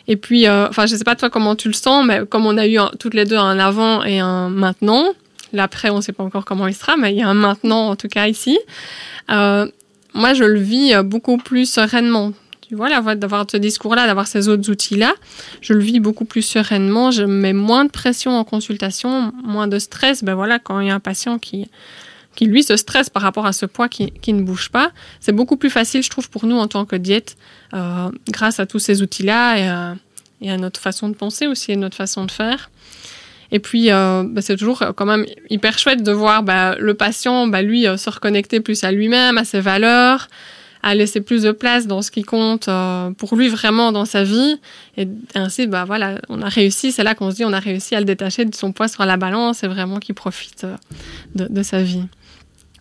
Et 0.08 0.16
puis, 0.16 0.48
enfin, 0.48 0.86
je 0.86 0.96
sais 0.96 1.04
pas 1.04 1.14
toi 1.14 1.30
comment 1.30 1.54
tu 1.54 1.68
le 1.68 1.74
sens, 1.74 2.04
mais 2.04 2.26
comme 2.26 2.44
on 2.44 2.58
a 2.58 2.66
eu 2.66 2.78
toutes 2.98 3.14
les 3.14 3.24
deux 3.24 3.36
un 3.36 3.60
avant 3.60 4.02
et 4.02 4.18
un 4.18 4.48
maintenant, 4.48 5.04
l'après, 5.52 5.90
on 5.90 6.00
sait 6.00 6.12
pas 6.12 6.24
encore 6.24 6.44
comment 6.44 6.66
il 6.66 6.74
sera, 6.74 6.96
mais 6.96 7.12
il 7.12 7.18
y 7.18 7.22
a 7.22 7.28
un 7.28 7.34
maintenant 7.34 7.90
en 7.90 7.96
tout 7.96 8.08
cas 8.08 8.26
ici. 8.26 8.58
moi, 9.28 10.34
je 10.34 10.44
le 10.44 10.58
vis 10.58 10.94
beaucoup 11.04 11.36
plus 11.36 11.70
sereinement 11.70 12.32
voilà, 12.72 13.00
d'avoir 13.14 13.46
ce 13.50 13.56
discours-là, 13.56 14.06
d'avoir 14.06 14.26
ces 14.26 14.48
autres 14.48 14.70
outils-là, 14.70 15.12
je 15.60 15.72
le 15.72 15.80
vis 15.80 16.00
beaucoup 16.00 16.24
plus 16.24 16.42
sereinement, 16.42 17.10
je 17.10 17.22
mets 17.22 17.52
moins 17.52 17.84
de 17.84 17.90
pression 17.90 18.38
en 18.38 18.44
consultation, 18.44 19.32
moins 19.44 19.68
de 19.68 19.78
stress. 19.78 20.24
Ben 20.24 20.34
voilà, 20.34 20.58
quand 20.58 20.80
il 20.80 20.88
y 20.88 20.90
a 20.90 20.94
un 20.94 21.00
patient 21.00 21.38
qui, 21.38 21.68
qui 22.34 22.46
lui 22.46 22.62
se 22.62 22.76
stresse 22.76 23.10
par 23.10 23.22
rapport 23.22 23.46
à 23.46 23.52
ce 23.52 23.66
poids 23.66 23.88
qui, 23.88 24.10
qui 24.10 24.32
ne 24.32 24.42
bouge 24.42 24.70
pas, 24.70 24.90
c'est 25.20 25.32
beaucoup 25.32 25.56
plus 25.56 25.70
facile, 25.70 26.02
je 26.02 26.10
trouve, 26.10 26.30
pour 26.30 26.46
nous 26.46 26.56
en 26.56 26.66
tant 26.66 26.84
que 26.84 26.96
diète, 26.96 27.36
euh, 27.74 28.10
grâce 28.28 28.60
à 28.60 28.66
tous 28.66 28.78
ces 28.78 29.02
outils-là 29.02 29.58
et, 30.40 30.48
à, 30.48 30.56
notre 30.56 30.80
façon 30.80 31.08
de 31.08 31.14
penser 31.14 31.46
aussi 31.46 31.72
et 31.72 31.76
notre 31.76 31.96
façon 31.96 32.24
de 32.24 32.30
faire. 32.30 32.70
Et 33.52 33.58
puis, 33.58 33.92
euh, 33.92 34.24
bah, 34.26 34.40
c'est 34.40 34.56
toujours 34.56 34.82
quand 34.96 35.04
même 35.04 35.26
hyper 35.50 35.78
chouette 35.78 36.02
de 36.02 36.10
voir 36.10 36.42
bah, 36.42 36.74
le 36.78 36.94
patient, 36.94 37.46
bah, 37.46 37.60
lui, 37.60 37.86
euh, 37.86 37.98
se 37.98 38.08
reconnecter 38.08 38.60
plus 38.60 38.82
à 38.82 38.92
lui-même, 38.92 39.36
à 39.36 39.44
ses 39.44 39.60
valeurs, 39.60 40.28
à 40.82 40.94
laisser 40.94 41.20
plus 41.20 41.42
de 41.42 41.52
place 41.52 41.86
dans 41.86 42.02
ce 42.02 42.10
qui 42.10 42.22
compte 42.22 42.66
euh, 42.68 43.10
pour 43.12 43.36
lui 43.36 43.48
vraiment 43.48 43.92
dans 43.92 44.04
sa 44.04 44.24
vie. 44.24 44.60
Et 44.96 45.06
ainsi, 45.34 45.66
bah 45.66 45.84
voilà, 45.84 46.20
on 46.28 46.42
a 46.42 46.48
réussi. 46.48 46.90
C'est 46.90 47.04
là 47.04 47.14
qu'on 47.14 47.30
se 47.30 47.36
dit, 47.36 47.44
on 47.44 47.52
a 47.52 47.60
réussi 47.60 47.94
à 47.94 48.00
le 48.00 48.04
détacher 48.04 48.44
de 48.44 48.54
son 48.54 48.72
poids 48.72 48.88
sur 48.88 49.04
la 49.06 49.16
balance 49.16 49.62
et 49.62 49.68
vraiment 49.68 50.00
qu'il 50.00 50.16
profite 50.16 50.64
euh, 50.64 50.76
de, 51.36 51.46
de, 51.48 51.62
sa 51.62 51.82
vie. 51.82 52.02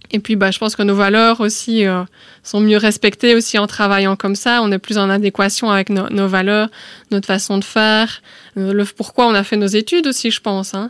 Et 0.09 0.19
puis, 0.19 0.35
bah, 0.35 0.49
je 0.49 0.57
pense 0.57 0.75
que 0.75 0.81
nos 0.81 0.95
valeurs 0.95 1.41
aussi 1.41 1.85
euh, 1.85 2.03
sont 2.43 2.59
mieux 2.59 2.77
respectées 2.77 3.35
aussi 3.35 3.59
en 3.59 3.67
travaillant 3.67 4.15
comme 4.15 4.35
ça. 4.35 4.61
On 4.63 4.71
est 4.71 4.79
plus 4.79 4.97
en 4.97 5.09
adéquation 5.09 5.69
avec 5.69 5.89
no 5.89 6.09
nos 6.09 6.27
valeurs, 6.27 6.69
notre 7.11 7.27
façon 7.27 7.59
de 7.59 7.63
faire, 7.63 8.21
le 8.55 8.83
pourquoi 8.83 9.27
on 9.27 9.35
a 9.35 9.43
fait 9.43 9.57
nos 9.57 9.67
études 9.67 10.07
aussi, 10.07 10.31
je 10.31 10.41
pense. 10.41 10.73
Hein. 10.73 10.89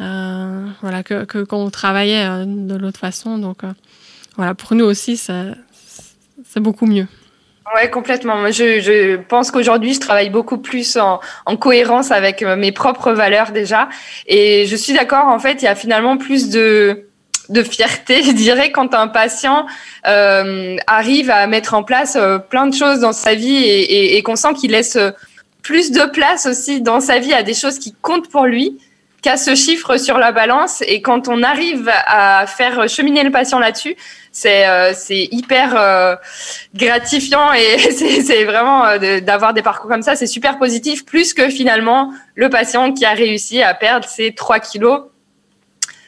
Euh, 0.00 0.66
voilà, 0.82 1.02
que, 1.02 1.24
que 1.24 1.42
quand 1.42 1.58
on 1.58 1.70
travaillait 1.70 2.46
de 2.46 2.76
l'autre 2.76 3.00
façon. 3.00 3.38
Donc, 3.38 3.62
voilà, 4.36 4.54
pour 4.54 4.76
nous 4.76 4.84
aussi, 4.84 5.16
ça, 5.16 5.46
c'est 6.44 6.60
beaucoup 6.60 6.86
mieux. 6.86 7.06
Ouais, 7.74 7.90
complètement. 7.90 8.50
Je, 8.50 8.80
je 8.80 9.16
pense 9.16 9.50
qu'aujourd'hui, 9.50 9.92
je 9.92 10.00
travaille 10.00 10.30
beaucoup 10.30 10.58
plus 10.58 10.96
en, 10.96 11.20
en, 11.44 11.56
cohérence 11.56 12.10
avec 12.10 12.42
euh, 12.42 12.56
mes 12.56 12.72
propres 12.72 13.12
valeurs 13.12 13.52
déjà. 13.52 13.88
Et 14.26 14.64
je 14.66 14.74
suis 14.74 14.94
d'accord, 14.94 15.26
en 15.26 15.38
fait, 15.38 15.60
il 15.60 15.66
y 15.66 15.68
a 15.68 15.74
finalement 15.74 16.16
plus 16.16 16.48
de, 16.48 17.08
de 17.48 17.62
fierté, 17.62 18.22
je 18.26 18.32
dirais, 18.32 18.72
quand 18.72 18.94
un 18.94 19.08
patient 19.08 19.66
euh, 20.06 20.76
arrive 20.86 21.30
à 21.30 21.46
mettre 21.46 21.74
en 21.74 21.82
place 21.82 22.16
euh, 22.16 22.38
plein 22.38 22.66
de 22.66 22.74
choses 22.74 23.00
dans 23.00 23.12
sa 23.12 23.34
vie 23.34 23.56
et, 23.56 23.80
et, 23.80 24.16
et 24.16 24.22
qu'on 24.22 24.36
sent 24.36 24.54
qu'il 24.54 24.72
laisse 24.72 24.96
euh, 24.96 25.10
plus 25.62 25.90
de 25.90 26.06
place 26.10 26.46
aussi 26.46 26.80
dans 26.80 27.00
sa 27.00 27.18
vie 27.18 27.34
à 27.34 27.42
des 27.42 27.54
choses 27.54 27.78
qui 27.78 27.94
comptent 28.00 28.30
pour 28.30 28.46
lui 28.46 28.78
qu'à 29.22 29.36
ce 29.36 29.54
chiffre 29.54 29.96
sur 29.96 30.18
la 30.18 30.32
balance. 30.32 30.82
Et 30.86 31.02
quand 31.02 31.28
on 31.28 31.42
arrive 31.42 31.90
à 32.06 32.46
faire 32.46 32.88
cheminer 32.88 33.22
le 33.22 33.30
patient 33.30 33.58
là-dessus, 33.58 33.96
c'est 34.32 34.68
euh, 34.68 34.92
hyper 35.10 35.74
euh, 35.76 36.16
gratifiant 36.74 37.52
et 37.52 37.78
c'est 37.90 38.44
vraiment 38.44 38.84
euh, 38.84 39.20
d'avoir 39.20 39.54
des 39.54 39.62
parcours 39.62 39.90
comme 39.90 40.02
ça, 40.02 40.16
c'est 40.16 40.26
super 40.26 40.58
positif, 40.58 41.04
plus 41.04 41.34
que 41.34 41.48
finalement 41.48 42.12
le 42.34 42.48
patient 42.48 42.92
qui 42.92 43.04
a 43.04 43.12
réussi 43.12 43.62
à 43.62 43.74
perdre 43.74 44.06
ses 44.06 44.34
3 44.34 44.60
kilos. 44.60 45.02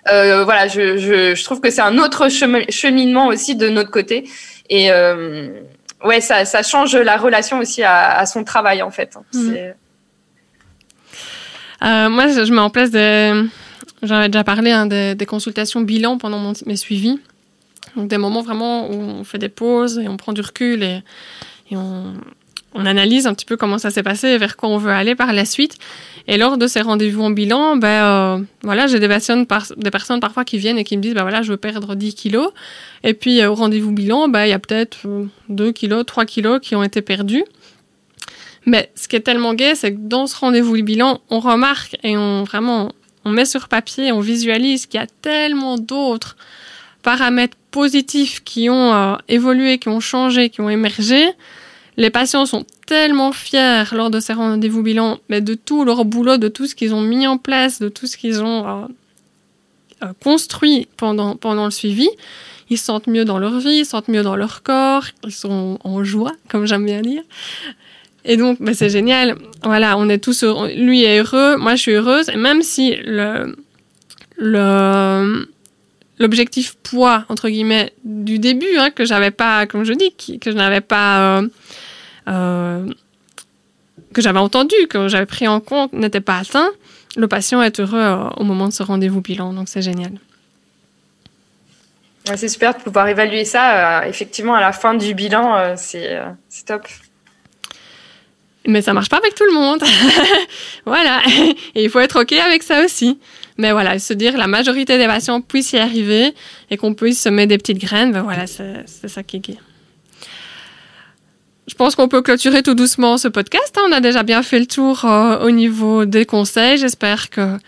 voilà, 0.06 0.68
je, 0.68 0.96
je, 0.96 1.34
je, 1.34 1.44
trouve 1.44 1.60
que 1.60 1.70
c'est 1.70 1.80
un 1.80 1.98
autre 1.98 2.28
cheminement 2.28 3.26
aussi 3.26 3.56
de 3.56 3.68
notre 3.68 3.90
côté. 3.90 4.28
Et 4.68 4.90
ouais, 6.04 6.20
ça, 6.20 6.44
ça 6.44 6.62
change 6.62 6.94
la 6.94 7.16
relation 7.16 7.58
aussi 7.58 7.82
à, 7.82 8.16
à 8.16 8.26
son 8.26 8.44
travail 8.44 8.82
en 8.82 8.90
fait. 8.90 9.16
Mmh. 9.34 9.54
Moi, 11.82 12.28
je, 12.28 12.52
mets 12.52 12.60
en 12.60 12.70
place 12.70 12.90
des. 12.90 13.32
J'en 14.02 14.16
avais 14.16 14.28
déjà 14.28 14.44
parlé, 14.44 14.70
hein, 14.70 14.86
des, 14.86 15.14
des, 15.14 15.26
consultations 15.26 15.82
bilan 15.82 16.16
pendant 16.16 16.38
mon, 16.38 16.52
mes 16.66 16.76
suivis. 16.76 17.18
Donc 17.96 18.08
des 18.08 18.18
moments 18.18 18.42
vraiment 18.42 18.90
où 18.90 18.94
on 18.94 19.24
fait 19.24 19.38
des 19.38 19.48
pauses 19.48 19.98
et 19.98 20.08
on 20.08 20.16
prend 20.16 20.32
du 20.32 20.40
recul 20.40 20.82
et, 20.82 21.02
et 21.70 21.76
on, 21.76 22.14
on, 22.74 22.86
analyse 22.86 23.26
un 23.26 23.34
petit 23.34 23.44
peu 23.46 23.56
comment 23.56 23.78
ça 23.78 23.90
s'est 23.90 24.02
passé 24.02 24.28
et 24.28 24.38
vers 24.38 24.56
quoi 24.56 24.68
on 24.68 24.78
veut 24.78 24.92
aller 24.92 25.14
par 25.14 25.32
la 25.32 25.44
suite. 25.44 25.78
Et 26.28 26.36
lors 26.36 26.56
de 26.56 26.66
ces 26.66 26.80
rendez-vous 26.80 27.22
en 27.22 27.30
bilan, 27.30 27.76
ben 27.76 27.88
euh, 27.88 28.38
voilà, 28.62 28.86
j'ai 28.86 29.00
des 29.00 29.08
par, 29.46 29.66
des 29.76 29.90
personnes 29.90 30.20
parfois 30.20 30.44
qui 30.44 30.58
viennent 30.58 30.78
et 30.78 30.84
qui 30.84 30.96
me 30.96 31.02
disent 31.02 31.14
ben 31.14 31.22
voilà, 31.22 31.42
je 31.42 31.50
veux 31.50 31.56
perdre 31.56 31.94
10 31.94 32.14
kilos. 32.14 32.52
Et 33.02 33.14
puis 33.14 33.40
euh, 33.40 33.50
au 33.50 33.54
rendez-vous 33.54 33.92
bilan, 33.92 34.28
ben 34.28 34.44
il 34.44 34.50
y 34.50 34.54
a 34.54 34.58
peut-être 34.58 35.00
2 35.48 35.64
euh, 35.64 35.72
kilos, 35.72 36.06
3 36.06 36.24
kilos 36.26 36.60
qui 36.60 36.76
ont 36.76 36.82
été 36.82 37.02
perdus. 37.02 37.44
Mais 38.66 38.90
ce 38.94 39.08
qui 39.08 39.16
est 39.16 39.20
tellement 39.20 39.54
gai, 39.54 39.74
c'est 39.74 39.92
que 39.92 39.98
dans 40.00 40.26
ce 40.26 40.36
rendez-vous 40.36 40.82
bilan, 40.82 41.20
on 41.30 41.40
remarque 41.40 41.96
et 42.02 42.16
on 42.16 42.44
vraiment 42.44 42.92
on 43.24 43.30
met 43.30 43.44
sur 43.44 43.68
papier, 43.68 44.12
on 44.12 44.20
visualise 44.20 44.86
qu'il 44.86 45.00
y 45.00 45.02
a 45.02 45.06
tellement 45.06 45.76
d'autres 45.76 46.36
paramètres 47.02 47.56
positifs 47.70 48.42
qui 48.44 48.68
ont 48.70 48.94
euh, 48.94 49.16
évolué, 49.28 49.78
qui 49.78 49.88
ont 49.88 50.00
changé, 50.00 50.50
qui 50.50 50.60
ont 50.60 50.70
émergé. 50.70 51.28
Les 51.96 52.10
patients 52.10 52.46
sont 52.46 52.64
tellement 52.86 53.32
fiers 53.32 53.84
lors 53.92 54.10
de 54.10 54.20
ces 54.20 54.32
rendez-vous 54.32 54.82
bilan, 54.82 55.18
mais 55.28 55.40
de 55.40 55.54
tout 55.54 55.84
leur 55.84 56.04
boulot, 56.04 56.38
de 56.38 56.48
tout 56.48 56.66
ce 56.66 56.74
qu'ils 56.74 56.94
ont 56.94 57.00
mis 57.00 57.26
en 57.26 57.36
place, 57.36 57.78
de 57.78 57.88
tout 57.88 58.06
ce 58.06 58.16
qu'ils 58.16 58.42
ont 58.42 58.66
euh, 58.66 58.86
euh, 60.02 60.12
construit 60.22 60.88
pendant, 60.96 61.36
pendant 61.36 61.66
le 61.66 61.70
suivi. 61.70 62.08
Ils 62.70 62.78
se 62.78 62.84
sentent 62.84 63.08
mieux 63.08 63.24
dans 63.24 63.38
leur 63.38 63.58
vie, 63.58 63.78
ils 63.78 63.84
se 63.84 63.90
sentent 63.90 64.08
mieux 64.08 64.22
dans 64.22 64.36
leur 64.36 64.62
corps, 64.62 65.04
ils 65.24 65.32
sont 65.32 65.78
en 65.82 66.04
joie, 66.04 66.32
comme 66.48 66.66
j'aime 66.66 66.86
bien 66.86 67.00
dire. 67.00 67.22
Et 68.24 68.36
donc, 68.36 68.58
ben, 68.60 68.74
c'est 68.74 68.90
génial. 68.90 69.36
Voilà, 69.62 69.96
on 69.96 70.08
est 70.08 70.18
tous. 70.18 70.44
Lui 70.76 71.04
est 71.04 71.20
heureux, 71.20 71.56
moi 71.56 71.74
je 71.74 71.82
suis 71.82 71.92
heureuse. 71.92 72.28
Et 72.28 72.36
même 72.36 72.62
si 72.62 72.96
l'objectif 76.18 76.76
poids 76.82 77.24
entre 77.28 77.48
guillemets 77.48 77.92
du 78.04 78.38
début 78.38 78.76
hein, 78.78 78.90
que 78.90 79.04
j'avais 79.04 79.30
pas 79.30 79.66
comme 79.66 79.84
je 79.84 79.92
dis 79.92 80.14
que 80.38 80.50
je 80.50 80.56
n'avais 80.56 80.80
pas 80.80 81.38
euh, 81.38 81.48
euh, 82.28 82.86
que 84.14 84.22
j'avais 84.22 84.38
entendu 84.38 84.74
que 84.88 85.08
j'avais 85.08 85.26
pris 85.26 85.46
en 85.48 85.60
compte 85.60 85.92
n'était 85.92 86.20
pas 86.20 86.38
atteint 86.38 86.70
le 87.16 87.28
patient 87.28 87.62
est 87.62 87.80
heureux 87.80 88.00
euh, 88.00 88.28
au 88.36 88.44
moment 88.44 88.68
de 88.68 88.72
ce 88.72 88.82
rendez-vous 88.82 89.20
bilan 89.20 89.52
donc 89.52 89.68
c'est 89.68 89.82
génial 89.82 90.12
c'est 92.24 92.48
super 92.48 92.74
de 92.76 92.82
pouvoir 92.82 93.08
évaluer 93.08 93.44
ça 93.44 94.06
effectivement 94.06 94.54
à 94.54 94.60
la 94.60 94.72
fin 94.72 94.94
du 94.94 95.14
bilan 95.14 95.74
c'est 95.76 96.20
top 96.66 96.86
mais 98.66 98.82
ça 98.82 98.92
marche 98.92 99.08
pas 99.08 99.16
avec 99.16 99.34
tout 99.34 99.44
le 99.44 99.52
monde. 99.52 99.82
voilà. 100.86 101.22
Et 101.74 101.84
il 101.84 101.90
faut 101.90 102.00
être 102.00 102.22
OK 102.22 102.32
avec 102.32 102.62
ça 102.62 102.84
aussi. 102.84 103.18
Mais 103.56 103.72
voilà, 103.72 103.98
se 103.98 104.12
dire 104.12 104.36
la 104.36 104.46
majorité 104.46 104.98
des 104.98 105.06
patients 105.06 105.40
puissent 105.40 105.72
y 105.72 105.78
arriver 105.78 106.34
et 106.70 106.76
qu'on 106.76 106.94
puisse 106.94 107.20
semer 107.20 107.46
des 107.46 107.58
petites 107.58 107.78
graines, 107.78 108.10
ben 108.10 108.22
voilà, 108.22 108.46
c'est 108.46 109.08
ça 109.08 109.22
qui 109.22 109.36
est 109.36 109.58
Je 111.66 111.74
pense 111.74 111.94
qu'on 111.94 112.08
peut 112.08 112.22
clôturer 112.22 112.62
tout 112.62 112.74
doucement 112.74 113.18
ce 113.18 113.28
podcast. 113.28 113.76
Hein. 113.76 113.82
On 113.88 113.92
a 113.92 114.00
déjà 114.00 114.22
bien 114.22 114.42
fait 114.42 114.58
le 114.58 114.66
tour 114.66 115.04
euh, 115.04 115.44
au 115.44 115.50
niveau 115.50 116.06
des 116.06 116.24
conseils. 116.24 116.78
J'espère 116.78 117.28
que, 117.28 117.58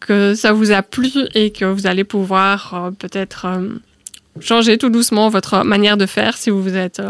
que 0.00 0.34
ça 0.34 0.52
vous 0.52 0.72
a 0.72 0.82
plu 0.82 1.12
et 1.34 1.52
que 1.52 1.64
vous 1.64 1.86
allez 1.86 2.04
pouvoir 2.04 2.74
euh, 2.74 2.90
peut-être 2.90 3.46
euh, 3.46 3.68
changer 4.40 4.78
tout 4.78 4.90
doucement 4.90 5.28
votre 5.28 5.64
manière 5.64 5.96
de 5.96 6.06
faire 6.06 6.36
si 6.36 6.50
vous 6.50 6.74
êtes 6.74 7.00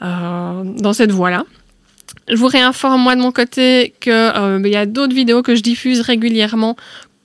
dans 0.00 0.92
cette 0.94 1.10
voie-là. 1.10 1.44
Je 2.28 2.36
vous 2.36 2.46
réinforme 2.46 3.00
moi 3.00 3.16
de 3.16 3.20
mon 3.20 3.32
côté 3.32 3.94
qu'il 4.00 4.12
euh, 4.12 4.60
y 4.64 4.76
a 4.76 4.86
d'autres 4.86 5.14
vidéos 5.14 5.42
que 5.42 5.54
je 5.54 5.62
diffuse 5.62 6.00
régulièrement 6.00 6.76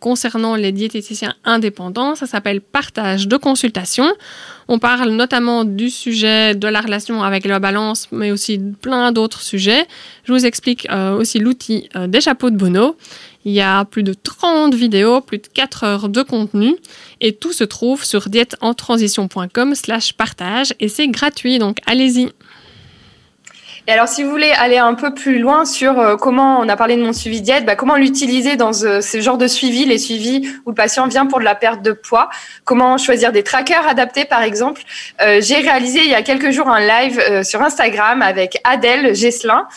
concernant 0.04 0.58
les 0.58 0.74
diététiciens 0.74 1.34
indépendants. 1.46 2.16
Ça 2.16 2.26
s'appelle 2.26 2.60
Partage 2.60 3.30
de 3.30 3.38
consultation. 3.38 4.06
On 4.68 4.78
parle 4.78 5.12
notamment 5.12 5.64
du 5.64 5.90
sujet 5.90 6.56
de 6.56 6.68
la 6.68 6.82
relation 6.82 7.24
avec 7.24 7.46
la 7.46 7.60
balance, 7.60 8.10
mais 8.12 8.30
aussi 8.32 8.60
plein 8.82 9.14
d'autres 9.14 9.42
sujets. 9.42 9.88
Je 10.26 10.34
vous 10.34 10.46
explique 10.46 10.90
euh, 10.92 11.16
aussi 11.16 11.40
l'outil 11.40 11.88
euh, 11.96 12.08
des 12.08 12.20
chapeaux 12.20 12.50
de 12.50 12.58
Bono. 12.58 12.98
Il 13.46 13.54
y 13.54 13.62
a 13.62 13.86
plus 13.86 14.04
de 14.04 14.14
30 14.14 14.76
vidéos, 14.76 15.22
plus 15.22 15.38
de 15.38 15.48
4 15.48 15.84
heures 15.86 16.10
de 16.10 16.22
contenu 16.22 16.76
et 17.22 17.34
tout 17.34 17.54
se 17.54 17.64
trouve 17.64 18.04
sur 18.04 18.28
dièteentransition.com 18.28 19.74
slash 19.74 20.14
partage 20.14 20.74
et 20.82 20.90
c'est 20.90 21.08
gratuit, 21.08 21.60
donc 21.60 21.78
allez-y. 21.86 22.30
Et 23.86 23.92
alors, 23.92 24.08
si 24.08 24.24
vous 24.24 24.30
voulez 24.30 24.52
aller 24.52 24.78
un 24.78 24.94
peu 24.94 25.14
plus 25.14 25.40
loin 25.40 25.66
sur 25.66 26.00
euh, 26.00 26.16
comment 26.16 26.62
on 26.62 26.70
a 26.70 26.78
parlé 26.78 26.96
de 26.96 27.04
mon 27.04 27.12
suivi 27.12 27.42
diète, 27.42 27.66
bah, 27.66 27.76
comment 27.76 27.98
l'utiliser 27.98 28.56
dans 28.56 28.72
euh, 28.86 29.02
ce 29.02 29.20
genre 29.20 29.38
de 29.38 29.46
suivi, 29.46 29.84
les 29.84 29.98
suivis 29.98 30.48
où 30.66 30.70
le 30.70 30.76
patient 30.76 31.06
vient 31.08 31.26
pour 31.26 31.40
de 31.40 31.44
la 31.44 31.54
perte 31.54 31.82
de 31.82 31.92
poids, 31.92 32.30
comment 32.64 32.98
choisir 32.98 33.34
des 33.34 33.44
trackers 33.44 33.86
adaptés, 33.86 34.24
par 34.24 34.42
exemple? 34.42 34.82
Euh, 35.22 35.42
j'ai 35.42 35.58
réalisé 35.58 36.00
il 36.00 36.10
y 36.10 36.14
a 36.14 36.22
quelques 36.22 36.52
jours 36.52 36.70
un 36.70 36.80
live 36.80 37.44
sur 37.44 37.62
Instagram 37.62 38.22
avec 38.22 38.58
Adèle 38.64 39.16
Gesselin, 39.16 39.68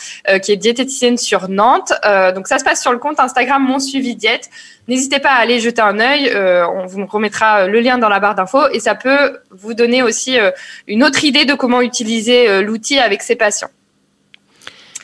qui 0.41 0.53
est 0.53 0.57
diététicienne 0.57 1.17
sur 1.17 1.49
Nantes. 1.49 1.91
donc, 2.33 2.47
ça 2.47 2.59
se 2.59 2.63
passe 2.63 2.81
sur 2.81 2.93
le 2.93 2.99
compte 2.99 3.19
Instagram 3.19 3.61
Mon 3.63 3.79
Suivi 3.79 4.15
Diète. 4.15 4.49
N'hésitez 4.87 5.19
pas 5.19 5.31
à 5.31 5.39
aller 5.39 5.59
jeter 5.59 5.81
un 5.81 5.99
œil. 5.99 6.31
on 6.35 6.85
vous 6.85 7.05
remettra 7.05 7.67
le 7.67 7.79
lien 7.81 7.97
dans 7.97 8.09
la 8.09 8.19
barre 8.19 8.35
d'infos 8.35 8.69
et 8.71 8.79
ça 8.79 8.95
peut 8.95 9.39
vous 9.51 9.73
donner 9.73 10.01
aussi 10.01 10.37
une 10.87 11.03
autre 11.03 11.23
idée 11.23 11.45
de 11.45 11.53
comment 11.53 11.81
utiliser 11.81 12.61
l'outil 12.61 12.99
avec 12.99 13.21
ses 13.21 13.35
patients. 13.35 13.69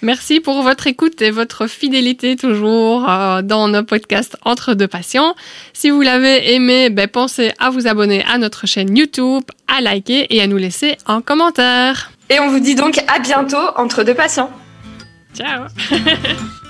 Merci 0.03 0.41
pour 0.41 0.61
votre 0.63 0.85
écoute 0.87 1.21
et 1.21 1.31
votre 1.31 1.65
fidélité 1.65 2.35
toujours 2.35 3.09
euh, 3.09 3.41
dans 3.41 3.69
nos 3.69 3.83
podcasts 3.83 4.35
Entre 4.43 4.73
deux 4.73 4.87
patients. 4.87 5.33
Si 5.71 5.89
vous 5.89 6.01
l'avez 6.01 6.53
aimé, 6.53 6.89
ben, 6.89 7.07
pensez 7.07 7.53
à 7.57 7.69
vous 7.69 7.87
abonner 7.87 8.21
à 8.25 8.37
notre 8.37 8.67
chaîne 8.67 8.97
YouTube, 8.97 9.43
à 9.69 9.79
liker 9.79 10.27
et 10.29 10.41
à 10.41 10.47
nous 10.47 10.57
laisser 10.57 10.97
un 11.07 11.21
commentaire. 11.21 12.11
Et 12.29 12.37
on 12.41 12.49
vous 12.49 12.59
dit 12.59 12.75
donc 12.75 12.97
à 13.07 13.19
bientôt 13.19 13.65
entre 13.77 14.03
deux 14.03 14.13
patients. 14.13 14.51
Ciao 15.33 15.67